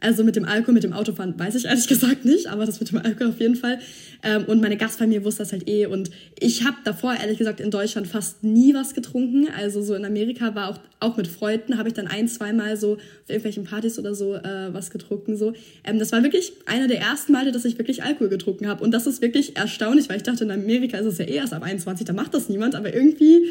Also 0.00 0.24
mit 0.24 0.34
dem 0.34 0.46
Alkohol, 0.46 0.74
mit 0.74 0.82
dem 0.82 0.94
Autofahren 0.94 1.38
weiß 1.38 1.54
ich 1.54 1.66
ehrlich 1.66 1.86
gesagt 1.88 2.24
nicht, 2.24 2.46
aber 2.46 2.66
das 2.66 2.80
mit 2.80 2.90
dem 2.90 2.98
Alkohol 2.98 3.28
auf 3.28 3.40
jeden 3.40 3.56
Fall. 3.56 3.78
Ähm, 4.22 4.44
und 4.44 4.60
meine 4.60 4.76
Gastfamilie 4.76 5.24
wusste 5.24 5.42
das 5.42 5.52
halt 5.52 5.68
eh. 5.68 5.86
Und 5.86 6.10
ich 6.38 6.64
habe 6.64 6.76
davor 6.84 7.14
ehrlich 7.14 7.38
gesagt 7.38 7.60
in 7.60 7.70
Deutschland 7.70 8.06
fast 8.06 8.42
nie 8.42 8.74
was 8.74 8.94
getrunken. 8.94 9.48
Also 9.56 9.82
so 9.82 9.94
in 9.94 10.04
Amerika 10.04 10.54
war 10.54 10.70
auch, 10.70 10.78
auch 11.00 11.16
mit 11.16 11.28
Freunden, 11.28 11.78
habe 11.78 11.88
ich 11.88 11.94
dann 11.94 12.06
ein, 12.06 12.28
zweimal 12.28 12.76
so 12.76 12.94
auf 12.94 13.28
irgendwelchen 13.28 13.64
Partys 13.64 13.98
oder 13.98 14.14
so 14.14 14.34
äh, 14.34 14.72
was 14.72 14.90
getrunken. 14.90 15.36
So. 15.36 15.52
Ähm, 15.84 15.98
das 15.98 16.12
war 16.12 16.22
wirklich 16.22 16.52
einer 16.66 16.88
der 16.88 17.00
ersten 17.00 17.32
Male, 17.32 17.52
dass 17.52 17.64
ich 17.64 17.78
wirklich 17.78 18.02
Alkohol 18.02 18.28
getrunken 18.28 18.68
habe. 18.68 18.82
Und 18.82 18.92
das 18.92 19.06
ist 19.06 19.22
wirklich 19.22 19.56
erstaunlich, 19.56 20.08
weil 20.08 20.16
ich 20.16 20.22
dachte, 20.22 20.44
in 20.44 20.50
Amerika 20.50 20.98
ist 20.98 21.06
es 21.06 21.18
ja 21.18 21.26
eh 21.26 21.36
erst 21.36 21.52
ab 21.52 21.62
21, 21.62 22.06
da 22.06 22.12
macht 22.12 22.34
das 22.34 22.48
niemand. 22.48 22.74
Aber 22.74 22.92
irgendwie, 22.92 23.48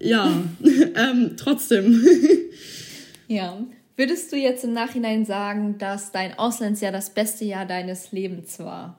ja, 0.00 0.30
ähm, 0.94 1.32
trotzdem. 1.36 2.04
Ja, 3.30 3.58
Würdest 3.98 4.30
du 4.30 4.36
jetzt 4.36 4.62
im 4.62 4.72
Nachhinein 4.74 5.24
sagen, 5.24 5.76
dass 5.78 6.12
dein 6.12 6.38
Auslandsjahr 6.38 6.92
das 6.92 7.10
beste 7.10 7.44
Jahr 7.44 7.66
deines 7.66 8.12
Lebens 8.12 8.60
war? 8.60 8.96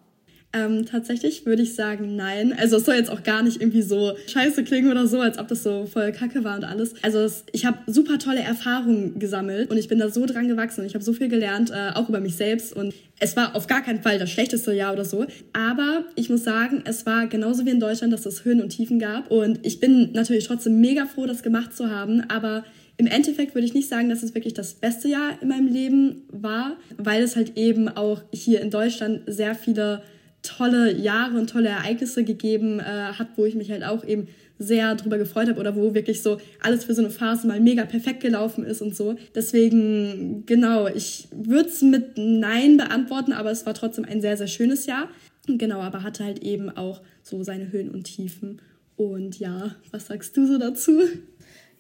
Ähm, 0.52 0.86
tatsächlich 0.86 1.46
würde 1.46 1.62
ich 1.62 1.74
sagen, 1.74 2.18
nein. 2.18 2.54
Also 2.60 2.76
es 2.76 2.86
soll 2.86 2.96
jetzt 2.96 3.10
auch 3.10 3.24
gar 3.24 3.42
nicht 3.42 3.62
irgendwie 3.62 3.82
so 3.82 4.18
scheiße 4.28 4.66
klingen 4.66 4.92
oder 4.92 5.08
so, 5.08 5.22
als 5.22 5.40
ob 5.40 5.48
das 5.48 5.64
so 5.64 5.86
voll 5.86 6.12
kacke 6.12 6.44
war 6.44 6.58
und 6.58 6.66
alles. 6.66 6.96
Also 7.02 7.20
es, 7.20 7.46
ich 7.54 7.66
habe 7.66 7.78
super 7.88 8.20
tolle 8.20 8.42
Erfahrungen 8.42 9.20
gesammelt 9.20 9.72
und 9.72 9.78
ich 9.78 9.88
bin 9.88 10.00
da 10.00 10.10
so 10.10 10.26
dran 10.26 10.50
gewachsen 10.50 10.82
und 10.82 10.88
ich 10.88 10.96
habe 10.96 11.04
so 11.04 11.14
viel 11.14 11.30
gelernt, 11.30 11.72
äh, 11.72 11.92
auch 11.96 12.10
über 12.10 12.20
mich 12.20 12.36
selbst 12.36 12.76
und 12.76 12.94
es 13.22 13.38
war 13.38 13.56
auf 13.56 13.68
gar 13.68 13.82
keinen 13.82 14.02
Fall 14.02 14.20
das 14.20 14.30
schlechteste 14.30 14.74
Jahr 14.74 14.92
oder 14.92 15.06
so. 15.06 15.26
Aber 15.54 16.04
ich 16.16 16.30
muss 16.30 16.44
sagen, 16.44 16.82
es 16.84 17.06
war 17.06 17.28
genauso 17.28 17.66
wie 17.66 17.70
in 17.70 17.80
Deutschland, 17.80 18.12
dass 18.12 18.26
es 18.26 18.44
Höhen 18.44 18.62
und 18.62 18.72
Tiefen 18.72 19.00
gab 19.00 19.32
und 19.32 19.66
ich 19.66 19.80
bin 19.80 20.12
natürlich 20.12 20.46
trotzdem 20.46 20.82
mega 20.82 21.06
froh, 21.06 21.26
das 21.26 21.42
gemacht 21.42 21.74
zu 21.74 21.90
haben, 21.90 22.26
aber 22.30 22.66
im 23.00 23.08
Endeffekt 23.08 23.56
würde 23.56 23.66
ich 23.66 23.74
nicht 23.74 23.88
sagen, 23.88 24.10
dass 24.10 24.24
es 24.24 24.36
wirklich 24.36 24.54
das 24.54 24.74
beste 24.74 25.08
Jahr 25.08 25.42
in 25.42 25.48
meinem 25.48 25.68
Leben 25.68 26.24
war, 26.34 26.76
weil 26.98 27.24
es 27.24 27.38
halt 27.38 27.56
eben 27.56 27.88
auch 27.88 28.22
hier 28.34 28.60
in 28.60 28.72
Deutschland 28.72 29.22
sehr 29.26 29.56
viele 29.56 30.02
tolle 30.42 30.94
Jahre 30.94 31.38
und 31.38 31.50
tolle 31.50 31.70
Ereignisse 31.70 32.26
gegeben 32.26 32.82
äh, 32.82 32.84
hat, 32.84 33.30
wo 33.38 33.46
ich 33.46 33.56
mich 33.56 33.72
halt 33.72 33.86
auch 33.86 34.04
eben 34.04 34.28
sehr 34.58 34.96
drüber 34.96 35.18
gefreut 35.18 35.48
habe 35.48 35.62
oder 35.62 35.78
wo 35.78 35.94
wirklich 35.94 36.22
so 36.22 36.40
alles 36.62 36.84
für 36.84 36.94
so 36.94 37.02
eine 37.02 37.10
Phase 37.10 37.48
mal 37.48 37.62
mega 37.62 37.86
perfekt 37.86 38.20
gelaufen 38.20 38.66
ist 38.66 38.82
und 38.82 38.94
so. 38.94 39.16
Deswegen, 39.34 40.44
genau, 40.46 40.88
ich 40.88 41.30
würde 41.32 41.70
es 41.70 41.82
mit 41.82 42.18
Nein 42.18 42.76
beantworten, 42.76 43.32
aber 43.32 43.50
es 43.50 43.66
war 43.66 43.76
trotzdem 43.76 44.04
ein 44.04 44.20
sehr, 44.20 44.36
sehr 44.36 44.48
schönes 44.48 44.86
Jahr. 44.88 45.08
Genau, 45.48 45.80
aber 45.80 46.04
hatte 46.04 46.26
halt 46.26 46.44
eben 46.44 46.70
auch 46.70 47.02
so 47.24 47.44
seine 47.44 47.72
Höhen 47.72 47.92
und 47.92 48.04
Tiefen. 48.04 48.62
Und 48.98 49.40
ja, 49.40 49.74
was 49.92 50.08
sagst 50.08 50.36
du 50.36 50.46
so 50.46 50.58
dazu? 50.58 51.00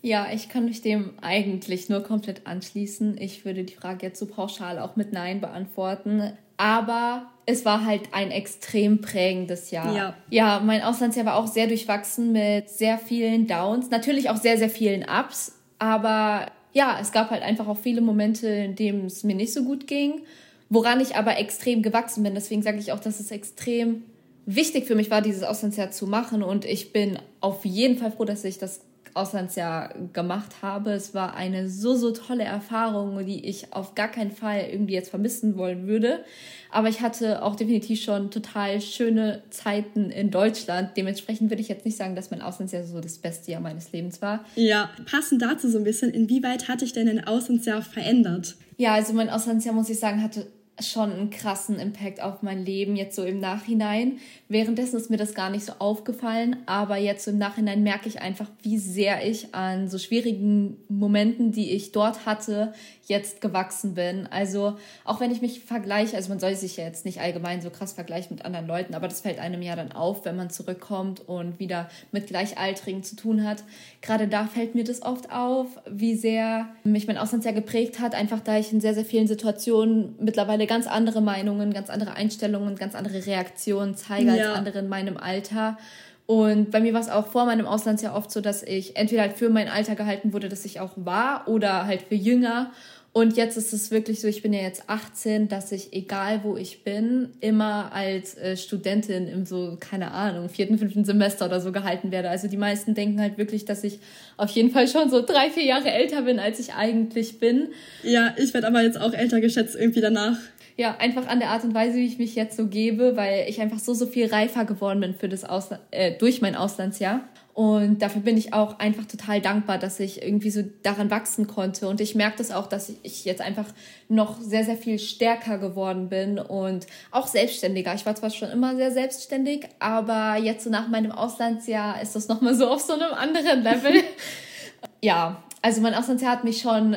Ja, 0.01 0.27
ich 0.33 0.47
kann 0.47 0.65
mich 0.65 0.81
dem 0.81 1.11
eigentlich 1.21 1.89
nur 1.89 2.01
komplett 2.01 2.47
anschließen. 2.47 3.17
Ich 3.19 3.43
würde 3.43 3.63
die 3.63 3.73
Frage 3.73 4.07
jetzt 4.07 4.19
so 4.19 4.25
pauschal 4.25 4.79
auch 4.79 4.95
mit 4.95 5.11
Nein 5.11 5.41
beantworten. 5.41 6.31
Aber 6.55 7.27
es 7.45 7.65
war 7.65 7.85
halt 7.85 8.13
ein 8.13 8.31
extrem 8.31 9.01
prägendes 9.01 9.71
Jahr. 9.71 9.95
Ja. 9.95 10.15
ja, 10.29 10.61
mein 10.63 10.81
Auslandsjahr 10.81 11.25
war 11.25 11.35
auch 11.35 11.47
sehr 11.47 11.67
durchwachsen 11.67 12.31
mit 12.31 12.69
sehr 12.69 12.97
vielen 12.97 13.47
Downs, 13.47 13.89
natürlich 13.89 14.29
auch 14.29 14.37
sehr, 14.37 14.57
sehr 14.57 14.69
vielen 14.69 15.03
Ups. 15.03 15.57
Aber 15.79 16.47
ja, 16.73 16.97
es 17.01 17.11
gab 17.11 17.29
halt 17.31 17.43
einfach 17.43 17.67
auch 17.67 17.77
viele 17.77 18.01
Momente, 18.01 18.47
in 18.47 18.75
denen 18.75 19.05
es 19.05 19.23
mir 19.23 19.35
nicht 19.35 19.53
so 19.53 19.63
gut 19.63 19.87
ging, 19.87 20.21
woran 20.69 21.01
ich 21.01 21.15
aber 21.15 21.37
extrem 21.37 21.81
gewachsen 21.81 22.23
bin. 22.23 22.35
Deswegen 22.35 22.61
sage 22.61 22.77
ich 22.77 22.91
auch, 22.91 22.99
dass 22.99 23.19
es 23.19 23.31
extrem 23.31 24.03
wichtig 24.45 24.85
für 24.85 24.95
mich 24.95 25.09
war, 25.09 25.21
dieses 25.21 25.43
Auslandsjahr 25.43 25.91
zu 25.91 26.07
machen. 26.07 26.43
Und 26.43 26.65
ich 26.65 26.93
bin 26.93 27.19
auf 27.39 27.65
jeden 27.65 27.97
Fall 27.97 28.11
froh, 28.11 28.25
dass 28.25 28.43
ich 28.43 28.57
das 28.57 28.81
Auslandsjahr 29.13 29.93
gemacht 30.13 30.61
habe. 30.61 30.91
Es 30.91 31.13
war 31.13 31.35
eine 31.35 31.69
so, 31.69 31.95
so 31.95 32.11
tolle 32.11 32.43
Erfahrung, 32.43 33.25
die 33.25 33.45
ich 33.45 33.73
auf 33.73 33.95
gar 33.95 34.09
keinen 34.09 34.31
Fall 34.31 34.67
irgendwie 34.71 34.93
jetzt 34.93 35.09
vermissen 35.09 35.57
wollen 35.57 35.87
würde. 35.87 36.23
Aber 36.71 36.87
ich 36.87 37.01
hatte 37.01 37.43
auch 37.43 37.55
definitiv 37.55 38.01
schon 38.01 38.29
total 38.31 38.79
schöne 38.81 39.41
Zeiten 39.49 40.11
in 40.11 40.29
Deutschland. 40.29 40.91
Dementsprechend 40.97 41.49
würde 41.49 41.61
ich 41.61 41.67
jetzt 41.67 41.85
nicht 41.85 41.97
sagen, 41.97 42.15
dass 42.15 42.31
mein 42.31 42.41
Auslandsjahr 42.41 42.83
so 42.83 42.99
das 43.01 43.17
beste 43.17 43.51
Jahr 43.51 43.61
meines 43.61 43.91
Lebens 43.91 44.21
war. 44.21 44.45
Ja, 44.55 44.89
passend 45.09 45.41
dazu 45.41 45.69
so 45.69 45.77
ein 45.79 45.83
bisschen, 45.83 46.11
inwieweit 46.11 46.67
hatte 46.67 46.85
ich 46.85 46.93
denn 46.93 47.09
ein 47.09 47.25
Auslandsjahr 47.25 47.81
verändert? 47.81 48.55
Ja, 48.77 48.93
also 48.93 49.13
mein 49.13 49.29
Auslandsjahr, 49.29 49.73
muss 49.73 49.89
ich 49.89 49.99
sagen, 49.99 50.23
hatte 50.23 50.47
schon 50.81 51.11
einen 51.11 51.29
krassen 51.29 51.79
Impact 51.79 52.21
auf 52.21 52.41
mein 52.41 52.65
Leben, 52.65 52.95
jetzt 52.95 53.15
so 53.15 53.23
im 53.23 53.39
Nachhinein. 53.39 54.19
Währenddessen 54.47 54.97
ist 54.97 55.09
mir 55.09 55.17
das 55.17 55.33
gar 55.33 55.49
nicht 55.49 55.65
so 55.65 55.73
aufgefallen, 55.79 56.57
aber 56.65 56.97
jetzt 56.97 57.25
so 57.25 57.31
im 57.31 57.37
Nachhinein 57.37 57.83
merke 57.83 58.07
ich 58.07 58.21
einfach, 58.21 58.47
wie 58.61 58.77
sehr 58.77 59.25
ich 59.27 59.53
an 59.53 59.89
so 59.89 59.97
schwierigen 59.97 60.77
Momenten, 60.87 61.51
die 61.51 61.71
ich 61.71 61.91
dort 61.91 62.25
hatte, 62.25 62.73
jetzt 63.09 63.41
gewachsen 63.41 63.95
bin. 63.95 64.27
Also 64.27 64.77
auch 65.03 65.19
wenn 65.19 65.31
ich 65.31 65.41
mich 65.41 65.61
vergleiche, 65.61 66.15
also 66.15 66.29
man 66.29 66.39
soll 66.39 66.55
sich 66.55 66.77
ja 66.77 66.85
jetzt 66.85 67.05
nicht 67.05 67.19
allgemein 67.19 67.61
so 67.61 67.69
krass 67.69 67.93
vergleichen 67.93 68.35
mit 68.35 68.45
anderen 68.45 68.67
Leuten, 68.67 68.93
aber 68.93 69.07
das 69.07 69.21
fällt 69.21 69.39
einem 69.39 69.61
ja 69.61 69.75
dann 69.75 69.91
auf, 69.91 70.25
wenn 70.25 70.35
man 70.35 70.49
zurückkommt 70.49 71.27
und 71.27 71.59
wieder 71.59 71.89
mit 72.11 72.27
Gleichaltrigen 72.27 73.03
zu 73.03 73.15
tun 73.15 73.43
hat. 73.43 73.63
Gerade 74.01 74.27
da 74.27 74.45
fällt 74.45 74.75
mir 74.75 74.83
das 74.83 75.01
oft 75.01 75.31
auf, 75.31 75.67
wie 75.89 76.15
sehr 76.15 76.69
mich 76.83 77.07
mein 77.07 77.17
Auslandsjahr 77.17 77.53
geprägt 77.53 77.99
hat, 77.99 78.15
einfach 78.15 78.39
da 78.39 78.57
ich 78.57 78.71
in 78.71 78.79
sehr, 78.79 78.93
sehr 78.93 79.05
vielen 79.05 79.27
Situationen 79.27 80.15
mittlerweile 80.19 80.67
ganz 80.69 80.87
andere 80.87 81.19
Meinungen, 81.19 81.73
ganz 81.73 81.89
andere 81.89 82.13
Einstellungen, 82.13 82.77
ganz 82.77 82.95
andere 82.95 83.25
Reaktionen 83.25 83.95
zeige 83.95 84.33
ja. 84.33 84.51
als 84.51 84.57
andere 84.57 84.79
in 84.79 84.87
meinem 84.87 85.17
Alter. 85.17 85.77
Und 86.25 86.69
bei 86.69 86.79
mir 86.79 86.93
war 86.93 87.01
es 87.01 87.09
auch 87.09 87.27
vor 87.27 87.45
meinem 87.45 87.65
Auslandsjahr 87.65 88.15
oft 88.15 88.31
so, 88.31 88.39
dass 88.39 88.61
ich 88.61 88.95
entweder 88.95 89.23
halt 89.23 89.33
für 89.33 89.49
mein 89.49 89.67
Alter 89.67 89.95
gehalten 89.95 90.31
wurde, 90.31 90.47
dass 90.47 90.63
ich 90.63 90.79
auch 90.79 90.91
war, 90.95 91.47
oder 91.47 91.87
halt 91.87 92.03
für 92.03 92.15
jünger. 92.15 92.71
Und 93.11 93.35
jetzt 93.35 93.57
ist 93.57 93.73
es 93.73 93.89
wirklich 93.89 94.21
so, 94.21 94.27
ich 94.27 94.43
bin 94.43 94.53
ja 94.53 94.61
jetzt 94.61 94.83
18, 94.85 95.47
dass 95.47 95.71
ich, 95.71 95.91
egal 95.93 96.41
wo 96.43 96.55
ich 96.55 96.83
bin, 96.83 97.29
immer 97.41 97.91
als 97.91 98.37
äh, 98.37 98.55
Studentin 98.55 99.27
im 99.27 99.47
so, 99.47 99.77
keine 99.79 100.11
Ahnung, 100.11 100.49
vierten, 100.49 100.77
fünften 100.77 101.03
Semester 101.03 101.47
oder 101.47 101.59
so 101.59 101.71
gehalten 101.71 102.11
werde. 102.11 102.29
Also 102.29 102.47
die 102.47 102.57
meisten 102.57 102.93
denken 102.93 103.19
halt 103.19 103.39
wirklich, 103.39 103.65
dass 103.65 103.83
ich 103.83 103.99
auf 104.37 104.51
jeden 104.51 104.69
Fall 104.69 104.87
schon 104.87 105.09
so 105.09 105.25
drei, 105.25 105.49
vier 105.49 105.65
Jahre 105.65 105.89
älter 105.89 106.21
bin, 106.21 106.37
als 106.37 106.59
ich 106.59 106.75
eigentlich 106.75 107.39
bin. 107.39 107.69
Ja, 108.03 108.35
ich 108.37 108.53
werde 108.53 108.67
aber 108.67 108.83
jetzt 108.83 109.01
auch 109.01 109.13
älter 109.13 109.41
geschätzt 109.41 109.75
irgendwie 109.75 110.01
danach 110.01 110.37
ja, 110.79 110.95
einfach 110.97 111.27
an 111.27 111.39
der 111.39 111.49
Art 111.49 111.65
und 111.65 111.75
Weise, 111.75 111.97
wie 111.97 112.05
ich 112.05 112.19
mich 112.19 112.35
jetzt 112.35 112.55
so 112.55 112.67
gebe, 112.67 113.17
weil 113.17 113.49
ich 113.49 113.59
einfach 113.59 113.79
so, 113.79 113.93
so 113.93 114.05
viel 114.05 114.27
reifer 114.27 114.63
geworden 114.63 115.01
bin 115.01 115.13
für 115.13 115.27
das 115.27 115.43
Ausland, 115.43 115.81
äh, 115.91 116.17
durch 116.17 116.41
mein 116.41 116.55
Auslandsjahr. 116.55 117.19
Und 117.53 118.01
dafür 118.01 118.21
bin 118.21 118.37
ich 118.37 118.53
auch 118.53 118.79
einfach 118.79 119.03
total 119.03 119.41
dankbar, 119.41 119.77
dass 119.77 119.99
ich 119.99 120.21
irgendwie 120.21 120.51
so 120.51 120.63
daran 120.81 121.11
wachsen 121.11 121.47
konnte. 121.47 121.89
Und 121.89 121.99
ich 121.99 122.15
merke 122.15 122.37
das 122.37 122.51
auch, 122.51 122.65
dass 122.65 122.93
ich 123.03 123.25
jetzt 123.25 123.41
einfach 123.41 123.65
noch 124.07 124.39
sehr, 124.39 124.63
sehr 124.63 124.77
viel 124.77 124.99
stärker 124.99 125.57
geworden 125.57 126.07
bin 126.07 126.39
und 126.39 126.87
auch 127.11 127.27
selbstständiger. 127.27 127.93
Ich 127.95 128.05
war 128.05 128.15
zwar 128.15 128.29
schon 128.29 128.49
immer 128.49 128.77
sehr 128.77 128.91
selbstständig, 128.91 129.67
aber 129.79 130.37
jetzt 130.37 130.63
so 130.63 130.69
nach 130.69 130.87
meinem 130.87 131.11
Auslandsjahr 131.11 132.01
ist 132.01 132.15
das 132.15 132.29
nochmal 132.29 132.55
so 132.55 132.69
auf 132.69 132.79
so 132.79 132.93
einem 132.93 133.13
anderen 133.13 133.63
Level. 133.63 134.01
ja, 135.01 135.43
also 135.61 135.81
mein 135.81 135.93
Auslandsjahr 135.93 136.31
hat 136.31 136.43
mich 136.43 136.61
schon, 136.61 136.95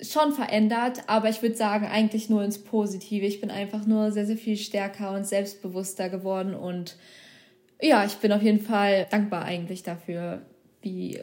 schon 0.00 0.32
verändert, 0.32 1.02
aber 1.06 1.28
ich 1.28 1.42
würde 1.42 1.56
sagen, 1.56 1.86
eigentlich 1.86 2.30
nur 2.30 2.44
ins 2.44 2.58
Positive. 2.58 3.26
Ich 3.26 3.40
bin 3.40 3.50
einfach 3.50 3.86
nur 3.86 4.12
sehr, 4.12 4.26
sehr 4.26 4.36
viel 4.36 4.56
stärker 4.56 5.12
und 5.12 5.26
selbstbewusster 5.26 6.08
geworden 6.08 6.54
und 6.54 6.96
ja, 7.82 8.04
ich 8.04 8.16
bin 8.16 8.32
auf 8.32 8.42
jeden 8.42 8.60
Fall 8.60 9.06
dankbar 9.10 9.44
eigentlich 9.44 9.82
dafür, 9.82 10.42
wie 10.82 11.20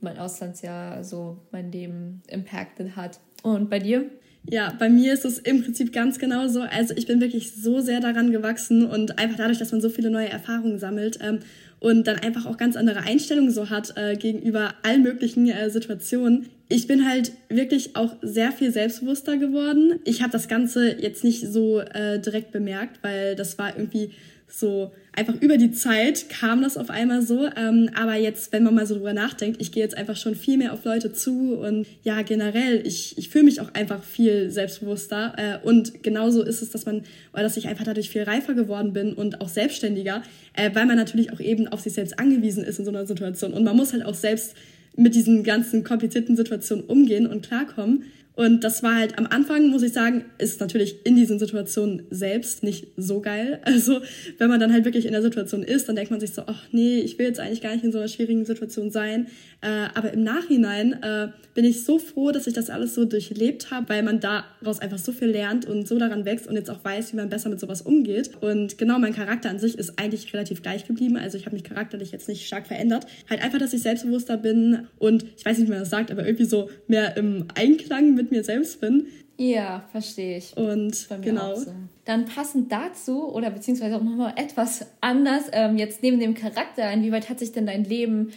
mein 0.00 0.18
Auslandsjahr 0.18 1.04
so 1.04 1.38
mein 1.52 1.70
Leben 1.70 2.22
impacted 2.28 2.96
hat. 2.96 3.20
Und 3.42 3.70
bei 3.70 3.78
dir? 3.78 4.10
Ja, 4.48 4.74
bei 4.78 4.88
mir 4.88 5.12
ist 5.12 5.24
es 5.24 5.38
im 5.38 5.62
Prinzip 5.62 5.92
ganz 5.92 6.18
genauso. 6.18 6.62
Also 6.62 6.94
ich 6.96 7.06
bin 7.06 7.20
wirklich 7.20 7.54
so 7.54 7.80
sehr 7.80 8.00
daran 8.00 8.32
gewachsen 8.32 8.86
und 8.86 9.18
einfach 9.18 9.36
dadurch, 9.36 9.58
dass 9.58 9.70
man 9.70 9.80
so 9.80 9.90
viele 9.90 10.10
neue 10.10 10.30
Erfahrungen 10.30 10.78
sammelt 10.78 11.18
ähm, 11.22 11.40
und 11.80 12.06
dann 12.06 12.18
einfach 12.18 12.46
auch 12.46 12.58
ganz 12.58 12.76
andere 12.76 13.00
Einstellungen 13.00 13.50
so 13.50 13.70
hat 13.70 13.94
äh, 13.96 14.14
gegenüber 14.14 14.74
allen 14.82 15.02
möglichen 15.02 15.48
äh, 15.48 15.70
Situationen. 15.70 16.50
Ich 16.68 16.86
bin 16.86 17.08
halt 17.08 17.32
wirklich 17.48 17.96
auch 17.96 18.14
sehr 18.22 18.52
viel 18.52 18.70
selbstbewusster 18.70 19.38
geworden. 19.38 19.98
Ich 20.04 20.22
habe 20.22 20.30
das 20.30 20.46
Ganze 20.46 21.00
jetzt 21.00 21.24
nicht 21.24 21.40
so 21.48 21.80
äh, 21.80 22.20
direkt 22.20 22.52
bemerkt, 22.52 23.02
weil 23.02 23.34
das 23.34 23.58
war 23.58 23.76
irgendwie 23.76 24.12
so 24.50 24.92
einfach 25.12 25.34
über 25.40 25.56
die 25.56 25.72
Zeit 25.72 26.28
kam 26.28 26.62
das 26.62 26.76
auf 26.76 26.90
einmal 26.90 27.22
so. 27.22 27.48
Ähm, 27.56 27.90
aber 27.94 28.16
jetzt, 28.16 28.52
wenn 28.52 28.62
man 28.62 28.74
mal 28.74 28.86
so 28.86 28.94
drüber 28.94 29.12
nachdenkt, 29.12 29.60
ich 29.60 29.72
gehe 29.72 29.82
jetzt 29.82 29.96
einfach 29.96 30.16
schon 30.16 30.34
viel 30.34 30.56
mehr 30.58 30.72
auf 30.72 30.84
Leute 30.84 31.12
zu 31.12 31.56
und 31.56 31.86
ja, 32.02 32.22
generell, 32.22 32.86
ich, 32.86 33.18
ich 33.18 33.28
fühle 33.28 33.44
mich 33.44 33.60
auch 33.60 33.74
einfach 33.74 34.02
viel 34.02 34.50
selbstbewusster. 34.50 35.34
Äh, 35.36 35.66
und 35.66 36.02
genauso 36.02 36.42
ist 36.42 36.62
es, 36.62 36.70
dass 36.70 36.86
man, 36.86 37.02
oder 37.32 37.42
dass 37.42 37.56
ich 37.56 37.68
einfach 37.68 37.84
dadurch 37.84 38.10
viel 38.10 38.22
reifer 38.22 38.54
geworden 38.54 38.92
bin 38.92 39.12
und 39.12 39.40
auch 39.40 39.48
selbstständiger, 39.48 40.22
äh, 40.54 40.70
weil 40.74 40.86
man 40.86 40.96
natürlich 40.96 41.32
auch 41.32 41.40
eben 41.40 41.68
auf 41.68 41.80
sich 41.80 41.92
selbst 41.92 42.18
angewiesen 42.18 42.64
ist 42.64 42.78
in 42.78 42.84
so 42.84 42.90
einer 42.90 43.06
Situation. 43.06 43.52
Und 43.52 43.64
man 43.64 43.76
muss 43.76 43.92
halt 43.92 44.04
auch 44.04 44.14
selbst 44.14 44.54
mit 44.96 45.14
diesen 45.14 45.44
ganzen 45.44 45.84
komplizierten 45.84 46.36
Situationen 46.36 46.84
umgehen 46.84 47.26
und 47.26 47.46
klarkommen. 47.46 48.04
Und 48.40 48.64
das 48.64 48.82
war 48.82 48.94
halt 48.94 49.18
am 49.18 49.26
Anfang, 49.26 49.68
muss 49.68 49.82
ich 49.82 49.92
sagen, 49.92 50.24
ist 50.38 50.60
natürlich 50.60 51.04
in 51.04 51.14
diesen 51.14 51.38
Situationen 51.38 52.04
selbst 52.08 52.62
nicht 52.62 52.86
so 52.96 53.20
geil. 53.20 53.60
Also 53.70 54.00
wenn 54.38 54.48
man 54.48 54.58
dann 54.58 54.72
halt 54.72 54.84
wirklich 54.84 55.04
in 55.04 55.12
der 55.12 55.22
Situation 55.22 55.62
ist, 55.62 55.88
dann 55.88 55.96
denkt 55.96 56.10
man 56.10 56.20
sich 56.20 56.32
so, 56.32 56.42
ach 56.46 56.64
nee, 56.72 56.98
ich 57.00 57.18
will 57.18 57.26
jetzt 57.26 57.38
eigentlich 57.38 57.60
gar 57.60 57.72
nicht 57.72 57.84
in 57.84 57.92
so 57.92 57.98
einer 57.98 58.08
schwierigen 58.08 58.44
Situation 58.44 58.90
sein. 58.90 59.26
Äh, 59.60 59.88
aber 59.94 60.12
im 60.12 60.24
Nachhinein 60.24 61.02
äh, 61.02 61.28
bin 61.54 61.64
ich 61.64 61.84
so 61.84 61.98
froh, 61.98 62.30
dass 62.30 62.46
ich 62.46 62.54
das 62.54 62.70
alles 62.70 62.94
so 62.94 63.04
durchlebt 63.04 63.70
habe, 63.70 63.88
weil 63.90 64.02
man 64.02 64.20
daraus 64.20 64.80
einfach 64.80 64.98
so 64.98 65.12
viel 65.12 65.28
lernt 65.28 65.66
und 65.66 65.86
so 65.86 65.98
daran 65.98 66.24
wächst 66.24 66.46
und 66.46 66.56
jetzt 66.56 66.70
auch 66.70 66.82
weiß, 66.82 67.12
wie 67.12 67.16
man 67.16 67.28
besser 67.28 67.50
mit 67.50 67.60
sowas 67.60 67.82
umgeht. 67.82 68.30
Und 68.40 68.78
genau, 68.78 68.98
mein 68.98 69.14
Charakter 69.14 69.50
an 69.50 69.58
sich 69.58 69.78
ist 69.78 69.98
eigentlich 69.98 70.32
relativ 70.32 70.62
gleich 70.62 70.86
geblieben. 70.86 71.16
Also 71.16 71.36
ich 71.36 71.46
habe 71.46 71.54
mich 71.54 71.64
charakterlich 71.64 72.12
jetzt 72.12 72.28
nicht 72.28 72.46
stark 72.46 72.66
verändert. 72.66 73.06
Halt 73.28 73.42
einfach, 73.42 73.58
dass 73.58 73.72
ich 73.72 73.82
selbstbewusster 73.82 74.36
bin 74.36 74.86
und 74.98 75.24
ich 75.36 75.44
weiß 75.44 75.58
nicht, 75.58 75.66
wie 75.66 75.72
man 75.72 75.80
das 75.80 75.90
sagt, 75.90 76.10
aber 76.10 76.24
irgendwie 76.24 76.46
so 76.46 76.70
mehr 76.88 77.16
im 77.16 77.46
Einklang 77.54 78.14
mit 78.14 78.29
mir 78.30 78.44
selbst 78.44 78.80
bin. 78.80 79.06
Ja, 79.36 79.84
verstehe 79.90 80.36
ich. 80.36 80.56
Und 80.56 81.08
genau. 81.22 81.54
So. 81.54 81.72
Dann 82.04 82.26
passend 82.26 82.70
dazu 82.70 83.32
oder 83.32 83.50
beziehungsweise 83.50 83.96
auch 83.96 84.02
nochmal 84.02 84.34
etwas 84.36 84.86
anders, 85.00 85.44
ähm, 85.52 85.78
jetzt 85.78 86.02
neben 86.02 86.20
dem 86.20 86.34
Charakter, 86.34 86.90
inwieweit 86.92 87.30
hat 87.30 87.38
sich 87.38 87.52
denn 87.52 87.66
dein 87.66 87.84
Leben 87.84 88.32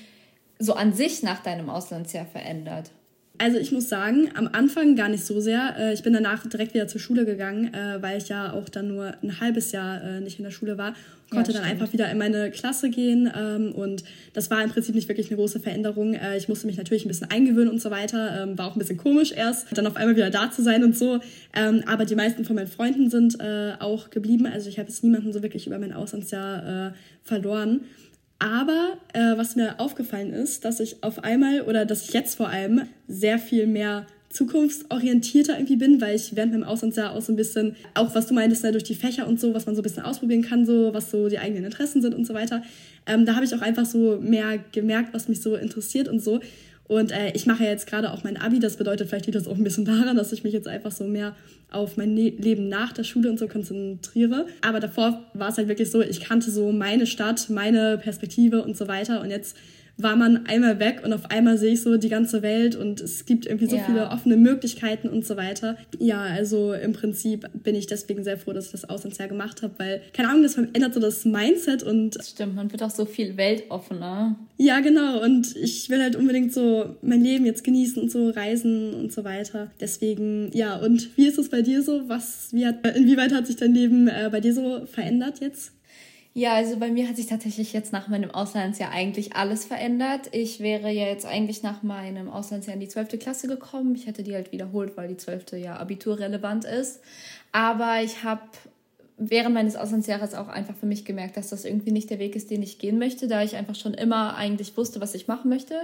so 0.60 0.74
an 0.74 0.94
sich 0.94 1.24
nach 1.24 1.44
deinem 1.44 1.70
Auslandsjahr 1.70 2.26
verändert? 2.26 2.92
Also 3.40 3.58
ich 3.58 3.72
muss 3.72 3.90
sagen, 3.90 4.30
am 4.36 4.48
Anfang 4.52 4.96
gar 4.96 5.10
nicht 5.10 5.26
so 5.26 5.40
sehr. 5.40 5.76
Äh, 5.80 5.94
ich 5.94 6.04
bin 6.04 6.14
danach 6.14 6.46
direkt 6.46 6.76
wieder 6.76 6.88
zur 6.88 7.02
Schule 7.02 7.26
gegangen, 7.26 7.74
äh, 7.74 8.00
weil 8.00 8.20
ich 8.20 8.30
ja 8.30 8.54
auch 8.54 8.70
dann 8.70 8.90
nur 8.90 9.16
ein 9.24 9.40
halbes 9.40 9.72
Jahr 9.72 10.04
äh, 10.04 10.22
nicht 10.22 10.38
in 10.38 10.44
der 10.44 10.52
Schule 10.52 10.78
war. 10.78 10.94
Konnte 11.32 11.52
ja, 11.52 11.60
dann 11.60 11.68
einfach 11.68 11.92
wieder 11.94 12.12
in 12.12 12.20
meine 12.20 12.52
Klasse 12.52 12.92
gehen 12.92 13.32
ähm, 13.36 13.72
und 13.72 14.04
das 14.34 14.52
war 14.52 14.64
im 14.64 14.70
Prinzip 14.70 14.94
nicht 14.94 15.08
wirklich 15.08 15.30
eine 15.30 15.38
große 15.38 15.60
Veränderung. 15.60 16.16
Ich 16.38 16.48
musste 16.48 16.68
mich 16.68 16.78
natürlich 16.78 17.06
ein 17.06 17.08
bisschen 17.08 17.32
eingewöhnen 17.32 17.70
und 17.70 17.82
so 17.82 17.90
weiter. 17.90 18.44
Ähm, 18.44 18.56
war 18.56 18.68
auch 18.68 18.76
ein 18.76 18.80
bisschen 18.80 18.98
komisch 18.98 19.32
erst, 19.32 19.76
dann 19.76 19.88
auf 19.88 19.96
einmal 19.96 20.16
wieder 20.16 20.30
da 20.30 20.52
zu 20.52 20.62
sein 20.62 20.84
und 20.84 20.96
so. 20.96 21.20
Ähm, 21.56 21.84
aber 21.88 22.06
die 22.06 22.14
meisten 22.14 22.46
von 22.46 22.56
meinen 22.56 22.68
Freunden 22.68 23.10
sind 23.10 23.42
auch 23.80 24.12
geblieben. 24.12 24.46
Also 24.46 24.70
ich 24.70 24.78
habe 24.78 24.90
jetzt 24.90 25.04
niemanden 25.04 25.34
so 25.34 25.42
wirklich 25.42 25.66
über 25.66 25.80
mein 25.80 25.94
Auslandsjahr 25.94 26.94
verloren. 27.24 27.82
Aber 28.44 28.98
äh, 29.14 29.38
was 29.38 29.56
mir 29.56 29.80
aufgefallen 29.80 30.34
ist, 30.34 30.66
dass 30.66 30.82
ich 30.82 31.02
auf 31.02 31.24
einmal 31.24 31.62
oder 31.62 31.86
dass 31.86 32.04
ich 32.04 32.14
jetzt 32.14 32.36
vor 32.36 32.50
allem 32.50 32.82
sehr 33.08 33.40
viel 33.40 33.68
mehr 33.68 34.06
zukunftsorientierter 34.32 35.54
irgendwie 35.54 35.78
bin, 35.78 36.02
weil 36.02 36.18
ich 36.18 36.36
während 36.36 36.52
meinem 36.52 36.66
Auslandsjahr 36.66 37.14
auch 37.14 37.22
so 37.22 37.32
ein 37.32 37.38
bisschen, 37.38 37.78
auch 37.94 38.14
was 38.16 38.28
du 38.28 38.34
meintest, 38.34 38.66
ne, 38.66 38.74
durch 38.74 38.84
die 38.84 38.96
Fächer 38.96 39.28
und 39.28 39.40
so, 39.40 39.54
was 39.54 39.66
man 39.66 39.76
so 39.76 39.82
ein 39.82 39.84
bisschen 39.84 40.04
ausprobieren 40.04 40.42
kann, 40.42 40.66
so 40.66 40.94
was 40.94 41.10
so 41.10 41.30
die 41.30 41.40
eigenen 41.40 41.64
Interessen 41.64 42.02
sind 42.02 42.14
und 42.14 42.26
so 42.26 42.34
weiter. 42.34 42.64
Ähm, 43.06 43.26
da 43.26 43.36
habe 43.36 43.46
ich 43.46 43.56
auch 43.56 43.62
einfach 43.62 43.86
so 43.86 44.20
mehr 44.20 44.60
gemerkt, 44.74 45.14
was 45.14 45.30
mich 45.30 45.42
so 45.42 45.56
interessiert 45.56 46.10
und 46.10 46.22
so. 46.22 46.42
Und 46.88 47.12
äh, 47.12 47.32
ich 47.34 47.46
mache 47.46 47.64
ja 47.64 47.70
jetzt 47.70 47.88
gerade 47.88 48.12
auch 48.12 48.24
mein 48.24 48.38
Abi, 48.38 48.60
das 48.60 48.78
bedeutet, 48.78 49.08
vielleicht 49.08 49.26
liegt 49.26 49.38
das 49.38 49.48
auch 49.48 49.56
ein 49.56 49.64
bisschen 49.64 49.86
daran, 49.86 50.18
dass 50.18 50.34
ich 50.34 50.44
mich 50.44 50.54
jetzt 50.54 50.68
einfach 50.68 50.92
so 50.92 51.06
mehr 51.06 51.36
auf 51.72 51.98
mein 51.98 52.14
ne 52.14 52.30
Leben 52.30 52.68
nach 52.68 52.92
der 52.92 53.04
Schule 53.04 53.30
und 53.30 53.40
so 53.40 53.48
konzentriere. 53.48 54.48
Aber 54.62 54.80
davor 54.80 55.24
war 55.34 55.50
es 55.50 55.58
halt 55.58 55.68
wirklich 55.68 55.90
so, 55.90 56.02
ich 56.02 56.22
kannte 56.22 56.52
so 56.52 56.72
meine 56.72 57.08
Stadt, 57.08 57.50
meine 57.50 57.98
Perspektive 57.98 58.64
und 58.64 58.78
so 58.78 58.88
weiter. 58.88 59.22
Und 59.22 59.30
jetzt 59.30 59.56
war 59.98 60.16
man 60.16 60.46
einmal 60.48 60.80
weg 60.80 61.02
und 61.04 61.14
auf 61.14 61.30
einmal 61.30 61.58
sehe 61.58 61.74
ich 61.74 61.82
so 61.82 61.98
die 61.98 62.10
ganze 62.10 62.42
Welt 62.42 62.76
und 62.76 63.00
es 63.00 63.26
gibt 63.26 63.46
irgendwie 63.46 63.68
so 63.68 63.76
ja. 63.76 63.84
viele 63.84 64.10
offene 64.10 64.38
Möglichkeiten 64.38 65.08
und 65.08 65.26
so 65.26 65.38
weiter. 65.38 65.78
Ja, 66.00 66.22
also 66.22 66.74
im 66.74 66.94
Prinzip 66.94 67.48
bin 67.54 67.76
ich 67.76 67.86
deswegen 67.86 68.24
sehr 68.24 68.38
froh, 68.38 68.54
dass 68.54 68.68
ich 68.68 68.72
das 68.72 68.90
Auslandsjahr 68.90 69.28
gemacht 69.28 69.62
habe, 69.62 69.74
weil, 69.78 70.02
keine 70.14 70.30
Ahnung, 70.30 70.44
das 70.44 70.56
verändert 70.56 70.94
so 70.94 71.00
das 71.00 71.26
Mindset 71.26 71.84
und... 71.84 72.16
Das 72.18 72.32
stimmt, 72.32 72.56
man 72.56 72.72
wird 72.72 72.82
auch 72.82 72.90
so 72.90 73.06
viel 73.06 73.38
weltoffener. 73.38 74.36
Ja, 74.58 74.80
genau 74.80 75.24
und 75.24 75.56
ich 75.56 75.90
will 75.90 76.02
halt 76.02 76.16
unbedingt 76.16 76.54
so 76.54 76.96
mein 77.02 77.22
Leben 77.22 77.46
jetzt 77.46 77.64
genießen 77.64 78.02
und 78.02 78.12
so 78.12 78.30
reisen 78.30 78.94
und 78.96 79.14
so 79.14 79.24
weiter. 79.24 79.72
Deswegen, 79.80 80.50
ja, 80.54 80.76
und 80.78 81.16
wie 81.18 81.28
ist 81.28 81.38
es 81.38 81.50
bei 81.50 81.62
dir 81.62 81.84
so? 81.84 82.10
Was, 82.10 82.50
wie 82.52 82.66
hat, 82.66 82.86
inwieweit 82.96 83.34
hat 83.34 83.46
sich 83.46 83.58
dein 83.58 83.74
Leben 83.74 84.08
äh, 84.08 84.30
bei 84.32 84.40
dir 84.40 84.54
so 84.54 84.86
verändert 84.86 85.40
jetzt? 85.40 85.72
Ja, 86.36 86.56
also 86.56 86.78
bei 86.78 86.90
mir 86.90 87.08
hat 87.08 87.16
sich 87.16 87.28
tatsächlich 87.28 87.74
jetzt 87.74 87.94
nach 87.94 88.08
meinem 88.08 88.32
Auslandsjahr 88.32 88.92
eigentlich 88.92 89.36
alles 89.36 89.66
verändert. 89.66 90.30
Ich 90.32 90.60
wäre 90.62 90.90
ja 90.92 91.06
jetzt 91.06 91.28
eigentlich 91.28 91.62
nach 91.62 91.84
meinem 91.84 92.28
Auslandsjahr 92.28 92.74
in 92.74 92.80
die 92.80 92.88
12. 92.88 93.20
Klasse 93.20 93.48
gekommen. 93.48 93.94
Ich 93.94 94.08
hätte 94.08 94.24
die 94.24 94.34
halt 94.34 94.52
wiederholt, 94.52 94.98
weil 94.98 95.10
die 95.10 95.18
12. 95.18 95.54
ja 95.54 95.76
abiturrelevant 95.78 96.66
ist. 96.66 97.02
Aber 97.52 98.02
ich 98.04 98.24
habe 98.24 98.42
während 99.18 99.54
meines 99.54 99.76
Auslandsjahres 99.76 100.34
auch 100.34 100.48
einfach 100.48 100.76
für 100.76 100.88
mich 100.88 101.06
gemerkt, 101.06 101.38
dass 101.38 101.50
das 101.50 101.66
irgendwie 101.66 101.92
nicht 101.92 102.10
der 102.10 102.18
Weg 102.18 102.36
ist, 102.36 102.50
den 102.50 102.64
ich 102.64 102.80
gehen 102.80 102.98
möchte, 102.98 103.28
da 103.28 103.44
ich 103.44 103.56
einfach 103.56 103.76
schon 103.76 103.94
immer 103.94 104.36
eigentlich 104.36 104.76
wusste, 104.76 105.00
was 105.02 105.14
ich 105.14 105.28
machen 105.28 105.50
möchte. 105.50 105.76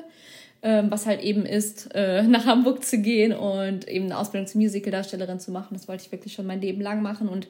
Ähm, 0.62 0.90
was 0.90 1.06
halt 1.06 1.22
eben 1.22 1.46
ist, 1.46 1.90
äh, 1.94 2.24
nach 2.28 2.46
Hamburg 2.46 2.84
zu 2.84 2.98
gehen 2.98 3.34
und 3.34 3.88
eben 3.88 4.06
eine 4.06 4.18
Ausbildung 4.18 4.48
zur 4.48 4.62
Musicaldarstellerin 4.62 5.40
zu 5.40 5.52
machen. 5.52 5.74
Das 5.74 5.88
wollte 5.88 6.06
ich 6.06 6.12
wirklich 6.12 6.34
schon 6.34 6.48
mein 6.48 6.60
Leben 6.60 6.82
lang 6.82 7.04
machen 7.04 7.30
und 7.30 7.48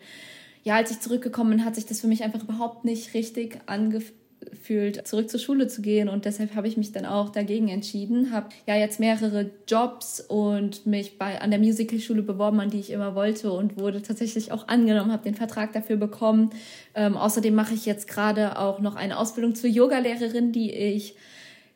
ja, 0.63 0.75
als 0.75 0.91
ich 0.91 0.99
zurückgekommen 0.99 1.51
bin, 1.51 1.65
hat 1.65 1.75
sich 1.75 1.85
das 1.85 2.01
für 2.01 2.07
mich 2.07 2.23
einfach 2.23 2.43
überhaupt 2.43 2.83
nicht 2.85 3.13
richtig 3.13 3.59
angefühlt, 3.65 5.07
zurück 5.07 5.29
zur 5.29 5.39
Schule 5.39 5.67
zu 5.67 5.81
gehen. 5.81 6.09
Und 6.09 6.25
deshalb 6.25 6.55
habe 6.55 6.67
ich 6.67 6.75
mich 6.75 6.91
dann 6.91 7.05
auch 7.05 7.29
dagegen 7.29 7.69
entschieden. 7.69 8.31
Habe 8.31 8.49
ja 8.67 8.75
jetzt 8.75 8.99
mehrere 8.99 9.51
Jobs 9.67 10.19
und 10.19 10.85
mich 10.85 11.17
bei, 11.17 11.41
an 11.41 11.49
der 11.49 11.59
Musicalschule 11.59 12.21
beworben, 12.21 12.59
an 12.59 12.69
die 12.69 12.79
ich 12.79 12.91
immer 12.91 13.15
wollte 13.15 13.51
und 13.51 13.79
wurde 13.79 14.01
tatsächlich 14.01 14.51
auch 14.51 14.67
angenommen, 14.67 15.11
habe 15.11 15.23
den 15.23 15.35
Vertrag 15.35 15.71
dafür 15.73 15.95
bekommen. 15.95 16.49
Ähm, 16.93 17.15
außerdem 17.15 17.55
mache 17.55 17.73
ich 17.73 17.85
jetzt 17.85 18.07
gerade 18.07 18.59
auch 18.59 18.79
noch 18.79 18.95
eine 18.95 19.17
Ausbildung 19.17 19.55
zur 19.55 19.69
Yogalehrerin, 19.69 20.51
die 20.51 20.71
ich 20.71 21.15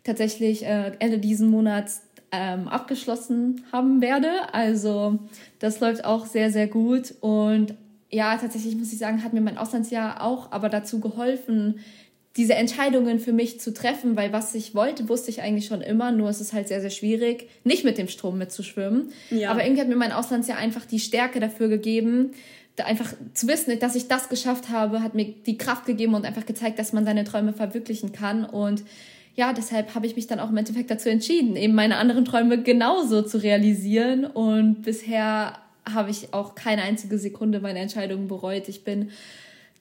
tatsächlich 0.04 0.66
äh, 0.66 0.92
Ende 1.00 1.20
diesen 1.20 1.50
Monats 1.50 2.02
ähm, 2.34 2.68
abgeschlossen 2.68 3.64
haben 3.72 4.02
werde. 4.02 4.30
Also 4.52 5.20
das 5.60 5.80
läuft 5.80 6.04
auch 6.04 6.26
sehr, 6.26 6.52
sehr 6.52 6.68
gut. 6.68 7.14
Und 7.22 7.76
ja, 8.14 8.38
tatsächlich 8.38 8.76
muss 8.76 8.94
ich 8.94 9.00
sagen, 9.00 9.24
hat 9.24 9.34
mir 9.34 9.42
mein 9.42 9.58
Auslandsjahr 9.58 10.22
auch 10.22 10.52
aber 10.52 10.70
dazu 10.70 11.00
geholfen, 11.00 11.80
diese 12.36 12.56
Entscheidungen 12.56 13.20
für 13.20 13.34
mich 13.34 13.60
zu 13.60 13.74
treffen, 13.74 14.16
weil 14.16 14.34
was 14.34 14.56
ich 14.56 14.74
wollte, 14.74 15.08
wusste 15.10 15.30
ich 15.30 15.42
eigentlich 15.42 15.68
schon 15.68 15.82
immer, 15.82 16.12
nur 16.12 16.30
es 16.30 16.42
ist 16.42 16.54
halt 16.54 16.68
sehr, 16.68 16.82
sehr 16.82 16.90
schwierig, 16.90 17.48
nicht 17.64 17.84
mit 17.84 17.98
dem 17.98 18.08
Strom 18.08 18.38
mitzuschwimmen. 18.38 19.10
Ja. 19.30 19.52
Aber 19.52 19.64
irgendwie 19.64 19.82
hat 19.82 19.88
mir 19.88 19.96
mein 19.96 20.12
Auslandsjahr 20.12 20.58
einfach 20.58 20.86
die 20.86 21.00
Stärke 21.00 21.40
dafür 21.40 21.68
gegeben, 21.68 22.32
einfach 22.84 23.14
zu 23.34 23.48
wissen, 23.48 23.78
dass 23.80 23.96
ich 23.96 24.08
das 24.08 24.30
geschafft 24.30 24.70
habe, 24.70 25.04
hat 25.04 25.14
mir 25.14 25.26
die 25.26 25.58
Kraft 25.58 25.86
gegeben 25.86 26.16
und 26.16 26.26
einfach 26.26 26.46
gezeigt, 26.46 26.80
dass 26.80 26.92
man 26.92 27.06
seine 27.06 27.24
Träume 27.24 27.54
verwirklichen 27.54 28.14
kann. 28.14 28.46
Und 28.46 28.84
ja, 29.36 29.54
deshalb 29.54 29.94
habe 29.94 30.08
ich 30.08 30.16
mich 30.16 30.26
dann 30.26 30.40
auch 30.40 30.50
im 30.50 30.58
Endeffekt 30.58 30.90
dazu 30.90 31.10
entschieden, 31.10 31.56
eben 31.56 31.76
meine 31.76 31.98
anderen 31.98 32.26
Träume 32.26 32.62
genauso 32.62 33.22
zu 33.22 33.42
realisieren. 33.44 34.26
Und 34.26 34.82
bisher 34.82 35.54
habe 35.92 36.12
ich 36.12 36.34
auch 36.34 36.56
keine 36.56 36.84
einzige 36.84 37.18
Sekunde 37.18 37.60
meine 37.60 37.80
Entscheidung 37.80 38.28
bereut. 38.28 38.68
Ich 38.70 38.84
bin 38.84 39.12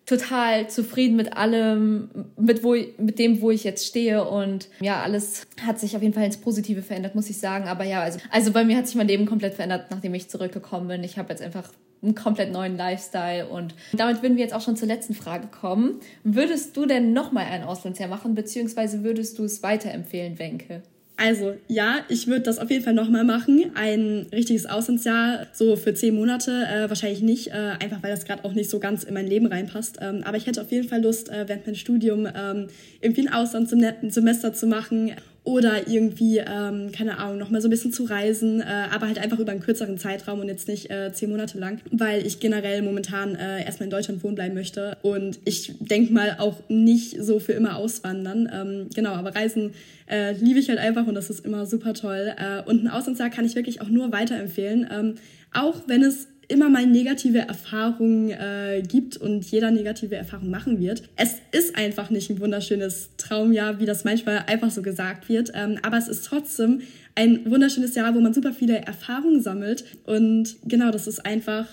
total 0.06 0.68
zufrieden 0.68 1.16
mit 1.16 1.36
allem, 1.36 2.10
mit, 2.36 2.64
wo, 2.64 2.74
mit 2.98 3.18
dem, 3.18 3.40
wo 3.40 3.50
ich 3.50 3.64
jetzt 3.64 3.86
stehe. 3.86 4.24
Und 4.24 4.68
ja, 4.80 5.02
alles 5.02 5.46
hat 5.64 5.78
sich 5.78 5.94
auf 5.96 6.02
jeden 6.02 6.14
Fall 6.14 6.24
ins 6.24 6.38
Positive 6.38 6.82
verändert, 6.82 7.14
muss 7.14 7.30
ich 7.30 7.38
sagen. 7.38 7.68
Aber 7.68 7.84
ja, 7.84 8.02
also, 8.02 8.18
also 8.30 8.52
bei 8.52 8.64
mir 8.64 8.76
hat 8.76 8.86
sich 8.86 8.96
mein 8.96 9.08
Leben 9.08 9.26
komplett 9.26 9.54
verändert, 9.54 9.90
nachdem 9.90 10.14
ich 10.14 10.28
zurückgekommen 10.28 10.88
bin. 10.88 11.04
Ich 11.04 11.18
habe 11.18 11.30
jetzt 11.30 11.42
einfach 11.42 11.70
einen 12.02 12.14
komplett 12.16 12.50
neuen 12.52 12.76
Lifestyle. 12.76 13.46
Und 13.46 13.74
damit 13.92 14.22
würden 14.22 14.36
wir 14.36 14.42
jetzt 14.42 14.54
auch 14.54 14.60
schon 14.60 14.76
zur 14.76 14.88
letzten 14.88 15.14
Frage 15.14 15.46
kommen. 15.46 16.00
Würdest 16.24 16.76
du 16.76 16.84
denn 16.84 17.12
nochmal 17.12 17.46
ein 17.46 17.62
Auslandsjahr 17.62 18.08
machen, 18.08 18.34
beziehungsweise 18.34 19.04
würdest 19.04 19.38
du 19.38 19.44
es 19.44 19.62
weiterempfehlen, 19.62 20.38
Wenke? 20.38 20.82
Also 21.16 21.54
ja, 21.68 21.98
ich 22.08 22.26
würde 22.26 22.40
das 22.40 22.58
auf 22.58 22.70
jeden 22.70 22.82
Fall 22.82 22.94
nochmal 22.94 23.24
machen. 23.24 23.70
Ein 23.74 24.26
richtiges 24.32 24.66
Auslandsjahr, 24.66 25.46
so 25.52 25.76
für 25.76 25.94
zehn 25.94 26.14
Monate, 26.14 26.50
äh, 26.50 26.88
wahrscheinlich 26.88 27.22
nicht, 27.22 27.48
äh, 27.48 27.74
einfach 27.80 28.02
weil 28.02 28.10
das 28.10 28.24
gerade 28.24 28.44
auch 28.44 28.54
nicht 28.54 28.70
so 28.70 28.80
ganz 28.80 29.04
in 29.04 29.14
mein 29.14 29.26
Leben 29.26 29.46
reinpasst. 29.46 29.98
Ähm, 30.00 30.22
aber 30.24 30.36
ich 30.36 30.46
hätte 30.46 30.60
auf 30.62 30.72
jeden 30.72 30.88
Fall 30.88 31.02
Lust, 31.02 31.28
äh, 31.28 31.44
während 31.46 31.66
meinem 31.66 31.76
Studium 31.76 32.26
ähm, 32.26 32.68
irgendwie 33.00 33.28
ein 33.28 33.32
Auslandssemester 33.32 34.52
zu 34.52 34.66
machen 34.66 35.12
oder 35.44 35.88
irgendwie, 35.88 36.38
ähm, 36.38 36.92
keine 36.92 37.18
Ahnung, 37.18 37.38
nochmal 37.38 37.60
so 37.60 37.66
ein 37.66 37.70
bisschen 37.70 37.92
zu 37.92 38.04
reisen, 38.04 38.60
äh, 38.60 38.64
aber 38.92 39.08
halt 39.08 39.18
einfach 39.18 39.40
über 39.40 39.50
einen 39.50 39.60
kürzeren 39.60 39.98
Zeitraum 39.98 40.38
und 40.38 40.46
jetzt 40.46 40.68
nicht 40.68 40.88
äh, 40.90 41.12
zehn 41.12 41.30
Monate 41.30 41.58
lang, 41.58 41.80
weil 41.90 42.24
ich 42.24 42.38
generell 42.38 42.82
momentan 42.82 43.34
äh, 43.34 43.64
erstmal 43.64 43.86
in 43.86 43.90
Deutschland 43.90 44.22
wohnen 44.22 44.36
bleiben 44.36 44.54
möchte 44.54 44.96
und 45.02 45.40
ich 45.44 45.74
denke 45.80 46.12
mal 46.12 46.36
auch 46.38 46.60
nicht 46.68 47.20
so 47.20 47.40
für 47.40 47.52
immer 47.52 47.76
auswandern. 47.76 48.48
Ähm, 48.52 48.86
genau, 48.94 49.14
aber 49.14 49.34
Reisen 49.34 49.72
äh, 50.08 50.32
liebe 50.34 50.60
ich 50.60 50.68
halt 50.68 50.78
einfach 50.78 51.08
und 51.08 51.14
das 51.16 51.28
ist 51.28 51.44
immer 51.44 51.66
super 51.66 51.94
toll. 51.94 52.34
Äh, 52.36 52.62
und 52.62 52.84
ein 52.84 52.88
Auslandsjahr 52.88 53.30
kann 53.30 53.44
ich 53.44 53.56
wirklich 53.56 53.80
auch 53.80 53.88
nur 53.88 54.12
weiterempfehlen, 54.12 54.88
ähm, 54.92 55.14
auch 55.52 55.82
wenn 55.88 56.04
es 56.04 56.28
immer 56.48 56.68
mal 56.68 56.86
negative 56.86 57.38
Erfahrungen 57.38 58.30
äh, 58.30 58.82
gibt 58.86 59.16
und 59.16 59.44
jeder 59.44 59.70
negative 59.70 60.16
Erfahrung 60.16 60.50
machen 60.50 60.80
wird. 60.80 61.08
Es 61.16 61.36
ist 61.52 61.76
einfach 61.76 62.10
nicht 62.10 62.30
ein 62.30 62.40
wunderschönes 62.40 63.10
Traumjahr, 63.16 63.80
wie 63.80 63.86
das 63.86 64.04
manchmal 64.04 64.44
einfach 64.46 64.70
so 64.70 64.82
gesagt 64.82 65.28
wird, 65.28 65.52
ähm, 65.54 65.78
aber 65.82 65.98
es 65.98 66.08
ist 66.08 66.24
trotzdem 66.24 66.82
ein 67.14 67.50
wunderschönes 67.50 67.94
Jahr, 67.94 68.14
wo 68.14 68.20
man 68.20 68.34
super 68.34 68.52
viele 68.52 68.76
Erfahrungen 68.78 69.42
sammelt 69.42 69.84
und 70.04 70.56
genau, 70.64 70.90
das 70.90 71.06
ist 71.06 71.24
einfach 71.24 71.66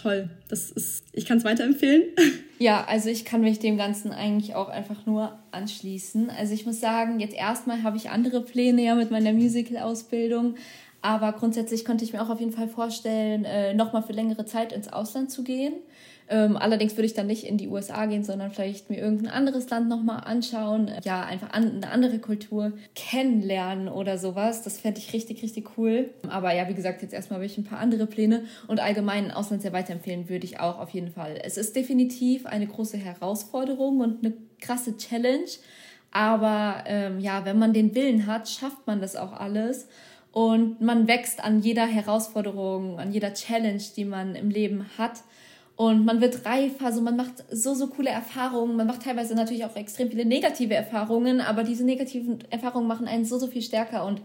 toll. 0.00 0.30
Das 0.48 0.70
ist, 0.70 1.04
ich 1.12 1.26
kann 1.26 1.38
es 1.38 1.44
weiterempfehlen. 1.44 2.02
Ja, 2.62 2.84
also 2.86 3.08
ich 3.08 3.24
kann 3.24 3.40
mich 3.40 3.58
dem 3.58 3.78
Ganzen 3.78 4.12
eigentlich 4.12 4.54
auch 4.54 4.68
einfach 4.68 5.06
nur 5.06 5.38
anschließen. 5.50 6.28
Also 6.28 6.52
ich 6.52 6.66
muss 6.66 6.78
sagen, 6.78 7.18
jetzt 7.18 7.34
erstmal 7.34 7.82
habe 7.84 7.96
ich 7.96 8.10
andere 8.10 8.42
Pläne 8.42 8.84
ja 8.84 8.94
mit 8.94 9.10
meiner 9.10 9.32
Musical-Ausbildung, 9.32 10.56
aber 11.02 11.32
grundsätzlich 11.32 11.84
konnte 11.84 12.04
ich 12.04 12.12
mir 12.12 12.22
auch 12.22 12.30
auf 12.30 12.40
jeden 12.40 12.52
Fall 12.52 12.68
vorstellen, 12.68 13.44
äh, 13.44 13.74
nochmal 13.74 14.02
für 14.02 14.12
längere 14.12 14.44
Zeit 14.44 14.72
ins 14.72 14.92
Ausland 14.92 15.30
zu 15.30 15.44
gehen. 15.44 15.74
Ähm, 16.32 16.56
allerdings 16.56 16.96
würde 16.96 17.06
ich 17.06 17.14
dann 17.14 17.26
nicht 17.26 17.44
in 17.44 17.58
die 17.58 17.66
USA 17.66 18.06
gehen, 18.06 18.22
sondern 18.22 18.52
vielleicht 18.52 18.88
mir 18.88 18.98
irgendein 18.98 19.32
anderes 19.32 19.68
Land 19.68 19.88
nochmal 19.88 20.22
anschauen. 20.24 20.88
Ja, 21.02 21.24
einfach 21.24 21.50
an, 21.50 21.82
eine 21.82 21.90
andere 21.90 22.20
Kultur 22.20 22.72
kennenlernen 22.94 23.88
oder 23.88 24.16
sowas. 24.16 24.62
Das 24.62 24.78
fände 24.78 25.00
ich 25.00 25.12
richtig, 25.12 25.42
richtig 25.42 25.76
cool. 25.76 26.10
Aber 26.28 26.54
ja, 26.54 26.68
wie 26.68 26.74
gesagt, 26.74 27.02
jetzt 27.02 27.12
erstmal 27.12 27.38
habe 27.38 27.46
ich 27.46 27.58
ein 27.58 27.64
paar 27.64 27.80
andere 27.80 28.06
Pläne 28.06 28.44
und 28.68 28.78
allgemein 28.78 29.24
ein 29.24 29.30
Ausland 29.32 29.62
sehr 29.62 29.72
weiterempfehlen 29.72 30.28
würde 30.28 30.44
ich 30.44 30.60
auch 30.60 30.78
auf 30.78 30.90
jeden 30.90 31.10
Fall. 31.10 31.36
Es 31.42 31.56
ist 31.56 31.74
definitiv 31.74 32.46
eine 32.46 32.68
große 32.68 32.96
Herausforderung 32.96 33.98
und 33.98 34.24
eine 34.24 34.34
krasse 34.60 34.96
Challenge. 34.96 35.50
Aber 36.12 36.84
ähm, 36.86 37.18
ja, 37.18 37.44
wenn 37.44 37.58
man 37.58 37.72
den 37.72 37.94
Willen 37.96 38.26
hat, 38.26 38.48
schafft 38.48 38.86
man 38.86 39.00
das 39.00 39.16
auch 39.16 39.32
alles. 39.32 39.88
Und 40.32 40.80
man 40.80 41.08
wächst 41.08 41.42
an 41.42 41.60
jeder 41.60 41.86
Herausforderung, 41.86 43.00
an 43.00 43.12
jeder 43.12 43.34
Challenge, 43.34 43.82
die 43.96 44.04
man 44.04 44.36
im 44.36 44.48
Leben 44.50 44.86
hat. 44.96 45.24
Und 45.74 46.04
man 46.04 46.20
wird 46.20 46.44
reifer, 46.44 46.86
also 46.86 47.00
man 47.00 47.16
macht 47.16 47.42
so, 47.50 47.74
so 47.74 47.88
coole 47.88 48.10
Erfahrungen. 48.10 48.76
Man 48.76 48.86
macht 48.86 49.02
teilweise 49.02 49.34
natürlich 49.34 49.64
auch 49.64 49.74
extrem 49.76 50.10
viele 50.10 50.26
negative 50.26 50.74
Erfahrungen, 50.74 51.40
aber 51.40 51.64
diese 51.64 51.84
negativen 51.84 52.44
Erfahrungen 52.50 52.86
machen 52.86 53.08
einen 53.08 53.24
so, 53.24 53.38
so 53.38 53.46
viel 53.46 53.62
stärker. 53.62 54.04
Und 54.04 54.20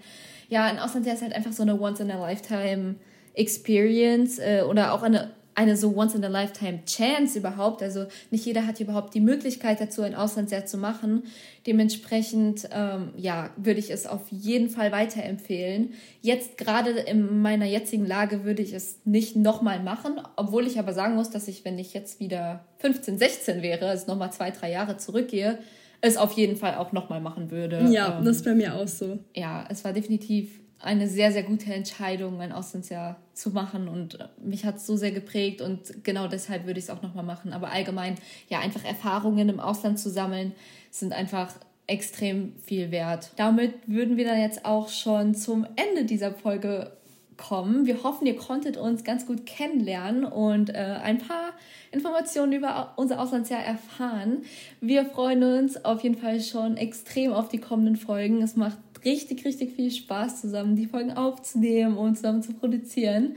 ja, 0.50 0.66
ein 0.66 0.80
Auslandsjahr 0.80 1.16
ist 1.16 1.22
halt 1.24 1.34
einfach 1.34 1.54
so 1.54 1.64
eine 1.64 1.80
Once-in-a-Lifetime-Experience 1.80 4.40
äh, 4.40 4.64
oder 4.70 4.92
auch 4.94 5.02
eine 5.02 5.32
eine 5.56 5.78
so 5.78 5.96
Once-in-a-Lifetime-Chance 5.96 7.40
überhaupt. 7.40 7.82
Also 7.82 8.06
nicht 8.30 8.46
jeder 8.46 8.68
hat 8.68 8.80
überhaupt 8.82 9.14
die 9.14 9.22
Möglichkeit 9.22 9.80
dazu, 9.80 10.02
ein 10.02 10.14
Auslandsjahr 10.14 10.66
zu 10.66 10.78
machen. 10.78 11.24
Dementsprechend, 11.66 12.70
ähm, 12.72 13.14
ja, 13.16 13.50
würde 13.56 13.80
ich 13.80 13.90
es 13.90 14.06
auf 14.06 14.22
jeden 14.30 14.70
Fall 14.70 14.92
weiterempfehlen. 14.92 15.94
Jetzt 16.22 16.58
gerade 16.58 16.92
in 16.92 17.42
meiner 17.42 17.66
jetzigen 17.66 18.06
Lage 18.06 18.44
würde 18.44 18.62
ich 18.62 18.74
es 18.74 19.00
nicht 19.06 19.38
nochmal 19.38 19.82
machen, 19.82 20.20
obwohl 20.36 20.68
ich 20.68 20.78
aber 20.78 20.94
sagen 20.94 21.16
muss, 21.16 21.30
dass 21.30 21.48
ich, 21.48 21.64
wenn 21.64 21.80
ich 21.80 21.94
jetzt 21.94 22.20
wieder 22.20 22.66
15, 22.80 23.18
16 23.18 23.62
wäre, 23.62 23.88
also 23.88 24.08
nochmal 24.08 24.34
zwei, 24.34 24.52
drei 24.52 24.70
Jahre 24.70 24.98
zurückgehe, 24.98 25.58
es 26.02 26.18
auf 26.18 26.34
jeden 26.34 26.58
Fall 26.58 26.76
auch 26.76 26.92
nochmal 26.92 27.22
machen 27.22 27.50
würde. 27.50 27.88
Ja, 27.90 28.18
ähm, 28.20 28.26
das 28.26 28.38
ist 28.38 28.46
bei 28.46 28.54
mir 28.54 28.76
auch 28.76 28.88
so. 28.88 29.20
Ja, 29.34 29.66
es 29.70 29.84
war 29.86 29.94
definitiv 29.94 30.60
eine 30.80 31.08
sehr, 31.08 31.32
sehr 31.32 31.44
gute 31.44 31.74
Entscheidung, 31.74 32.42
ein 32.42 32.52
Auslandsjahr 32.52 33.18
zu 33.34 33.50
machen 33.52 33.88
und 33.88 34.18
mich 34.44 34.66
hat 34.66 34.78
es 34.78 34.86
so 34.86 34.98
sehr 34.98 35.12
geprägt 35.12 35.62
und 35.62 36.04
genau 36.04 36.28
deshalb 36.28 36.66
würde 36.66 36.80
ich 36.80 36.86
es 36.86 36.90
auch 36.92 37.02
nochmal 37.02 37.24
machen. 37.24 37.54
Aber 37.54 37.72
allgemein, 37.72 38.16
ja, 38.50 38.60
einfach 38.60 38.84
Erfahrungen 38.84 39.50
im 39.50 39.60
Ausland 39.60 40.00
zu 40.00 40.10
sammeln, 40.10 40.54
sind 40.92 41.14
einfach 41.14 41.54
extrem 41.88 42.54
viel 42.58 42.92
wert. 42.92 43.32
Damit 43.36 43.74
würden 43.88 44.18
wir 44.18 44.26
dann 44.26 44.40
jetzt 44.40 44.66
auch 44.66 44.90
schon 44.90 45.36
zum 45.36 45.66
Ende 45.76 46.06
dieser 46.06 46.32
Folge 46.32 46.92
kommen. 47.38 47.86
Wir 47.86 48.04
hoffen, 48.04 48.26
ihr 48.26 48.38
konntet 48.38 48.78
uns 48.78 49.04
ganz 49.04 49.26
gut 49.26 49.46
kennenlernen 49.46 50.26
und 50.26 50.70
äh, 50.70 51.00
ein 51.04 51.18
paar 51.18 51.52
Informationen 51.92 52.54
über 52.54 52.94
unser 52.96 53.20
Auslandsjahr 53.20 53.64
erfahren. 53.64 54.44
Wir 54.82 55.06
freuen 55.06 55.44
uns 55.44 55.84
auf 55.84 56.02
jeden 56.04 56.18
Fall 56.18 56.42
schon 56.42 56.78
extrem 56.78 57.34
auf 57.34 57.50
die 57.50 57.60
kommenden 57.60 57.98
Folgen. 57.98 58.42
Es 58.42 58.56
macht 58.56 58.78
richtig, 59.06 59.46
richtig 59.46 59.76
viel 59.76 59.92
Spaß 59.92 60.42
zusammen, 60.42 60.76
die 60.76 60.88
Folgen 60.88 61.14
aufzunehmen 61.14 61.98
und 61.98 62.16
zusammen 62.16 62.44
zu 62.44 62.54
produzieren. 62.54 63.36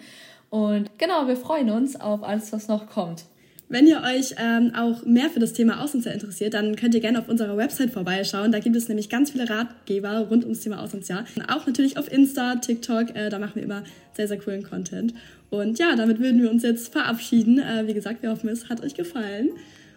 Und 0.51 0.91
genau, 0.99 1.29
wir 1.29 1.37
freuen 1.37 1.71
uns 1.71 2.01
auf 2.01 2.23
alles, 2.23 2.53
was 2.53 2.69
noch 2.69 2.89
kommt. 2.89 3.25
Wenn 3.71 3.87
ihr 3.87 4.01
euch 4.01 4.35
ähm, 4.39 4.73
auch 4.75 5.05
mehr 5.05 5.29
für 5.29 5.41
das 5.41 5.53
Thema 5.53 5.83
Auslandsjahr 5.83 6.15
interessiert, 6.15 6.55
dann 6.55 6.75
könnt 6.75 6.95
ihr 6.95 7.01
gerne 7.01 7.19
auf 7.19 7.29
unserer 7.29 7.59
Website 7.59 7.91
vorbeischauen. 7.91 8.51
Da 8.51 8.61
gibt 8.61 8.75
es 8.77 8.89
nämlich 8.89 9.11
ganz 9.11 9.33
viele 9.33 9.49
Ratgeber 9.49 10.21
rund 10.21 10.45
ums 10.45 10.61
Thema 10.61 10.83
Auslandsjahr. 10.83 11.27
Auch 11.49 11.67
natürlich 11.67 11.99
auf 11.99 12.11
Insta, 12.11 12.57
TikTok, 12.57 13.15
äh, 13.15 13.29
da 13.29 13.39
machen 13.39 13.57
wir 13.57 13.63
immer 13.63 13.85
sehr, 14.15 14.27
sehr 14.27 14.39
coolen 14.39 14.63
Content. 14.63 15.13
Und 15.51 15.79
ja, 15.79 15.95
damit 15.97 16.19
würden 16.19 16.41
wir 16.41 16.51
uns 16.51 16.63
jetzt 16.63 16.91
verabschieden. 16.93 17.59
Äh, 17.59 17.87
wie 17.87 17.93
gesagt, 17.93 18.23
wir 18.23 18.31
hoffen, 18.31 18.49
es 18.49 18.71
hat 18.71 18.83
euch 18.83 18.95
gefallen. 18.95 19.51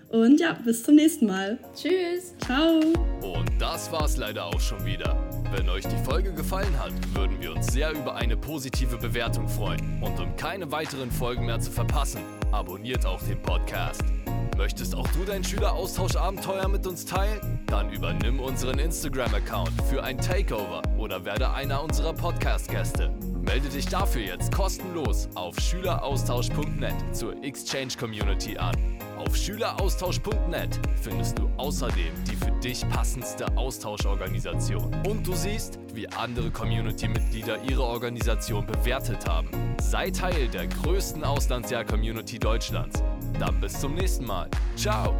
Und 0.09 0.41
ja, 0.41 0.57
bis 0.65 0.83
zum 0.83 0.95
nächsten 0.95 1.25
Mal. 1.25 1.57
Tschüss. 1.73 2.35
Ciao. 2.39 2.81
Und 3.21 3.49
das 3.57 3.89
war's 3.89 4.17
leider 4.17 4.45
auch 4.45 4.59
schon 4.59 4.85
wieder. 4.85 5.40
Wenn 5.51 5.67
euch 5.67 5.83
die 5.85 5.97
Folge 5.97 6.33
gefallen 6.33 6.79
hat, 6.79 6.93
würden 7.13 7.41
wir 7.41 7.53
uns 7.53 7.67
sehr 7.67 7.91
über 7.91 8.15
eine 8.15 8.37
positive 8.37 8.95
Bewertung 8.95 9.49
freuen. 9.49 10.01
Und 10.01 10.17
um 10.17 10.33
keine 10.37 10.71
weiteren 10.71 11.11
Folgen 11.11 11.45
mehr 11.45 11.59
zu 11.59 11.71
verpassen, 11.71 12.21
abonniert 12.53 13.05
auch 13.05 13.21
den 13.21 13.41
Podcast. 13.41 14.01
Möchtest 14.57 14.95
auch 14.95 15.07
du 15.07 15.25
dein 15.25 15.43
Schüleraustauschabenteuer 15.43 16.69
mit 16.69 16.87
uns 16.87 17.05
teilen? 17.05 17.59
Dann 17.67 17.91
übernimm 17.91 18.39
unseren 18.39 18.79
Instagram-Account 18.79 19.73
für 19.89 20.01
ein 20.01 20.17
Takeover 20.19 20.83
oder 20.97 21.25
werde 21.25 21.51
einer 21.51 21.83
unserer 21.83 22.13
Podcast-Gäste. 22.13 23.11
Melde 23.41 23.67
dich 23.67 23.87
dafür 23.87 24.21
jetzt 24.21 24.55
kostenlos 24.55 25.27
auf 25.35 25.59
schüleraustausch.net 25.59 26.93
zur 27.11 27.43
Exchange 27.43 27.93
Community 27.99 28.57
an. 28.57 28.75
Auf 29.21 29.35
schüleraustausch.net 29.37 30.79
findest 30.99 31.37
du 31.37 31.47
außerdem 31.57 32.11
die 32.27 32.35
für 32.35 32.51
dich 32.59 32.87
passendste 32.89 33.45
Austauschorganisation. 33.55 34.91
Und 35.07 35.27
du 35.27 35.33
siehst, 35.33 35.77
wie 35.93 36.07
andere 36.07 36.49
Community-Mitglieder 36.49 37.61
ihre 37.69 37.83
Organisation 37.83 38.65
bewertet 38.65 39.29
haben. 39.29 39.49
Sei 39.79 40.09
Teil 40.09 40.47
der 40.47 40.65
größten 40.65 41.23
Auslandsjahr-Community 41.23 42.39
Deutschlands. 42.39 43.03
Dann 43.39 43.59
bis 43.61 43.79
zum 43.79 43.93
nächsten 43.93 44.25
Mal. 44.25 44.49
Ciao! 44.75 45.13